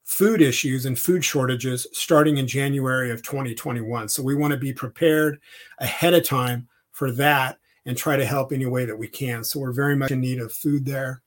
food 0.04 0.42
issues 0.42 0.84
and 0.86 0.98
food 0.98 1.24
shortages 1.24 1.86
starting 1.92 2.38
in 2.38 2.46
January 2.46 3.10
of 3.10 3.22
2021. 3.22 4.08
So 4.08 4.22
we 4.22 4.34
want 4.34 4.52
to 4.52 4.58
be 4.58 4.72
prepared 4.72 5.40
ahead 5.78 6.14
of 6.14 6.24
time 6.24 6.68
for 6.90 7.12
that 7.12 7.58
and 7.86 7.96
try 7.96 8.16
to 8.16 8.26
help 8.26 8.52
any 8.52 8.66
way 8.66 8.84
that 8.84 8.98
we 8.98 9.08
can. 9.08 9.42
So 9.44 9.60
we're 9.60 9.72
very 9.72 9.96
much 9.96 10.10
in 10.10 10.20
need 10.20 10.38
of 10.38 10.52
food 10.52 10.84
there. 10.84 11.22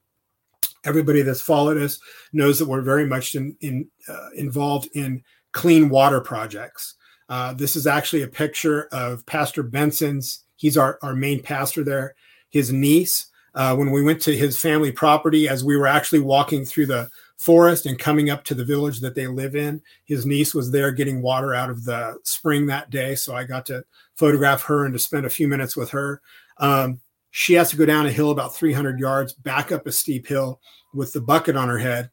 Everybody 0.85 1.21
that's 1.21 1.41
followed 1.41 1.77
us 1.77 1.99
knows 2.33 2.59
that 2.59 2.67
we're 2.67 2.81
very 2.81 3.05
much 3.05 3.35
in, 3.35 3.55
in 3.61 3.89
uh, 4.07 4.29
involved 4.35 4.89
in 4.93 5.23
clean 5.51 5.89
water 5.89 6.21
projects. 6.21 6.95
Uh, 7.29 7.53
this 7.53 7.75
is 7.75 7.87
actually 7.87 8.21
a 8.21 8.27
picture 8.27 8.87
of 8.91 9.25
Pastor 9.25 9.63
Benson's. 9.63 10.43
He's 10.57 10.77
our, 10.77 10.99
our 11.01 11.15
main 11.15 11.41
pastor 11.41 11.83
there. 11.83 12.15
His 12.49 12.71
niece, 12.71 13.27
uh, 13.55 13.75
when 13.75 13.91
we 13.91 14.03
went 14.03 14.21
to 14.21 14.35
his 14.35 14.59
family 14.59 14.91
property, 14.91 15.49
as 15.49 15.63
we 15.63 15.75
were 15.75 15.87
actually 15.87 16.19
walking 16.19 16.65
through 16.65 16.85
the 16.85 17.09
forest 17.37 17.85
and 17.85 17.99
coming 17.99 18.29
up 18.29 18.43
to 18.45 18.53
the 18.53 18.63
village 18.65 18.99
that 18.99 19.15
they 19.15 19.27
live 19.27 19.55
in, 19.55 19.81
his 20.05 20.25
niece 20.25 20.53
was 20.53 20.71
there 20.71 20.91
getting 20.91 21.21
water 21.21 21.53
out 21.53 21.69
of 21.69 21.83
the 21.83 22.17
spring 22.23 22.67
that 22.67 22.89
day. 22.89 23.15
So 23.15 23.35
I 23.35 23.43
got 23.43 23.65
to 23.67 23.83
photograph 24.15 24.63
her 24.63 24.85
and 24.85 24.93
to 24.93 24.99
spend 24.99 25.25
a 25.25 25.29
few 25.29 25.47
minutes 25.47 25.75
with 25.75 25.89
her. 25.91 26.21
Um, 26.57 27.01
she 27.37 27.53
has 27.53 27.69
to 27.69 27.75
go 27.75 27.85
down 27.85 28.05
a 28.05 28.11
hill 28.11 28.31
about 28.31 28.55
300 28.55 28.97
yards, 28.97 29.33
back 29.33 29.73
up 29.73 29.85
a 29.85 29.91
steep 29.91 30.25
hill 30.25 30.61
with 30.93 31.11
the 31.11 31.19
bucket 31.19 31.57
on 31.57 31.67
her 31.67 31.77
head 31.77 32.09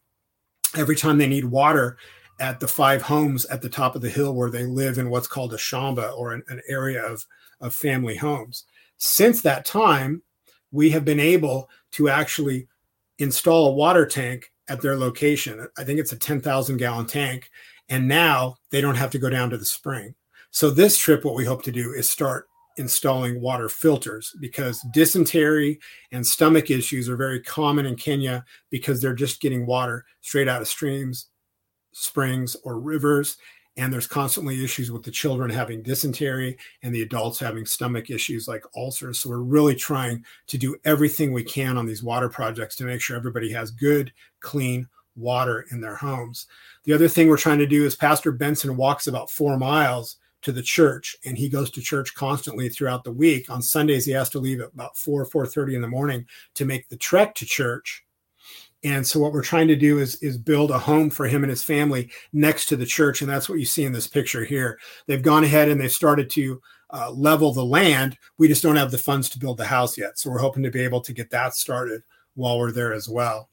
every 0.76 0.96
time 0.96 1.16
they 1.16 1.28
need 1.28 1.44
water 1.44 1.96
at 2.40 2.58
the 2.58 2.66
five 2.66 3.02
homes 3.02 3.44
at 3.44 3.62
the 3.62 3.68
top 3.68 3.94
of 3.94 4.02
the 4.02 4.10
hill 4.10 4.34
where 4.34 4.50
they 4.50 4.64
live 4.64 4.98
in 4.98 5.10
what's 5.10 5.28
called 5.28 5.54
a 5.54 5.56
shamba 5.56 6.12
or 6.18 6.32
an, 6.32 6.42
an 6.48 6.60
area 6.68 7.00
of, 7.04 7.24
of 7.60 7.72
family 7.72 8.16
homes. 8.16 8.64
Since 8.96 9.42
that 9.42 9.64
time, 9.64 10.24
we 10.72 10.90
have 10.90 11.04
been 11.04 11.20
able 11.20 11.70
to 11.92 12.08
actually 12.08 12.66
install 13.20 13.68
a 13.68 13.74
water 13.74 14.04
tank 14.04 14.50
at 14.68 14.80
their 14.80 14.96
location. 14.96 15.68
I 15.78 15.84
think 15.84 16.00
it's 16.00 16.10
a 16.10 16.18
10,000 16.18 16.78
gallon 16.78 17.06
tank. 17.06 17.48
And 17.88 18.08
now 18.08 18.56
they 18.70 18.80
don't 18.80 18.96
have 18.96 19.10
to 19.12 19.18
go 19.20 19.30
down 19.30 19.50
to 19.50 19.56
the 19.56 19.64
spring. 19.64 20.16
So, 20.50 20.68
this 20.68 20.98
trip, 20.98 21.24
what 21.24 21.36
we 21.36 21.44
hope 21.44 21.62
to 21.62 21.72
do 21.72 21.92
is 21.92 22.10
start 22.10 22.48
installing 22.76 23.40
water 23.40 23.68
filters 23.68 24.34
because 24.40 24.84
dysentery 24.92 25.78
and 26.12 26.26
stomach 26.26 26.70
issues 26.70 27.08
are 27.08 27.16
very 27.16 27.40
common 27.40 27.86
in 27.86 27.96
Kenya 27.96 28.44
because 28.70 29.00
they're 29.00 29.14
just 29.14 29.40
getting 29.40 29.66
water 29.66 30.04
straight 30.20 30.48
out 30.48 30.62
of 30.62 30.68
streams, 30.68 31.26
springs, 31.92 32.56
or 32.64 32.78
rivers. 32.78 33.36
And 33.76 33.90
there's 33.90 34.06
constantly 34.06 34.62
issues 34.62 34.92
with 34.92 35.02
the 35.02 35.10
children 35.10 35.48
having 35.48 35.82
dysentery 35.82 36.58
and 36.82 36.94
the 36.94 37.02
adults 37.02 37.38
having 37.38 37.64
stomach 37.64 38.10
issues 38.10 38.46
like 38.46 38.64
ulcers. 38.76 39.20
So 39.20 39.30
we're 39.30 39.38
really 39.38 39.74
trying 39.74 40.24
to 40.48 40.58
do 40.58 40.76
everything 40.84 41.32
we 41.32 41.42
can 41.42 41.78
on 41.78 41.86
these 41.86 42.02
water 42.02 42.28
projects 42.28 42.76
to 42.76 42.84
make 42.84 43.00
sure 43.00 43.16
everybody 43.16 43.50
has 43.52 43.70
good, 43.70 44.12
clean 44.40 44.88
water 45.16 45.66
in 45.70 45.80
their 45.80 45.96
homes. 45.96 46.46
The 46.84 46.92
other 46.92 47.08
thing 47.08 47.28
we're 47.28 47.36
trying 47.36 47.58
to 47.58 47.66
do 47.66 47.84
is 47.84 47.96
Pastor 47.96 48.32
Benson 48.32 48.76
walks 48.76 49.06
about 49.06 49.30
four 49.30 49.58
miles 49.58 50.16
to 50.42 50.52
the 50.52 50.62
church 50.62 51.16
and 51.24 51.38
he 51.38 51.48
goes 51.48 51.70
to 51.70 51.80
church 51.80 52.14
constantly 52.14 52.68
throughout 52.68 53.04
the 53.04 53.12
week. 53.12 53.50
On 53.50 53.62
sundays 53.62 54.04
he 54.04 54.12
has 54.12 54.28
to 54.30 54.38
leave 54.38 54.60
at 54.60 54.72
about 54.72 54.96
4 54.96 55.26
4.30 55.28 55.74
in 55.74 55.80
the 55.80 55.88
morning 55.88 56.26
to 56.54 56.64
make 56.64 56.88
the 56.88 56.96
trek 56.96 57.34
to 57.36 57.46
church. 57.46 58.04
And 58.84 59.06
so 59.06 59.20
what 59.20 59.32
we're 59.32 59.42
trying 59.42 59.68
to 59.68 59.76
do 59.76 59.98
is 59.98 60.16
is 60.16 60.36
build 60.36 60.70
a 60.70 60.78
home 60.78 61.10
for 61.10 61.26
him 61.26 61.44
and 61.44 61.50
his 61.50 61.62
family 61.62 62.10
next 62.32 62.66
to 62.66 62.76
the 62.76 62.86
church 62.86 63.22
and 63.22 63.30
that's 63.30 63.48
what 63.48 63.58
you 63.58 63.64
see 63.64 63.84
in 63.84 63.92
this 63.92 64.08
picture 64.08 64.44
here. 64.44 64.78
They've 65.06 65.22
gone 65.22 65.44
ahead 65.44 65.68
and 65.68 65.80
they've 65.80 65.90
started 65.90 66.28
to 66.30 66.60
uh, 66.90 67.10
level 67.10 67.52
the 67.52 67.64
land. 67.64 68.18
We 68.38 68.48
just 68.48 68.62
don't 68.62 68.76
have 68.76 68.90
the 68.90 68.98
funds 68.98 69.30
to 69.30 69.38
build 69.38 69.58
the 69.58 69.66
house 69.66 69.96
yet 69.96 70.18
so 70.18 70.30
we're 70.30 70.38
hoping 70.38 70.64
to 70.64 70.70
be 70.70 70.82
able 70.82 71.00
to 71.02 71.12
get 71.12 71.30
that 71.30 71.54
started 71.54 72.02
while 72.34 72.58
we're 72.58 72.72
there 72.72 72.92
as 72.92 73.08
well 73.08 73.50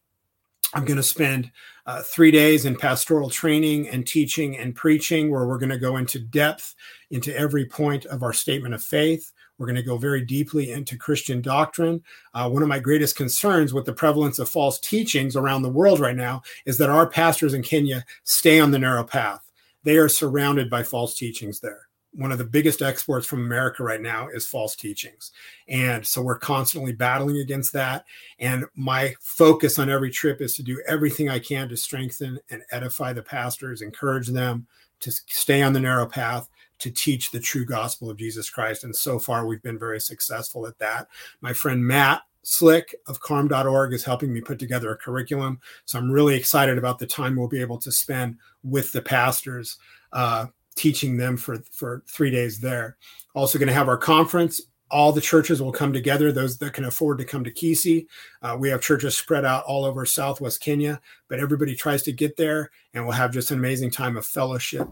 I'm 0.74 0.86
going 0.86 0.98
to 0.98 1.04
spend 1.04 1.52
uh, 1.88 2.04
three 2.04 2.30
days 2.30 2.66
in 2.66 2.76
pastoral 2.76 3.30
training 3.30 3.88
and 3.90 4.06
teaching 4.06 4.56
and 4.56 4.76
preaching, 4.76 5.32
where 5.32 5.48
we're 5.48 5.58
going 5.58 5.72
to 5.72 5.80
go 5.80 5.98
into 5.98 6.20
depth 6.20 6.76
into 7.10 7.36
every 7.36 7.66
point 7.66 8.06
of 8.06 8.22
our 8.22 8.34
statement 8.34 8.76
of 8.76 8.84
faith. 8.84 9.32
We're 9.58 9.66
going 9.66 9.76
to 9.76 9.84
go 9.84 9.98
very 9.98 10.24
deeply 10.24 10.72
into 10.72 10.96
Christian 10.96 11.42
doctrine. 11.42 12.04
Uh, 12.34 12.50
one 12.50 12.62
of 12.62 12.70
my 12.70 12.80
greatest 12.80 13.16
concerns 13.16 13.74
with 13.74 13.86
the 13.86 13.94
prevalence 13.94 14.40
of 14.40 14.48
false 14.48 14.80
teachings 14.80 15.36
around 15.36 15.64
the 15.64 15.70
world 15.70 16.00
right 16.00 16.16
now 16.16 16.44
is 16.66 16.78
that 16.78 16.90
our 16.90 17.10
pastors 17.10 17.54
in 17.54 17.64
Kenya 17.64 18.06
stay 18.24 18.60
on 18.60 18.72
the 18.72 18.80
narrow 18.80 19.04
path. 19.04 19.52
They 19.84 19.98
are 19.98 20.10
surrounded 20.10 20.70
by 20.70 20.84
false 20.84 21.16
teachings 21.16 21.60
there 21.60 21.89
one 22.14 22.32
of 22.32 22.38
the 22.38 22.46
biggest 22.46 22.82
exports 22.82 23.28
from 23.28 23.40
America 23.40 23.84
right 23.84 24.02
now 24.02 24.28
is 24.30 24.48
false 24.48 24.76
teachings. 24.76 25.32
And 25.68 26.06
so 26.06 26.22
we're 26.22 26.40
constantly 26.40 26.92
battling 26.92 27.38
against 27.38 27.74
that. 27.74 28.06
And 28.40 28.66
my 28.76 29.16
focus 29.20 29.78
on 29.78 29.90
every 29.90 30.10
trip 30.10 30.42
is 30.42 30.56
to 30.56 30.64
do 30.64 30.82
everything 30.88 31.30
I 31.30 31.40
can 31.40 31.70
to 31.70 31.78
strengthen 31.78 32.40
and 32.50 32.64
edify 32.72 33.14
the 33.14 33.22
pastors, 33.22 33.82
encourage 33.82 34.28
them 34.28 34.68
to 35.02 35.12
stay 35.12 35.62
on 35.62 35.74
the 35.74 35.80
narrow 35.80 36.08
path, 36.08 36.50
to 36.80 36.90
teach 36.90 37.32
the 37.32 37.40
true 37.40 37.66
gospel 37.66 38.10
of 38.10 38.18
Jesus 38.18 38.50
Christ. 38.50 38.84
And 38.84 38.96
so 38.96 39.20
far, 39.20 39.46
we've 39.46 39.62
been 39.62 39.80
very 39.80 40.00
successful 40.00 40.66
at 40.66 40.80
that. 40.80 41.08
My 41.42 41.54
friend 41.54 41.86
Matt 41.86 42.22
Slick 42.42 42.96
of 43.06 43.20
carm.org 43.20 43.94
is 43.94 44.06
helping 44.06 44.34
me 44.34 44.42
put 44.42 44.60
together 44.60 44.92
a 44.92 44.98
curriculum. 44.98 45.60
So 45.86 46.00
I'm 46.00 46.10
really 46.10 46.36
excited 46.36 46.78
about 46.78 46.98
the 46.98 47.06
time 47.06 47.36
we'll 47.36 47.50
be 47.50 47.62
able 47.62 47.78
to 47.80 47.92
spend 47.92 48.38
with 48.64 48.92
the 48.92 49.02
pastors. 49.02 49.78
Uh, 50.12 50.48
teaching 50.76 51.18
them 51.18 51.38
for 51.38 51.60
for 51.72 52.04
three 52.08 52.32
days 52.32 52.60
there. 52.60 52.98
Also 53.34 53.60
going 53.60 53.68
to 53.68 53.74
have 53.74 53.90
our 53.90 53.98
conference. 53.98 54.62
All 54.92 55.12
the 55.12 55.22
churches 55.22 55.62
will 55.62 55.72
come 55.72 55.94
together. 55.94 56.32
Those 56.32 56.58
that 56.58 56.74
can 56.74 56.86
afford 56.86 57.20
to 57.20 57.26
come 57.26 57.44
to 57.44 57.52
Kisii. 57.52 58.08
Uh, 58.42 58.58
we 58.60 58.70
have 58.70 58.82
churches 58.82 59.16
spread 59.18 59.46
out 59.46 59.64
all 59.66 59.86
over 59.86 60.04
Southwest 60.06 60.62
Kenya, 60.62 61.00
but 61.28 61.40
everybody 61.40 61.76
tries 61.76 62.02
to 62.04 62.12
get 62.12 62.38
there, 62.38 62.72
and 62.94 63.04
we'll 63.04 63.14
have 63.14 63.32
just 63.32 63.52
an 63.52 63.60
amazing 63.60 63.92
time 63.92 64.18
of 64.18 64.26
fellowship 64.26 64.88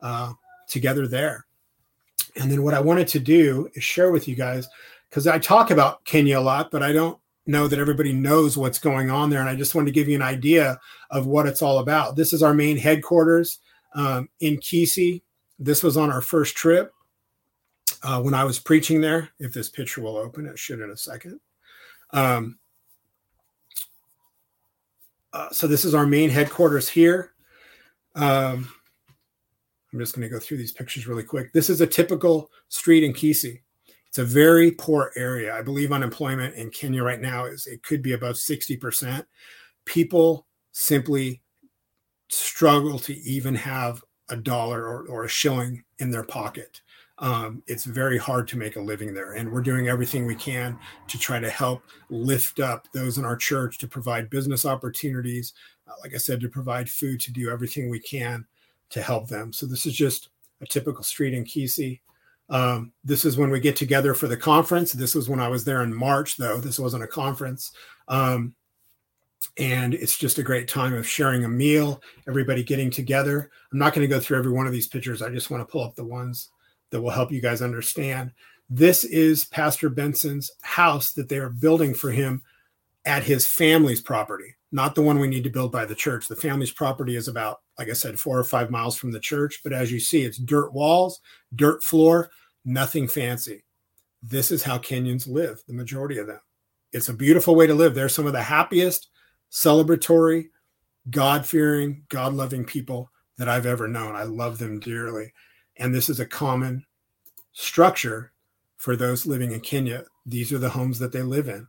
uh, 0.00 0.32
together 0.68 1.08
there. 1.08 1.46
And 2.36 2.50
then 2.50 2.62
what 2.62 2.74
I 2.74 2.80
wanted 2.80 3.08
to 3.08 3.20
do 3.20 3.68
is 3.74 3.82
share 3.82 4.12
with 4.12 4.28
you 4.28 4.36
guys 4.36 4.68
because 5.10 5.26
I 5.26 5.38
talk 5.38 5.70
about 5.70 6.04
Kenya 6.04 6.38
a 6.38 6.40
lot, 6.40 6.70
but 6.70 6.82
I 6.82 6.92
don't 6.92 7.18
know 7.46 7.66
that 7.66 7.78
everybody 7.78 8.12
knows 8.12 8.56
what's 8.56 8.78
going 8.78 9.10
on 9.10 9.28
there. 9.28 9.40
And 9.40 9.48
I 9.48 9.56
just 9.56 9.74
wanted 9.74 9.86
to 9.86 9.92
give 9.92 10.08
you 10.08 10.14
an 10.14 10.22
idea 10.22 10.78
of 11.10 11.26
what 11.26 11.46
it's 11.46 11.62
all 11.62 11.80
about. 11.80 12.16
This 12.16 12.32
is 12.32 12.42
our 12.42 12.54
main 12.54 12.76
headquarters 12.76 13.58
um, 13.94 14.28
in 14.40 14.56
Kisii. 14.56 15.22
This 15.58 15.82
was 15.82 15.96
on 15.96 16.10
our 16.10 16.20
first 16.20 16.56
trip 16.56 16.92
uh, 18.02 18.20
when 18.20 18.34
I 18.34 18.44
was 18.44 18.58
preaching 18.58 19.00
there. 19.00 19.28
If 19.38 19.52
this 19.52 19.68
picture 19.68 20.00
will 20.00 20.16
open, 20.16 20.46
it 20.46 20.58
should 20.58 20.80
in 20.80 20.90
a 20.90 20.96
second. 20.96 21.40
Um, 22.10 22.58
uh, 25.32 25.50
so 25.50 25.66
this 25.66 25.84
is 25.84 25.94
our 25.94 26.06
main 26.06 26.30
headquarters 26.30 26.88
here. 26.88 27.32
Um, 28.14 28.68
I'm 29.92 29.98
just 29.98 30.14
going 30.14 30.28
to 30.28 30.34
go 30.34 30.40
through 30.40 30.58
these 30.58 30.72
pictures 30.72 31.06
really 31.06 31.22
quick. 31.22 31.52
This 31.52 31.70
is 31.70 31.80
a 31.80 31.86
typical 31.86 32.50
street 32.68 33.04
in 33.04 33.12
Kisii. 33.12 33.60
It's 34.08 34.18
a 34.18 34.24
very 34.24 34.72
poor 34.72 35.12
area. 35.16 35.54
I 35.54 35.62
believe 35.62 35.92
unemployment 35.92 36.54
in 36.54 36.70
Kenya 36.70 37.02
right 37.02 37.20
now 37.20 37.46
is 37.46 37.66
it 37.66 37.82
could 37.82 38.02
be 38.02 38.12
above 38.12 38.36
60%. 38.36 39.24
People 39.84 40.46
simply 40.72 41.41
struggle 42.32 42.98
to 42.98 43.14
even 43.20 43.54
have 43.54 44.02
a 44.28 44.36
dollar 44.36 44.86
or, 44.86 45.06
or 45.06 45.24
a 45.24 45.28
shilling 45.28 45.84
in 45.98 46.10
their 46.10 46.24
pocket. 46.24 46.80
Um, 47.18 47.62
it's 47.66 47.84
very 47.84 48.18
hard 48.18 48.48
to 48.48 48.58
make 48.58 48.76
a 48.76 48.80
living 48.80 49.14
there. 49.14 49.34
And 49.34 49.52
we're 49.52 49.60
doing 49.60 49.88
everything 49.88 50.26
we 50.26 50.34
can 50.34 50.78
to 51.08 51.18
try 51.18 51.38
to 51.38 51.50
help 51.50 51.82
lift 52.10 52.58
up 52.58 52.88
those 52.92 53.18
in 53.18 53.24
our 53.24 53.36
church 53.36 53.78
to 53.78 53.86
provide 53.86 54.30
business 54.30 54.64
opportunities. 54.64 55.52
Uh, 55.86 55.92
like 56.02 56.14
I 56.14 56.18
said, 56.18 56.40
to 56.40 56.48
provide 56.48 56.90
food, 56.90 57.20
to 57.20 57.32
do 57.32 57.50
everything 57.50 57.90
we 57.90 58.00
can 58.00 58.46
to 58.90 59.02
help 59.02 59.28
them. 59.28 59.52
So 59.52 59.66
this 59.66 59.86
is 59.86 59.94
just 59.94 60.30
a 60.62 60.66
typical 60.66 61.04
street 61.04 61.34
in 61.34 61.44
Kisii. 61.44 62.00
Um, 62.48 62.92
this 63.04 63.24
is 63.24 63.36
when 63.36 63.50
we 63.50 63.60
get 63.60 63.76
together 63.76 64.14
for 64.14 64.26
the 64.26 64.36
conference. 64.36 64.92
This 64.92 65.14
was 65.14 65.28
when 65.28 65.40
I 65.40 65.48
was 65.48 65.64
there 65.64 65.82
in 65.82 65.94
March, 65.94 66.36
though. 66.36 66.58
This 66.58 66.78
wasn't 66.78 67.04
a 67.04 67.08
conference. 67.08 67.72
Um, 68.08 68.54
and 69.58 69.94
it's 69.94 70.16
just 70.16 70.38
a 70.38 70.42
great 70.42 70.68
time 70.68 70.94
of 70.94 71.08
sharing 71.08 71.44
a 71.44 71.48
meal, 71.48 72.02
everybody 72.28 72.62
getting 72.62 72.90
together. 72.90 73.50
I'm 73.72 73.78
not 73.78 73.94
going 73.94 74.06
to 74.06 74.14
go 74.14 74.20
through 74.20 74.38
every 74.38 74.52
one 74.52 74.66
of 74.66 74.72
these 74.72 74.88
pictures. 74.88 75.22
I 75.22 75.30
just 75.30 75.50
want 75.50 75.66
to 75.66 75.70
pull 75.70 75.84
up 75.84 75.94
the 75.94 76.04
ones 76.04 76.50
that 76.90 77.00
will 77.00 77.10
help 77.10 77.32
you 77.32 77.40
guys 77.40 77.62
understand. 77.62 78.32
This 78.70 79.04
is 79.04 79.44
Pastor 79.46 79.90
Benson's 79.90 80.50
house 80.62 81.12
that 81.12 81.28
they 81.28 81.38
are 81.38 81.50
building 81.50 81.94
for 81.94 82.10
him 82.10 82.42
at 83.04 83.24
his 83.24 83.46
family's 83.46 84.00
property, 84.00 84.54
not 84.70 84.94
the 84.94 85.02
one 85.02 85.18
we 85.18 85.26
need 85.26 85.44
to 85.44 85.50
build 85.50 85.72
by 85.72 85.84
the 85.84 85.94
church. 85.94 86.28
The 86.28 86.36
family's 86.36 86.70
property 86.70 87.16
is 87.16 87.28
about, 87.28 87.60
like 87.78 87.88
I 87.88 87.94
said, 87.94 88.18
four 88.18 88.38
or 88.38 88.44
five 88.44 88.70
miles 88.70 88.96
from 88.96 89.10
the 89.10 89.20
church. 89.20 89.60
But 89.64 89.72
as 89.72 89.90
you 89.90 89.98
see, 90.00 90.22
it's 90.22 90.38
dirt 90.38 90.72
walls, 90.72 91.20
dirt 91.54 91.82
floor, 91.82 92.30
nothing 92.64 93.08
fancy. 93.08 93.64
This 94.22 94.50
is 94.52 94.62
how 94.62 94.78
Kenyans 94.78 95.28
live, 95.28 95.62
the 95.66 95.74
majority 95.74 96.18
of 96.18 96.28
them. 96.28 96.40
It's 96.92 97.08
a 97.08 97.14
beautiful 97.14 97.56
way 97.56 97.66
to 97.66 97.74
live. 97.74 97.94
They're 97.94 98.08
some 98.08 98.26
of 98.26 98.32
the 98.32 98.42
happiest, 98.42 99.08
celebratory, 99.52 100.48
God 101.10 101.46
fearing, 101.46 102.04
God 102.08 102.32
loving 102.32 102.64
people 102.64 103.10
that 103.36 103.48
I've 103.48 103.66
ever 103.66 103.86
known. 103.86 104.16
I 104.16 104.22
love 104.24 104.58
them 104.58 104.80
dearly. 104.80 105.32
And 105.76 105.94
this 105.94 106.08
is 106.08 106.20
a 106.20 106.26
common 106.26 106.84
structure 107.52 108.32
for 108.76 108.96
those 108.96 109.26
living 109.26 109.52
in 109.52 109.60
Kenya. 109.60 110.04
These 110.26 110.52
are 110.52 110.58
the 110.58 110.70
homes 110.70 110.98
that 110.98 111.12
they 111.12 111.22
live 111.22 111.48
in. 111.48 111.66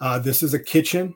Uh, 0.00 0.18
this 0.18 0.42
is 0.42 0.54
a 0.54 0.58
kitchen 0.58 1.14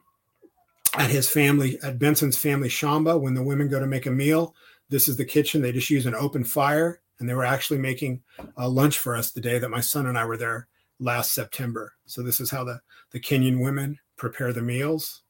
at 0.94 1.11
his 1.11 1.28
family, 1.28 1.78
at 1.82 1.99
Benson's 1.99 2.38
family 2.38 2.68
Shamba. 2.68 3.20
When 3.20 3.34
the 3.34 3.42
women 3.42 3.68
go 3.68 3.80
to 3.80 3.86
make 3.86 4.07
a 4.07 4.11
meal, 4.11 4.55
this 4.88 5.09
is 5.09 5.16
the 5.16 5.24
kitchen. 5.24 5.62
They 5.62 5.72
just 5.72 5.90
use 5.90 6.07
an 6.07 6.14
open 6.14 6.44
fire. 6.44 7.01
And 7.18 7.28
they 7.28 7.34
were 7.34 7.47
actually 7.47 7.78
making 7.78 8.22
uh, 8.59 8.68
lunch 8.68 8.99
for 8.99 9.16
us 9.16 9.30
the 9.30 9.40
day 9.40 9.59
that 9.59 9.70
my 9.70 9.80
son 9.80 10.07
and 10.07 10.18
I 10.18 10.26
were 10.26 10.36
there 10.36 10.68
last 10.99 11.32
September. 11.32 11.94
So 12.05 12.22
this 12.22 12.40
is 12.40 12.51
how 12.51 12.64
the, 12.64 12.80
the 13.11 13.20
Kenyan 13.20 13.62
women 13.62 13.99
prepare 14.16 14.53
the 14.53 14.62
meals. 14.62 15.22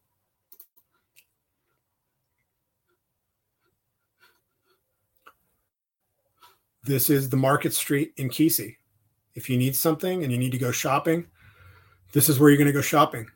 This 6.86 7.10
is 7.10 7.28
the 7.28 7.36
market 7.36 7.74
street 7.74 8.12
in 8.16 8.28
Kisii. 8.28 8.76
If 9.34 9.50
you 9.50 9.58
need 9.58 9.74
something 9.74 10.22
and 10.22 10.30
you 10.30 10.38
need 10.38 10.52
to 10.52 10.58
go 10.58 10.70
shopping, 10.70 11.26
this 12.12 12.28
is 12.28 12.38
where 12.38 12.48
you're 12.48 12.58
going 12.58 12.68
to 12.68 12.72
go 12.72 12.80
shopping. 12.80 13.26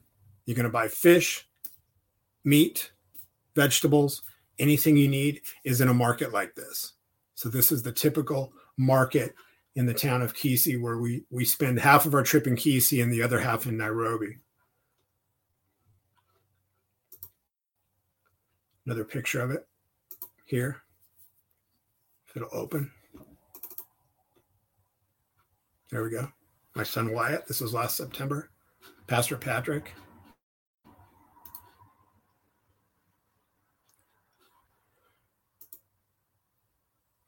You're 0.47 0.55
going 0.55 0.69
to 0.69 0.73
buy 0.73 0.87
fish, 0.87 1.49
meat, 2.45 2.93
vegetables, 3.57 4.23
anything 4.61 4.97
you 4.97 5.09
need 5.09 5.41
is 5.65 5.81
in 5.81 5.89
a 5.89 5.95
market 5.95 6.33
like 6.33 6.55
this. 6.55 6.93
So 7.35 7.49
this 7.49 7.73
is 7.73 7.83
the 7.83 7.91
typical 7.91 8.53
market 8.77 9.35
in 9.75 9.85
the 9.85 9.95
town 9.95 10.23
of 10.23 10.33
Kisii 10.33 10.81
where 10.81 10.99
we 10.99 11.25
we 11.31 11.45
spend 11.45 11.81
half 11.81 12.07
of 12.07 12.15
our 12.15 12.23
trip 12.23 12.47
in 12.47 12.55
Kisii 12.55 13.03
and 13.03 13.13
the 13.13 13.23
other 13.23 13.41
half 13.41 13.67
in 13.67 13.77
Nairobi. 13.77 14.39
Another 18.87 19.05
picture 19.05 19.41
of 19.41 19.51
it 19.51 19.67
here. 20.45 20.83
If 22.29 22.37
it'll 22.37 22.49
open. 22.53 22.93
There 25.91 26.05
we 26.05 26.11
go. 26.11 26.29
My 26.77 26.85
son 26.85 27.13
Wyatt. 27.13 27.49
This 27.49 27.61
was 27.61 27.75
last 27.75 27.97
September. 27.97 28.51
Pastor 29.09 29.37
Patrick. 29.37 29.93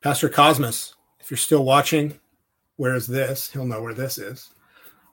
Pastor 0.01 0.29
Cosmos, 0.29 0.95
if 1.21 1.31
you're 1.31 1.39
still 1.39 1.65
watching, 1.65 2.19
where 2.77 2.95
is 2.95 3.07
this? 3.07 3.51
He'll 3.51 3.67
know 3.67 3.83
where 3.83 3.95
this 3.95 4.19
is. 4.19 4.51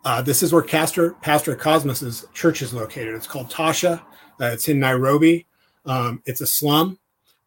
Uh, 0.03 0.21
this 0.21 0.41
is 0.41 0.53
where 0.53 0.63
Pastor 0.63 1.11
Pastor 1.21 1.55
Cosmos's 1.55 2.25
church 2.33 2.61
is 2.61 2.73
located. 2.73 3.15
It's 3.15 3.27
called 3.27 3.51
Tasha. 3.51 3.99
Uh, 4.39 4.45
it's 4.45 4.67
in 4.67 4.79
Nairobi. 4.79 5.45
Um, 5.85 6.21
it's 6.25 6.41
a 6.41 6.47
slum. 6.47 6.99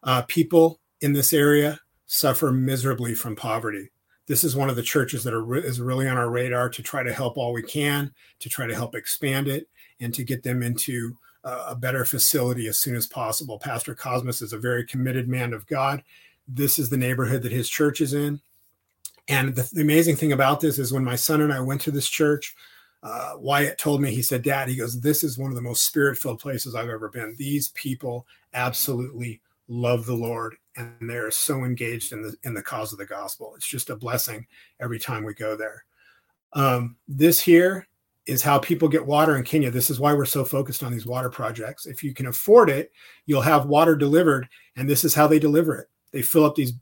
Uh, 0.02 0.22
people 0.22 0.80
in 1.00 1.12
this 1.12 1.32
area 1.32 1.80
suffer 2.06 2.52
miserably 2.52 3.14
from 3.14 3.34
poverty 3.34 3.90
this 4.26 4.44
is 4.44 4.56
one 4.56 4.70
of 4.70 4.76
the 4.76 4.82
churches 4.82 5.24
that 5.24 5.34
are 5.34 5.42
re- 5.42 5.62
is 5.62 5.80
really 5.80 6.08
on 6.08 6.16
our 6.16 6.30
radar 6.30 6.68
to 6.70 6.82
try 6.82 7.02
to 7.02 7.12
help 7.12 7.36
all 7.36 7.52
we 7.52 7.62
can 7.62 8.12
to 8.38 8.48
try 8.48 8.66
to 8.66 8.74
help 8.74 8.94
expand 8.94 9.48
it 9.48 9.68
and 10.00 10.14
to 10.14 10.24
get 10.24 10.42
them 10.42 10.62
into 10.62 11.16
a 11.44 11.74
better 11.74 12.04
facility 12.04 12.68
as 12.68 12.80
soon 12.80 12.94
as 12.94 13.06
possible. 13.06 13.58
Pastor 13.58 13.96
cosmos 13.96 14.42
is 14.42 14.52
a 14.52 14.58
very 14.58 14.86
committed 14.86 15.28
man 15.28 15.52
of 15.52 15.66
god. 15.66 16.04
This 16.46 16.78
is 16.78 16.88
the 16.88 16.96
neighborhood 16.96 17.42
that 17.42 17.50
his 17.50 17.68
church 17.68 18.00
is 18.00 18.14
in. 18.14 18.40
And 19.26 19.54
the, 19.56 19.68
the 19.72 19.82
amazing 19.82 20.14
thing 20.14 20.30
about 20.30 20.60
this 20.60 20.78
is 20.78 20.92
when 20.92 21.04
my 21.04 21.16
son 21.16 21.40
and 21.40 21.52
i 21.52 21.58
went 21.58 21.80
to 21.82 21.90
this 21.90 22.08
church 22.08 22.54
uh, 23.02 23.32
Wyatt 23.36 23.78
told 23.78 24.00
me, 24.00 24.14
he 24.14 24.22
said, 24.22 24.42
Dad, 24.42 24.68
he 24.68 24.76
goes, 24.76 25.00
This 25.00 25.24
is 25.24 25.38
one 25.38 25.50
of 25.50 25.56
the 25.56 25.62
most 25.62 25.84
spirit 25.84 26.18
filled 26.18 26.38
places 26.38 26.74
I've 26.74 26.88
ever 26.88 27.08
been. 27.08 27.34
These 27.36 27.68
people 27.70 28.26
absolutely 28.54 29.40
love 29.72 30.04
the 30.04 30.14
Lord 30.14 30.54
and 30.76 30.92
they're 31.00 31.30
so 31.30 31.64
engaged 31.64 32.12
in 32.12 32.22
the 32.22 32.34
in 32.44 32.54
the 32.54 32.62
cause 32.62 32.92
of 32.92 32.98
the 32.98 33.06
gospel. 33.06 33.54
It's 33.56 33.66
just 33.66 33.90
a 33.90 33.96
blessing 33.96 34.46
every 34.80 34.98
time 34.98 35.24
we 35.24 35.34
go 35.34 35.56
there. 35.56 35.84
Um, 36.52 36.96
this 37.08 37.40
here 37.40 37.88
is 38.26 38.42
how 38.42 38.58
people 38.58 38.88
get 38.88 39.04
water 39.04 39.36
in 39.36 39.44
Kenya. 39.44 39.70
This 39.70 39.90
is 39.90 39.98
why 39.98 40.12
we're 40.12 40.26
so 40.26 40.44
focused 40.44 40.82
on 40.82 40.92
these 40.92 41.06
water 41.06 41.30
projects. 41.30 41.86
If 41.86 42.04
you 42.04 42.14
can 42.14 42.26
afford 42.26 42.70
it, 42.70 42.92
you'll 43.26 43.40
have 43.40 43.66
water 43.66 43.96
delivered, 43.96 44.48
and 44.76 44.88
this 44.88 45.04
is 45.04 45.14
how 45.14 45.26
they 45.26 45.38
deliver 45.38 45.76
it. 45.76 45.88
They 46.12 46.22
fill 46.22 46.44
up 46.44 46.54
these 46.54 46.74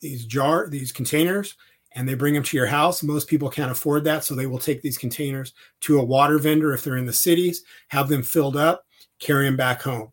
these 0.00 0.24
jar 0.24 0.68
these 0.68 0.92
containers 0.92 1.56
and 1.94 2.08
they 2.08 2.14
bring 2.14 2.34
them 2.34 2.42
to 2.44 2.56
your 2.56 2.66
house. 2.66 3.02
Most 3.02 3.28
people 3.28 3.50
can't 3.50 3.70
afford 3.70 4.04
that, 4.04 4.24
so 4.24 4.34
they 4.34 4.46
will 4.46 4.58
take 4.58 4.80
these 4.80 4.96
containers 4.96 5.52
to 5.80 5.98
a 5.98 6.04
water 6.04 6.38
vendor 6.38 6.72
if 6.72 6.82
they're 6.82 6.96
in 6.96 7.04
the 7.04 7.12
cities, 7.12 7.64
have 7.88 8.08
them 8.08 8.22
filled 8.22 8.56
up, 8.56 8.86
carry 9.18 9.44
them 9.44 9.56
back 9.56 9.82
home. 9.82 10.12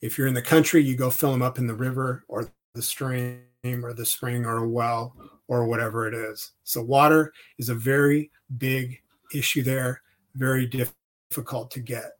If 0.00 0.16
you're 0.16 0.26
in 0.26 0.34
the 0.34 0.42
country, 0.42 0.82
you 0.82 0.96
go 0.96 1.10
fill 1.10 1.32
them 1.32 1.42
up 1.42 1.58
in 1.58 1.66
the 1.66 1.74
river 1.74 2.24
or 2.28 2.50
the 2.74 2.82
stream 2.82 3.40
or 3.64 3.92
the 3.92 4.06
spring 4.06 4.44
or 4.44 4.58
a 4.58 4.68
well 4.68 5.16
or 5.48 5.66
whatever 5.66 6.06
it 6.06 6.14
is. 6.14 6.52
So 6.64 6.82
water 6.82 7.32
is 7.58 7.68
a 7.68 7.74
very 7.74 8.30
big 8.58 9.00
issue 9.34 9.62
there, 9.62 10.02
very 10.34 10.66
difficult 10.66 11.70
to 11.72 11.80
get. 11.80 12.12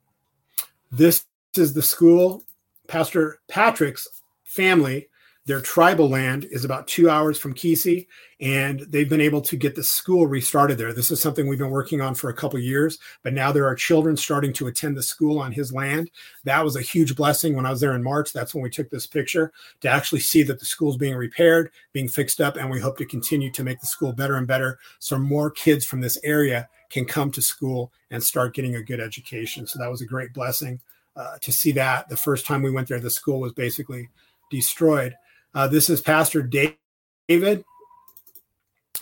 This 0.91 1.25
is 1.55 1.73
the 1.73 1.81
school. 1.81 2.43
Pastor 2.87 3.39
Patrick's 3.47 4.07
family 4.43 5.08
their 5.49 5.59
tribal 5.59 6.07
land 6.07 6.45
is 6.51 6.63
about 6.63 6.85
two 6.85 7.09
hours 7.09 7.39
from 7.39 7.55
Kisii, 7.55 8.05
and 8.39 8.81
they've 8.81 9.09
been 9.09 9.19
able 9.19 9.41
to 9.41 9.57
get 9.57 9.73
the 9.73 9.81
school 9.81 10.27
restarted 10.27 10.77
there. 10.77 10.93
This 10.93 11.09
is 11.09 11.19
something 11.19 11.47
we've 11.47 11.57
been 11.57 11.71
working 11.71 12.01
on 12.01 12.13
for 12.13 12.29
a 12.29 12.35
couple 12.35 12.59
years, 12.59 12.99
but 13.23 13.33
now 13.33 13.51
there 13.51 13.65
are 13.65 13.73
children 13.73 14.15
starting 14.15 14.53
to 14.53 14.67
attend 14.67 14.95
the 14.95 15.01
school 15.01 15.39
on 15.39 15.51
his 15.51 15.73
land. 15.73 16.11
That 16.43 16.63
was 16.63 16.75
a 16.75 16.83
huge 16.83 17.15
blessing 17.15 17.55
when 17.55 17.65
I 17.65 17.71
was 17.71 17.79
there 17.79 17.95
in 17.95 18.03
March. 18.03 18.31
That's 18.31 18.53
when 18.53 18.61
we 18.61 18.69
took 18.69 18.91
this 18.91 19.07
picture 19.07 19.51
to 19.81 19.89
actually 19.89 20.19
see 20.19 20.43
that 20.43 20.59
the 20.59 20.67
school's 20.67 20.97
being 20.97 21.15
repaired, 21.15 21.71
being 21.93 22.07
fixed 22.07 22.39
up, 22.39 22.55
and 22.55 22.69
we 22.69 22.79
hope 22.79 22.99
to 22.99 23.05
continue 23.07 23.51
to 23.53 23.63
make 23.63 23.81
the 23.81 23.87
school 23.87 24.13
better 24.13 24.35
and 24.35 24.45
better 24.45 24.77
so 24.99 25.17
more 25.17 25.49
kids 25.49 25.83
from 25.83 25.99
this 25.99 26.19
area 26.23 26.69
can 26.91 27.05
come 27.05 27.31
to 27.31 27.41
school 27.41 27.91
and 28.11 28.23
start 28.23 28.53
getting 28.53 28.75
a 28.75 28.83
good 28.83 28.99
education. 28.99 29.65
So 29.65 29.79
that 29.79 29.89
was 29.89 30.01
a 30.01 30.05
great 30.05 30.31
blessing 30.31 30.79
uh, 31.15 31.39
to 31.41 31.51
see 31.51 31.71
that. 31.71 32.07
The 32.07 32.17
first 32.17 32.45
time 32.45 32.61
we 32.61 32.69
went 32.69 32.87
there, 32.87 32.99
the 32.99 33.09
school 33.09 33.39
was 33.39 33.53
basically 33.53 34.09
destroyed. 34.51 35.15
Uh, 35.53 35.67
this 35.67 35.89
is 35.89 36.01
Pastor 36.01 36.41
David 36.41 37.63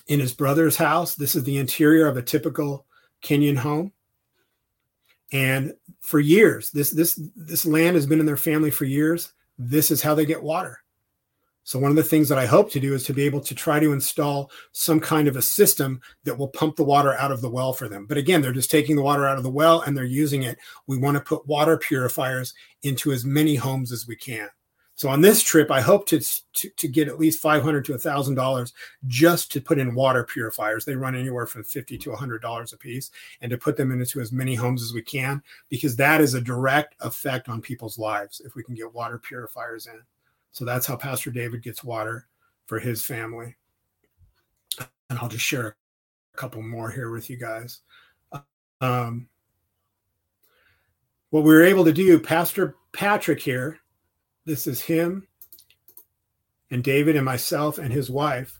in 0.07 0.19
his 0.19 0.33
brother's 0.33 0.77
house. 0.77 1.15
This 1.15 1.35
is 1.35 1.43
the 1.43 1.57
interior 1.57 2.07
of 2.07 2.17
a 2.17 2.21
typical 2.21 2.85
Kenyan 3.21 3.57
home. 3.57 3.91
And 5.33 5.73
for 6.01 6.19
years, 6.19 6.71
this 6.71 6.89
this 6.89 7.19
this 7.35 7.65
land 7.65 7.95
has 7.95 8.05
been 8.05 8.21
in 8.21 8.25
their 8.25 8.37
family 8.37 8.71
for 8.71 8.85
years. 8.85 9.33
This 9.59 9.91
is 9.91 10.01
how 10.01 10.15
they 10.15 10.25
get 10.25 10.41
water. 10.41 10.79
So 11.65 11.77
one 11.77 11.91
of 11.91 11.97
the 11.97 12.03
things 12.03 12.29
that 12.29 12.37
I 12.37 12.45
hope 12.45 12.71
to 12.71 12.79
do 12.79 12.93
is 12.93 13.03
to 13.03 13.13
be 13.13 13.23
able 13.23 13.41
to 13.41 13.53
try 13.53 13.77
to 13.77 13.91
install 13.91 14.49
some 14.71 15.01
kind 15.01 15.27
of 15.27 15.35
a 15.35 15.41
system 15.41 15.99
that 16.23 16.37
will 16.37 16.47
pump 16.47 16.77
the 16.77 16.85
water 16.85 17.13
out 17.15 17.33
of 17.33 17.41
the 17.41 17.49
well 17.49 17.73
for 17.73 17.89
them. 17.89 18.05
But 18.05 18.17
again, 18.17 18.41
they're 18.41 18.53
just 18.53 18.71
taking 18.71 18.95
the 18.95 19.01
water 19.01 19.27
out 19.27 19.35
of 19.35 19.43
the 19.43 19.49
well 19.49 19.81
and 19.81 19.97
they're 19.97 20.05
using 20.05 20.43
it. 20.43 20.57
We 20.85 20.97
want 20.97 21.17
to 21.17 21.23
put 21.23 21.45
water 21.45 21.77
purifiers 21.77 22.53
into 22.83 23.11
as 23.11 23.25
many 23.25 23.55
homes 23.55 23.91
as 23.91 24.07
we 24.07 24.15
can. 24.15 24.47
So 24.97 25.09
on 25.09 25.21
this 25.21 25.43
trip, 25.43 25.69
I 25.69 25.79
hope 25.79 26.07
to, 26.07 26.19
to, 26.19 26.69
to 26.69 26.87
get 26.87 27.07
at 27.07 27.19
least 27.19 27.39
five 27.39 27.61
hundred 27.61 27.85
to 27.85 27.97
thousand 27.99 28.33
dollars 28.33 28.73
just 29.05 29.51
to 29.51 29.61
put 29.61 29.77
in 29.77 29.93
water 29.93 30.23
purifiers. 30.23 30.85
They 30.85 30.95
run 30.95 31.15
anywhere 31.15 31.45
from 31.45 31.63
fifty 31.63 31.99
to 31.99 32.15
hundred 32.15 32.41
dollars 32.41 32.73
a 32.73 32.77
piece, 32.77 33.11
and 33.41 33.51
to 33.51 33.59
put 33.59 33.77
them 33.77 33.91
into 33.91 34.19
as 34.19 34.31
many 34.31 34.55
homes 34.55 34.81
as 34.81 34.93
we 34.93 35.03
can, 35.03 35.43
because 35.69 35.95
that 35.97 36.19
is 36.19 36.33
a 36.33 36.41
direct 36.41 36.95
effect 37.01 37.47
on 37.47 37.61
people's 37.61 37.99
lives 37.99 38.41
if 38.43 38.55
we 38.55 38.63
can 38.63 38.73
get 38.73 38.91
water 38.91 39.19
purifiers 39.19 39.85
in. 39.85 40.01
So 40.51 40.65
that's 40.65 40.87
how 40.87 40.95
Pastor 40.95 41.29
David 41.29 41.61
gets 41.61 41.83
water 41.83 42.25
for 42.65 42.79
his 42.79 43.05
family. 43.05 43.55
And 45.11 45.19
I'll 45.19 45.29
just 45.29 45.45
share 45.45 45.67
a 46.33 46.37
couple 46.37 46.63
more 46.63 46.89
here 46.89 47.11
with 47.11 47.29
you 47.29 47.37
guys. 47.37 47.81
Um, 48.81 49.29
what 51.29 51.43
we 51.43 51.53
were 51.53 51.63
able 51.63 51.85
to 51.85 51.93
do, 51.93 52.19
Pastor 52.19 52.75
Patrick 52.93 53.39
here 53.39 53.79
this 54.47 54.65
is 54.65 54.81
him 54.81 55.27
and 56.71 56.83
David 56.83 57.15
and 57.15 57.25
myself 57.25 57.77
and 57.77 57.91
his 57.91 58.09
wife. 58.09 58.59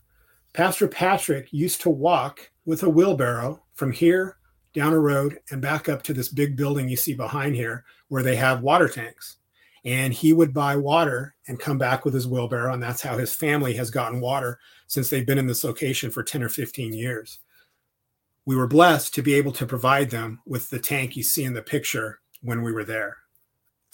Pastor 0.53 0.88
Patrick 0.88 1.47
used 1.51 1.81
to 1.81 1.89
walk 1.89 2.51
with 2.65 2.83
a 2.83 2.89
wheelbarrow 2.89 3.63
from 3.73 3.91
here 3.91 4.38
down 4.73 4.93
a 4.93 4.99
road 4.99 5.39
and 5.49 5.61
back 5.61 5.88
up 5.88 6.03
to 6.03 6.13
this 6.13 6.29
big 6.29 6.57
building 6.57 6.89
you 6.89 6.97
see 6.97 7.13
behind 7.13 7.55
here 7.55 7.85
where 8.09 8.21
they 8.21 8.35
have 8.35 8.61
water 8.61 8.89
tanks. 8.89 9.38
And 9.85 10.13
he 10.13 10.33
would 10.33 10.53
buy 10.53 10.75
water 10.75 11.35
and 11.47 11.59
come 11.59 11.77
back 11.77 12.03
with 12.03 12.13
his 12.13 12.27
wheelbarrow. 12.27 12.73
And 12.73 12.83
that's 12.83 13.01
how 13.01 13.17
his 13.17 13.33
family 13.33 13.73
has 13.75 13.89
gotten 13.89 14.19
water 14.19 14.59
since 14.88 15.09
they've 15.09 15.25
been 15.25 15.38
in 15.38 15.47
this 15.47 15.63
location 15.63 16.11
for 16.11 16.21
10 16.21 16.43
or 16.43 16.49
15 16.49 16.93
years. 16.93 17.39
We 18.45 18.57
were 18.57 18.67
blessed 18.67 19.13
to 19.15 19.21
be 19.21 19.35
able 19.35 19.53
to 19.53 19.65
provide 19.65 20.09
them 20.09 20.41
with 20.45 20.69
the 20.69 20.79
tank 20.79 21.15
you 21.15 21.23
see 21.23 21.45
in 21.45 21.53
the 21.53 21.61
picture 21.61 22.19
when 22.41 22.61
we 22.61 22.73
were 22.73 22.83
there. 22.83 23.17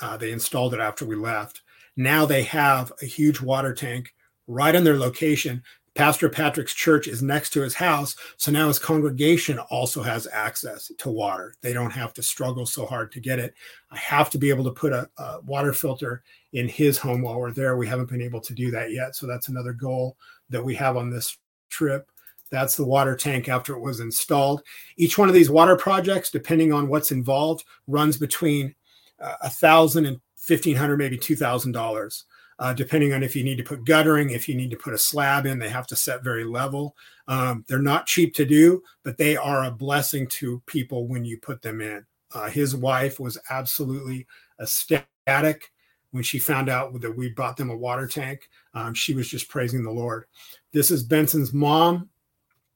Uh, 0.01 0.17
they 0.17 0.31
installed 0.31 0.73
it 0.73 0.79
after 0.79 1.05
we 1.05 1.15
left. 1.15 1.61
Now 1.95 2.25
they 2.25 2.43
have 2.43 2.91
a 3.01 3.05
huge 3.05 3.41
water 3.41 3.73
tank 3.73 4.13
right 4.47 4.75
on 4.75 4.83
their 4.83 4.97
location 4.97 5.63
Pastor 5.95 6.27
Patrick's 6.27 6.73
church 6.73 7.07
is 7.07 7.21
next 7.21 7.51
to 7.51 7.61
his 7.61 7.75
house. 7.75 8.15
So 8.37 8.51
now 8.51 8.67
his 8.67 8.79
congregation 8.79 9.59
also 9.59 10.01
has 10.01 10.27
access 10.31 10.91
to 10.97 11.09
water. 11.09 11.53
They 11.61 11.71
don't 11.71 11.91
have 11.91 12.13
to 12.15 12.23
struggle 12.23 12.65
so 12.65 12.85
hard 12.85 13.11
to 13.11 13.19
get 13.19 13.39
it. 13.39 13.53
I 13.91 13.97
have 13.97 14.29
to 14.31 14.39
be 14.39 14.49
able 14.49 14.63
to 14.63 14.71
put 14.71 14.91
a, 14.91 15.07
a, 15.17 15.41
water 15.41 15.71
filter 15.71 16.23
in 16.53 16.67
his 16.67 16.97
home 16.97 17.21
while 17.21 17.39
we're 17.39 17.51
there. 17.51 17.77
We 17.77 17.87
haven't 17.87 18.09
been 18.09 18.21
able 18.23 18.41
to 18.41 18.53
do 18.53 18.71
that 18.71 18.91
yet. 18.91 19.15
So 19.15 19.27
that's 19.27 19.49
another 19.49 19.73
goal 19.73 20.17
that 20.49 20.63
we 20.63 20.73
have 20.75 20.97
on 20.97 21.11
this 21.11 21.37
trip. 21.69 22.09
That's 22.49 22.75
the 22.75 22.85
water 22.85 23.15
tank 23.15 23.47
after 23.47 23.75
it 23.75 23.81
was 23.81 23.99
installed. 23.99 24.63
Each 24.97 25.17
one 25.17 25.27
of 25.27 25.35
these 25.35 25.49
water 25.49 25.75
projects, 25.75 26.31
depending 26.31 26.73
on 26.73 26.87
what's 26.87 27.11
involved, 27.11 27.65
runs 27.87 28.17
between 28.17 28.73
uh, 29.19 29.35
a 29.41 29.49
thousand 29.49 30.05
and 30.05 30.19
fifteen 30.43 30.75
hundred, 30.75 30.97
maybe 30.97 31.17
two 31.17 31.35
thousand 31.35 31.71
dollars 31.71 32.25
uh, 32.59 32.73
depending 32.73 33.13
on 33.13 33.23
if 33.23 33.35
you 33.35 33.43
need 33.43 33.57
to 33.57 33.63
put 33.63 33.85
guttering, 33.85 34.29
if 34.29 34.47
you 34.47 34.55
need 34.55 34.71
to 34.71 34.77
put 34.77 34.93
a 34.93 34.97
slab 34.97 35.45
in, 35.45 35.59
they 35.59 35.69
have 35.69 35.87
to 35.87 35.95
set 35.95 36.23
very 36.23 36.43
level. 36.43 36.95
Um, 37.27 37.65
they're 37.67 37.79
not 37.79 38.05
cheap 38.05 38.33
to 38.35 38.45
do, 38.45 38.83
but 39.03 39.17
they 39.17 39.35
are 39.35 39.65
a 39.65 39.71
blessing 39.71 40.27
to 40.39 40.61
people 40.65 41.07
when 41.07 41.25
you 41.25 41.37
put 41.37 41.61
them 41.61 41.81
in. 41.81 42.05
Uh, 42.33 42.49
his 42.49 42.75
wife 42.75 43.19
was 43.19 43.37
absolutely 43.49 44.27
ecstatic 44.61 45.71
when 46.11 46.23
she 46.23 46.39
found 46.39 46.69
out 46.69 46.99
that 47.01 47.15
we 47.15 47.29
bought 47.29 47.57
them 47.57 47.69
a 47.69 47.77
water 47.77 48.07
tank. 48.07 48.49
Um, 48.73 48.93
she 48.93 49.13
was 49.13 49.27
just 49.27 49.49
praising 49.49 49.83
the 49.83 49.91
Lord. 49.91 50.25
This 50.71 50.91
is 50.91 51.03
Benson's 51.03 51.53
mom. 51.53 52.09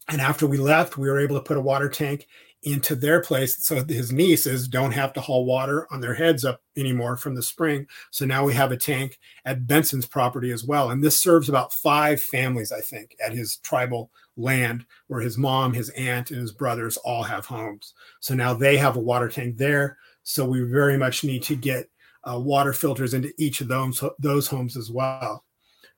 And 0.09 0.21
after 0.21 0.47
we 0.47 0.57
left, 0.57 0.97
we 0.97 1.09
were 1.09 1.19
able 1.19 1.35
to 1.35 1.43
put 1.43 1.57
a 1.57 1.61
water 1.61 1.89
tank 1.89 2.27
into 2.71 2.95
their 2.95 3.21
place. 3.21 3.63
So 3.63 3.83
his 3.83 4.11
nieces 4.11 4.67
don't 4.67 4.91
have 4.91 5.13
to 5.13 5.21
haul 5.21 5.45
water 5.45 5.87
on 5.91 6.01
their 6.01 6.13
heads 6.13 6.43
up 6.43 6.61
anymore 6.75 7.17
from 7.17 7.35
the 7.35 7.41
spring. 7.41 7.87
So 8.11 8.25
now 8.25 8.43
we 8.43 8.53
have 8.53 8.71
a 8.71 8.77
tank 8.77 9.19
at 9.45 9.67
benson's 9.67 10.05
property 10.05 10.51
as 10.51 10.63
well. 10.63 10.91
And 10.91 11.03
this 11.03 11.21
serves 11.21 11.49
about 11.49 11.73
five 11.73 12.21
families 12.21 12.71
i 12.71 12.81
think 12.81 13.15
at 13.25 13.33
his 13.33 13.57
tribal 13.57 14.11
land 14.35 14.85
where 15.07 15.21
his 15.21 15.37
mom 15.37 15.73
his 15.73 15.89
aunt 15.91 16.31
and 16.31 16.41
his 16.41 16.51
brothers 16.51 16.97
all 16.97 17.23
have 17.23 17.45
homes. 17.45 17.93
So 18.19 18.35
now 18.35 18.53
they 18.53 18.77
have 18.77 18.95
a 18.95 19.01
water 19.01 19.29
tank 19.29 19.57
there. 19.57 19.97
So 20.23 20.45
we 20.45 20.61
very 20.61 20.97
much 20.97 21.23
need 21.23 21.43
to 21.43 21.55
get 21.55 21.89
uh, 22.29 22.39
water 22.39 22.73
filters 22.73 23.13
into 23.13 23.31
each 23.37 23.61
of 23.61 23.67
those 23.67 24.03
those 24.19 24.47
homes 24.47 24.75
as 24.75 24.91
well. 24.91 25.43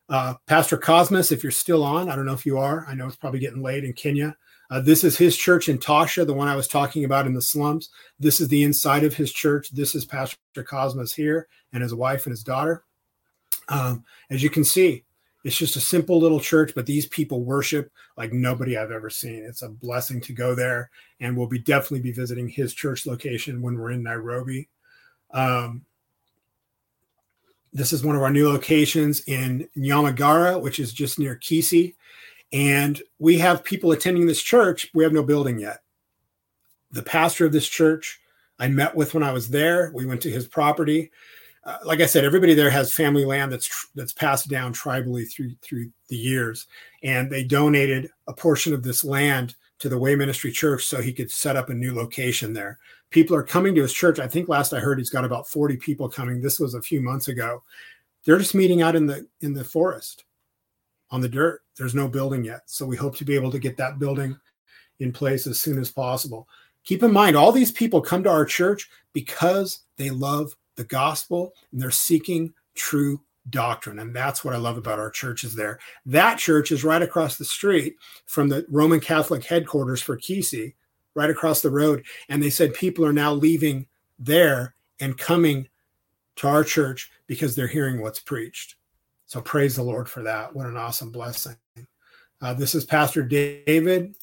Uh, 0.08 0.34
pastor 0.48 0.78
cosmos 0.78 1.32
if 1.32 1.44
you're 1.44 1.52
still 1.52 1.84
on 1.84 2.10
i 2.10 2.16
don't 2.16 2.26
know 2.26 2.34
if 2.34 2.46
you 2.46 2.58
are. 2.58 2.86
I 2.88 2.94
know 2.96 3.08
it's 3.08 3.16
probably 3.16 3.40
getting 3.40 3.64
late 3.64 3.84
in 3.84 3.94
kenya 3.94 4.36
uh, 4.70 4.80
this 4.80 5.04
is 5.04 5.18
his 5.18 5.36
church 5.36 5.68
in 5.68 5.78
Tasha, 5.78 6.26
the 6.26 6.34
one 6.34 6.48
I 6.48 6.56
was 6.56 6.68
talking 6.68 7.04
about 7.04 7.26
in 7.26 7.34
the 7.34 7.42
slums. 7.42 7.90
This 8.20 8.40
is 8.40 8.48
the 8.48 8.64
inside 8.64 9.04
of 9.04 9.16
his 9.16 9.32
church. 9.32 9.70
This 9.72 9.96
is 9.96 10.06
Pastor 10.06 10.38
Cosmos 10.64 11.14
here 11.14 11.48
and 11.74 11.82
his 11.82 11.96
wife 11.96 12.26
and 12.26 12.32
his 12.32 12.44
daughter. 12.44 12.84
Um, 13.68 14.04
as 14.30 14.44
you 14.44 14.50
can 14.50 14.64
see, 14.64 15.06
it's 15.44 15.58
just 15.58 15.76
a 15.76 15.82
simple 15.82 16.20
little 16.20 16.40
church, 16.40 16.74
but 16.76 16.86
these 16.86 17.08
people 17.08 17.44
worship 17.44 17.92
like 18.18 18.34
nobody 18.34 18.78
I've 18.78 18.92
ever 18.92 19.10
seen. 19.10 19.44
It's 19.44 19.62
a 19.62 19.70
blessing 19.70 20.20
to 20.22 20.34
go 20.34 20.54
there, 20.54 20.92
and 21.20 21.36
we'll 21.36 21.48
be 21.48 21.60
definitely 21.60 22.02
be 22.02 22.12
visiting 22.12 22.50
his 22.50 22.74
church 22.74 23.08
location 23.08 23.62
when 23.62 23.78
we're 23.78 23.92
in 23.92 24.04
Nairobi. 24.04 24.68
Um, 25.32 25.86
this 27.72 27.94
is 27.94 28.04
one 28.04 28.16
of 28.16 28.22
our 28.22 28.32
new 28.32 28.50
locations 28.50 29.22
in 29.22 29.70
Nyamagara, 29.78 30.62
which 30.62 30.80
is 30.80 30.92
just 30.92 31.20
near 31.20 31.36
Kisii. 31.38 31.96
And 32.52 33.02
we 33.20 33.38
have 33.38 33.64
people 33.64 33.92
attending 33.92 34.26
this 34.26 34.42
church. 34.42 34.90
We 34.94 35.04
have 35.04 35.14
no 35.14 35.24
building 35.24 35.60
yet. 35.60 35.82
The 36.92 37.04
pastor 37.04 37.46
of 37.46 37.52
this 37.52 37.68
church 37.68 38.20
I 38.60 38.68
met 38.68 38.96
with 38.96 39.14
when 39.14 39.24
I 39.24 39.32
was 39.32 39.48
there, 39.48 39.92
we 39.94 40.06
went 40.06 40.22
to 40.22 40.32
his 40.32 40.48
property. 40.48 41.12
Uh, 41.64 41.78
like 41.86 42.02
I 42.02 42.06
said, 42.06 42.26
everybody 42.26 42.54
there 42.54 42.70
has 42.70 42.94
family 42.94 43.26
land 43.26 43.52
that's 43.52 43.68
tr- 43.68 43.88
that's 43.96 44.14
passed 44.14 44.50
down 44.50 44.74
tribally 44.74 45.30
through 45.30 45.52
through 45.62 45.92
the 46.08 46.18
years, 46.18 46.68
and 47.04 47.30
they 47.30 47.44
donated 47.44 48.10
a 48.28 48.34
portion 48.34 48.74
of 48.74 48.84
this 48.84 49.04
land 49.04 49.56
to 49.80 49.90
the 49.90 49.98
Way 49.98 50.16
Ministry 50.16 50.52
Church 50.52 50.86
so 50.86 51.02
he 51.02 51.14
could 51.14 51.32
set 51.32 51.56
up 51.56 51.70
a 51.70 51.74
new 51.74 51.96
location 51.96 52.54
there. 52.54 52.80
People 53.12 53.36
are 53.36 53.44
coming 53.44 53.74
to 53.76 53.82
his 53.82 53.94
church. 53.94 54.20
I 54.20 54.28
think 54.28 54.50
last 54.50 54.74
I 54.74 54.80
heard 54.80 55.00
he's 55.00 55.10
got 55.10 55.26
about 55.26 55.48
40 55.48 55.78
people 55.78 56.10
coming. 56.10 56.42
This 56.42 56.60
was 56.60 56.74
a 56.74 56.82
few 56.82 57.02
months 57.02 57.28
ago. 57.28 57.64
They're 58.26 58.38
just 58.38 58.56
meeting 58.56 58.82
out 58.82 58.96
in 58.96 59.06
the 59.06 59.28
in 59.42 59.54
the 59.54 59.64
forest 59.64 60.26
on 61.12 61.22
the 61.22 61.30
dirt. 61.30 61.62
There's 61.80 61.96
no 61.96 62.10
building 62.10 62.44
yet. 62.44 62.64
So 62.66 62.86
we 62.86 62.98
hope 62.98 63.16
to 63.18 63.26
be 63.26 63.36
able 63.36 63.52
to 63.52 63.58
get 63.58 63.78
that 63.78 64.00
building 64.00 64.38
in 65.00 65.14
place 65.14 65.48
as 65.48 65.62
soon 65.62 65.80
as 65.80 65.90
possible. 65.90 66.48
Keep 66.84 67.04
in 67.04 67.14
mind, 67.14 67.38
all 67.38 67.54
these 67.54 67.72
people 67.72 68.02
come 68.02 68.22
to 68.24 68.30
our 68.30 68.44
church 68.44 68.90
because 69.14 69.84
they 69.96 70.10
love 70.10 70.56
the 70.76 70.84
gospel 70.84 71.54
and 71.72 71.82
they're 71.82 71.90
seeking 71.90 72.54
true 72.76 73.22
doctrine. 73.50 74.00
And 74.00 74.14
that's 74.14 74.44
what 74.44 74.54
I 74.54 74.58
love 74.58 74.78
about 74.78 75.00
our 75.00 75.10
churches 75.10 75.56
there. 75.56 75.80
That 76.06 76.38
church 76.38 76.72
is 76.72 76.84
right 76.84 77.02
across 77.02 77.38
the 77.38 77.46
street 77.46 77.96
from 78.26 78.50
the 78.50 78.66
Roman 78.70 79.00
Catholic 79.00 79.46
headquarters 79.46 80.02
for 80.02 80.18
Kisii, 80.18 80.74
right 81.16 81.30
across 81.30 81.62
the 81.62 81.72
road. 81.72 82.06
And 82.28 82.44
they 82.44 82.50
said 82.50 82.74
people 82.74 83.06
are 83.06 83.14
now 83.14 83.34
leaving 83.34 83.88
there 84.20 84.76
and 85.00 85.18
coming 85.18 85.70
to 86.38 86.48
our 86.48 86.66
church 86.66 87.10
because 87.26 87.56
they're 87.56 87.68
hearing 87.68 88.02
what's 88.02 88.20
preached. 88.20 88.76
So 89.30 89.42
praise 89.42 89.76
the 89.76 89.84
Lord 89.84 90.10
for 90.10 90.24
that. 90.24 90.56
What 90.56 90.66
an 90.66 90.76
awesome 90.76 91.12
blessing. 91.12 91.56
Uh, 92.42 92.54
this 92.54 92.74
is 92.74 92.86
Pastor 92.86 93.22
David 93.22 94.16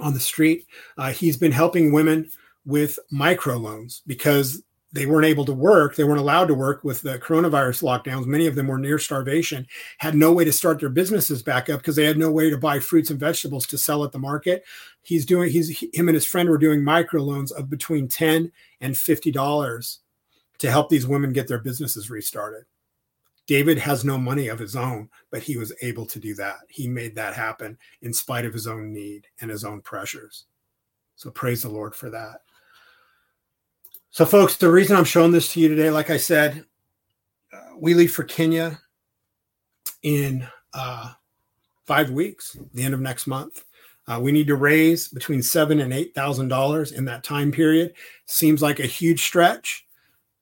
on 0.00 0.14
the 0.14 0.20
street. 0.20 0.66
Uh, 0.96 1.10
he's 1.10 1.36
been 1.36 1.52
helping 1.52 1.92
women 1.92 2.30
with 2.64 2.98
microloans 3.12 4.02
because 4.06 4.62
they 4.92 5.06
weren't 5.06 5.26
able 5.26 5.44
to 5.44 5.52
work. 5.52 5.96
They 5.96 6.04
weren't 6.04 6.20
allowed 6.20 6.46
to 6.46 6.54
work 6.54 6.84
with 6.84 7.02
the 7.02 7.18
coronavirus 7.18 7.82
lockdowns. 7.82 8.26
Many 8.26 8.46
of 8.46 8.54
them 8.54 8.68
were 8.68 8.78
near 8.78 9.00
starvation, 9.00 9.66
had 9.98 10.14
no 10.14 10.32
way 10.32 10.44
to 10.44 10.52
start 10.52 10.78
their 10.78 10.88
businesses 10.88 11.42
back 11.42 11.68
up 11.68 11.80
because 11.80 11.96
they 11.96 12.04
had 12.04 12.16
no 12.16 12.30
way 12.30 12.48
to 12.48 12.56
buy 12.56 12.78
fruits 12.78 13.10
and 13.10 13.18
vegetables 13.18 13.66
to 13.66 13.78
sell 13.78 14.04
at 14.04 14.12
the 14.12 14.18
market. 14.20 14.64
He's 15.02 15.26
doing, 15.26 15.50
he's, 15.50 15.80
him 15.92 16.08
and 16.08 16.14
his 16.14 16.24
friend 16.24 16.48
were 16.48 16.58
doing 16.58 16.80
microloans 16.80 17.50
of 17.50 17.68
between 17.68 18.06
10 18.06 18.52
and 18.80 18.94
$50 18.94 19.98
to 20.58 20.70
help 20.70 20.88
these 20.88 21.06
women 21.08 21.32
get 21.32 21.48
their 21.48 21.58
businesses 21.58 22.08
restarted. 22.08 22.64
David 23.46 23.78
has 23.78 24.04
no 24.04 24.16
money 24.16 24.48
of 24.48 24.58
his 24.58 24.74
own, 24.74 25.10
but 25.30 25.42
he 25.42 25.56
was 25.56 25.72
able 25.82 26.06
to 26.06 26.18
do 26.18 26.34
that. 26.34 26.56
He 26.68 26.88
made 26.88 27.14
that 27.16 27.34
happen 27.34 27.76
in 28.02 28.12
spite 28.12 28.46
of 28.46 28.54
his 28.54 28.66
own 28.66 28.92
need 28.92 29.26
and 29.40 29.50
his 29.50 29.64
own 29.64 29.82
pressures. 29.82 30.46
So 31.16 31.30
praise 31.30 31.62
the 31.62 31.68
Lord 31.68 31.94
for 31.94 32.10
that. 32.10 32.40
So, 34.10 34.24
folks, 34.24 34.56
the 34.56 34.70
reason 34.70 34.96
I'm 34.96 35.04
showing 35.04 35.32
this 35.32 35.52
to 35.52 35.60
you 35.60 35.68
today, 35.68 35.90
like 35.90 36.08
I 36.08 36.16
said, 36.16 36.64
uh, 37.52 37.76
we 37.76 37.94
leave 37.94 38.14
for 38.14 38.22
Kenya 38.22 38.80
in 40.02 40.46
uh, 40.72 41.12
five 41.84 42.10
weeks, 42.10 42.56
the 42.74 42.84
end 42.84 42.94
of 42.94 43.00
next 43.00 43.26
month. 43.26 43.64
Uh, 44.06 44.20
we 44.22 44.32
need 44.32 44.46
to 44.46 44.54
raise 44.54 45.08
between 45.08 45.42
seven 45.42 45.80
and 45.80 45.92
eight 45.92 46.14
thousand 46.14 46.48
dollars 46.48 46.92
in 46.92 47.04
that 47.06 47.24
time 47.24 47.50
period. 47.50 47.94
Seems 48.26 48.62
like 48.62 48.78
a 48.78 48.86
huge 48.86 49.24
stretch, 49.24 49.86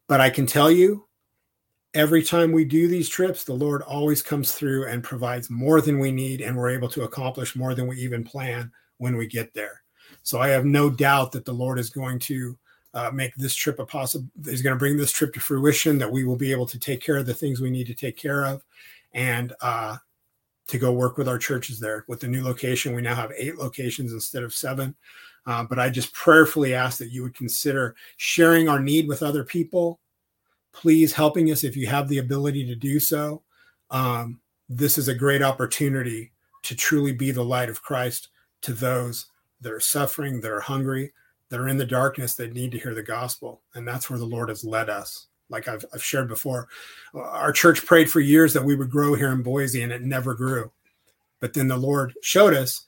but 0.09 0.20
I 0.20 0.30
can 0.30 0.46
tell 0.46 0.70
you 0.70 1.07
every 1.95 2.22
time 2.22 2.53
we 2.53 2.64
do 2.64 2.88
these 2.88 3.09
trips, 3.09 3.45
the 3.45 3.53
Lord 3.53 3.82
always 3.82 4.22
comes 4.22 4.55
through 4.55 4.86
and 4.86 5.03
provides 5.03 5.51
more 5.51 5.80
than 5.80 5.99
we 5.99 6.12
need, 6.12 6.40
and 6.40 6.57
we're 6.57 6.70
able 6.70 6.88
to 6.90 7.03
accomplish 7.03 7.57
more 7.57 7.74
than 7.74 7.86
we 7.86 7.97
even 7.99 8.24
plan 8.24 8.70
when 8.99 9.16
we 9.16 9.26
get 9.26 9.53
there. 9.55 9.82
So 10.22 10.40
I 10.40 10.49
have 10.49 10.64
no 10.64 10.90
doubt 10.90 11.32
that 11.32 11.45
the 11.45 11.53
Lord 11.53 11.78
is 11.78 11.90
going 11.90 12.18
to 12.20 12.59
uh, 12.95 13.11
make 13.12 13.34
this 13.36 13.55
trip 13.55 13.78
a 13.78 13.86
possible. 13.86 14.28
He's 14.45 14.62
going 14.62 14.74
to 14.74 14.78
bring 14.78 14.97
this 14.97 15.12
trip 15.12 15.32
to 15.34 15.40
fruition. 15.40 15.99
That 15.99 16.12
we 16.12 16.24
will 16.24 16.36
be 16.36 16.51
able 16.51 16.66
to 16.66 16.78
take 16.78 17.01
care 17.01 17.16
of 17.16 17.26
the 17.26 17.34
things 17.34 17.61
we 17.61 17.70
need 17.70 17.86
to 17.86 17.95
take 17.95 18.16
care 18.16 18.45
of, 18.45 18.62
and 19.12 19.53
uh, 19.61 19.97
to 20.68 20.78
go 20.78 20.93
work 20.93 21.16
with 21.16 21.28
our 21.28 21.38
churches 21.38 21.80
there. 21.80 22.05
With 22.09 22.20
the 22.20 22.28
new 22.28 22.45
location, 22.45 22.95
we 22.95 23.03
now 23.03 23.14
have 23.14 23.32
eight 23.36 23.57
locations 23.57 24.12
instead 24.12 24.43
of 24.43 24.55
seven. 24.55 24.95
Uh, 25.45 25.64
but 25.64 25.78
I 25.78 25.90
just 25.90 26.12
prayerfully 26.12 26.72
ask 26.72 26.99
that 26.99 27.11
you 27.11 27.22
would 27.22 27.34
consider 27.34 27.97
sharing 28.16 28.68
our 28.68 28.78
need 28.78 29.09
with 29.09 29.24
other 29.24 29.43
people 29.43 29.99
please 30.72 31.12
helping 31.12 31.50
us 31.50 31.64
if 31.64 31.76
you 31.76 31.86
have 31.86 32.08
the 32.08 32.18
ability 32.18 32.66
to 32.66 32.74
do 32.74 32.98
so. 32.98 33.42
Um, 33.90 34.40
this 34.68 34.98
is 34.98 35.08
a 35.08 35.14
great 35.14 35.42
opportunity 35.42 36.32
to 36.62 36.74
truly 36.74 37.12
be 37.12 37.30
the 37.30 37.44
light 37.44 37.68
of 37.68 37.82
Christ 37.82 38.28
to 38.62 38.72
those 38.72 39.26
that 39.60 39.72
are 39.72 39.80
suffering, 39.80 40.40
that 40.40 40.50
are 40.50 40.60
hungry, 40.60 41.12
that 41.48 41.60
are 41.60 41.68
in 41.68 41.76
the 41.76 41.84
darkness, 41.84 42.34
that 42.36 42.54
need 42.54 42.72
to 42.72 42.78
hear 42.78 42.94
the 42.94 43.02
gospel. 43.02 43.60
And 43.74 43.86
that's 43.86 44.08
where 44.08 44.18
the 44.18 44.24
Lord 44.24 44.48
has 44.48 44.64
led 44.64 44.88
us. 44.88 45.26
Like 45.50 45.68
I've, 45.68 45.84
I've 45.92 46.02
shared 46.02 46.28
before, 46.28 46.68
our 47.14 47.52
church 47.52 47.84
prayed 47.84 48.10
for 48.10 48.20
years 48.20 48.54
that 48.54 48.64
we 48.64 48.74
would 48.74 48.90
grow 48.90 49.14
here 49.14 49.32
in 49.32 49.42
Boise 49.42 49.82
and 49.82 49.92
it 49.92 50.02
never 50.02 50.34
grew. 50.34 50.72
But 51.40 51.52
then 51.52 51.68
the 51.68 51.76
Lord 51.76 52.14
showed 52.22 52.54
us 52.54 52.86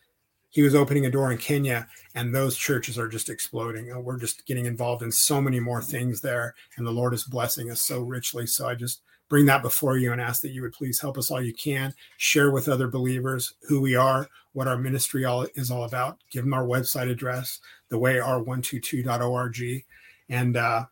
he 0.54 0.62
was 0.62 0.76
opening 0.76 1.04
a 1.04 1.10
door 1.10 1.32
in 1.32 1.38
Kenya, 1.38 1.88
and 2.14 2.32
those 2.32 2.56
churches 2.56 2.96
are 2.96 3.08
just 3.08 3.28
exploding. 3.28 3.90
And 3.90 4.04
we're 4.04 4.20
just 4.20 4.46
getting 4.46 4.66
involved 4.66 5.02
in 5.02 5.10
so 5.10 5.40
many 5.40 5.58
more 5.58 5.82
things 5.82 6.20
there, 6.20 6.54
and 6.76 6.86
the 6.86 6.92
Lord 6.92 7.12
is 7.12 7.24
blessing 7.24 7.72
us 7.72 7.82
so 7.82 8.02
richly. 8.02 8.46
So 8.46 8.68
I 8.68 8.76
just 8.76 9.02
bring 9.28 9.46
that 9.46 9.62
before 9.62 9.96
you 9.96 10.12
and 10.12 10.20
ask 10.20 10.42
that 10.42 10.52
you 10.52 10.62
would 10.62 10.72
please 10.72 11.00
help 11.00 11.18
us 11.18 11.28
all 11.28 11.42
you 11.42 11.52
can. 11.52 11.92
Share 12.18 12.52
with 12.52 12.68
other 12.68 12.86
believers 12.86 13.54
who 13.68 13.80
we 13.80 13.96
are, 13.96 14.28
what 14.52 14.68
our 14.68 14.78
ministry 14.78 15.24
all 15.24 15.44
is 15.56 15.72
all 15.72 15.82
about. 15.82 16.18
Give 16.30 16.44
them 16.44 16.54
our 16.54 16.64
website 16.64 17.10
address, 17.10 17.58
the 17.88 17.98
way 17.98 18.14
thewayr122.org, 18.14 19.84
and 20.28 20.56
uh, 20.56 20.84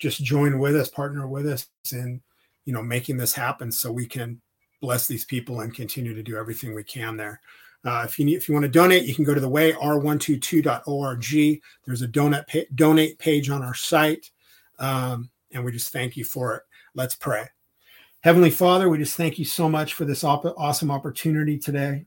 just 0.00 0.24
join 0.24 0.58
with 0.58 0.74
us, 0.74 0.88
partner 0.88 1.28
with 1.28 1.46
us 1.46 1.68
in 1.92 2.20
you 2.64 2.72
know 2.72 2.82
making 2.82 3.18
this 3.18 3.34
happen, 3.34 3.70
so 3.70 3.92
we 3.92 4.06
can 4.06 4.40
bless 4.80 5.06
these 5.06 5.24
people 5.24 5.60
and 5.60 5.72
continue 5.76 6.12
to 6.12 6.24
do 6.24 6.36
everything 6.36 6.74
we 6.74 6.82
can 6.82 7.16
there. 7.16 7.40
Uh, 7.86 8.02
if 8.04 8.18
you 8.18 8.24
need, 8.24 8.34
if 8.34 8.48
you 8.48 8.54
want 8.54 8.64
to 8.64 8.68
donate, 8.68 9.04
you 9.04 9.14
can 9.14 9.24
go 9.24 9.32
to 9.32 9.40
the 9.40 9.48
way 9.48 9.72
r122.org. 9.72 11.62
There's 11.84 12.02
a 12.02 12.08
donate 12.08 12.46
pa- 12.48 12.58
donate 12.74 13.16
page 13.18 13.48
on 13.48 13.62
our 13.62 13.74
site, 13.74 14.32
um, 14.80 15.30
and 15.52 15.64
we 15.64 15.70
just 15.70 15.92
thank 15.92 16.16
you 16.16 16.24
for 16.24 16.56
it. 16.56 16.62
Let's 16.96 17.14
pray. 17.14 17.46
Heavenly 18.22 18.50
Father, 18.50 18.88
we 18.88 18.98
just 18.98 19.16
thank 19.16 19.38
you 19.38 19.44
so 19.44 19.68
much 19.68 19.94
for 19.94 20.04
this 20.04 20.24
op- 20.24 20.58
awesome 20.58 20.90
opportunity 20.90 21.58
today 21.58 22.06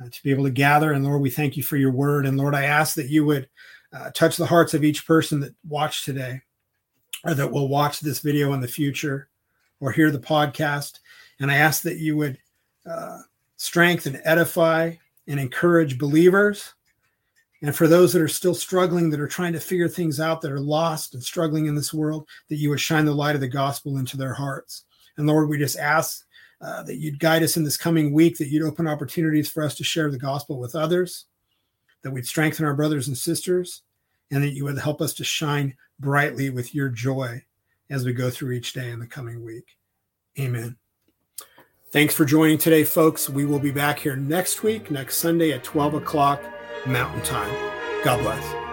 uh, 0.00 0.08
to 0.10 0.22
be 0.22 0.30
able 0.30 0.44
to 0.44 0.50
gather. 0.50 0.92
And 0.92 1.04
Lord, 1.04 1.20
we 1.20 1.28
thank 1.28 1.58
you 1.58 1.62
for 1.62 1.76
your 1.76 1.90
word. 1.90 2.24
And 2.24 2.38
Lord, 2.38 2.54
I 2.54 2.64
ask 2.64 2.94
that 2.94 3.10
you 3.10 3.26
would 3.26 3.46
uh, 3.92 4.10
touch 4.12 4.38
the 4.38 4.46
hearts 4.46 4.72
of 4.72 4.84
each 4.84 5.06
person 5.06 5.38
that 5.40 5.54
watched 5.68 6.06
today, 6.06 6.40
or 7.24 7.34
that 7.34 7.52
will 7.52 7.68
watch 7.68 8.00
this 8.00 8.20
video 8.20 8.54
in 8.54 8.60
the 8.60 8.68
future, 8.68 9.28
or 9.80 9.92
hear 9.92 10.10
the 10.10 10.18
podcast. 10.18 11.00
And 11.40 11.50
I 11.50 11.56
ask 11.56 11.82
that 11.82 11.98
you 11.98 12.16
would 12.16 12.38
uh, 12.86 13.18
strengthen, 13.56 14.14
and 14.16 14.22
edify, 14.26 14.92
and 15.26 15.40
encourage 15.40 15.98
believers. 15.98 16.74
And 17.62 17.74
for 17.74 17.88
those 17.88 18.12
that 18.12 18.20
are 18.20 18.28
still 18.28 18.54
struggling, 18.54 19.08
that 19.10 19.20
are 19.20 19.28
trying 19.28 19.54
to 19.54 19.60
figure 19.60 19.88
things 19.88 20.20
out, 20.20 20.42
that 20.42 20.52
are 20.52 20.60
lost 20.60 21.14
and 21.14 21.22
struggling 21.22 21.66
in 21.66 21.74
this 21.74 21.94
world, 21.94 22.28
that 22.48 22.56
you 22.56 22.68
would 22.70 22.80
shine 22.80 23.06
the 23.06 23.14
light 23.14 23.34
of 23.34 23.40
the 23.40 23.48
gospel 23.48 23.96
into 23.96 24.16
their 24.16 24.34
hearts. 24.34 24.84
And 25.16 25.26
Lord, 25.26 25.48
we 25.48 25.58
just 25.58 25.78
ask 25.78 26.26
uh, 26.60 26.82
that 26.82 26.96
you'd 26.96 27.18
guide 27.18 27.42
us 27.42 27.56
in 27.56 27.64
this 27.64 27.76
coming 27.76 28.12
week, 28.12 28.36
that 28.38 28.48
you'd 28.48 28.66
open 28.66 28.86
opportunities 28.86 29.50
for 29.50 29.62
us 29.62 29.74
to 29.76 29.84
share 29.84 30.10
the 30.10 30.18
gospel 30.18 30.58
with 30.58 30.74
others, 30.74 31.26
that 32.02 32.10
we'd 32.10 32.26
strengthen 32.26 32.66
our 32.66 32.74
brothers 32.74 33.08
and 33.08 33.16
sisters, 33.16 33.82
and 34.30 34.42
that 34.42 34.52
you 34.52 34.64
would 34.64 34.78
help 34.78 35.00
us 35.00 35.14
to 35.14 35.24
shine 35.24 35.74
brightly 36.00 36.50
with 36.50 36.74
your 36.74 36.88
joy 36.88 37.42
as 37.90 38.04
we 38.04 38.12
go 38.12 38.30
through 38.30 38.52
each 38.52 38.72
day 38.72 38.90
in 38.90 38.98
the 38.98 39.06
coming 39.06 39.44
week. 39.44 39.76
Amen. 40.38 40.76
Thanks 41.94 42.12
for 42.12 42.24
joining 42.24 42.58
today, 42.58 42.82
folks. 42.82 43.30
We 43.30 43.44
will 43.44 43.60
be 43.60 43.70
back 43.70 44.00
here 44.00 44.16
next 44.16 44.64
week, 44.64 44.90
next 44.90 45.18
Sunday 45.18 45.52
at 45.52 45.62
12 45.62 45.94
o'clock 45.94 46.42
Mountain 46.86 47.22
Time. 47.22 47.54
God 48.02 48.20
bless. 48.20 48.63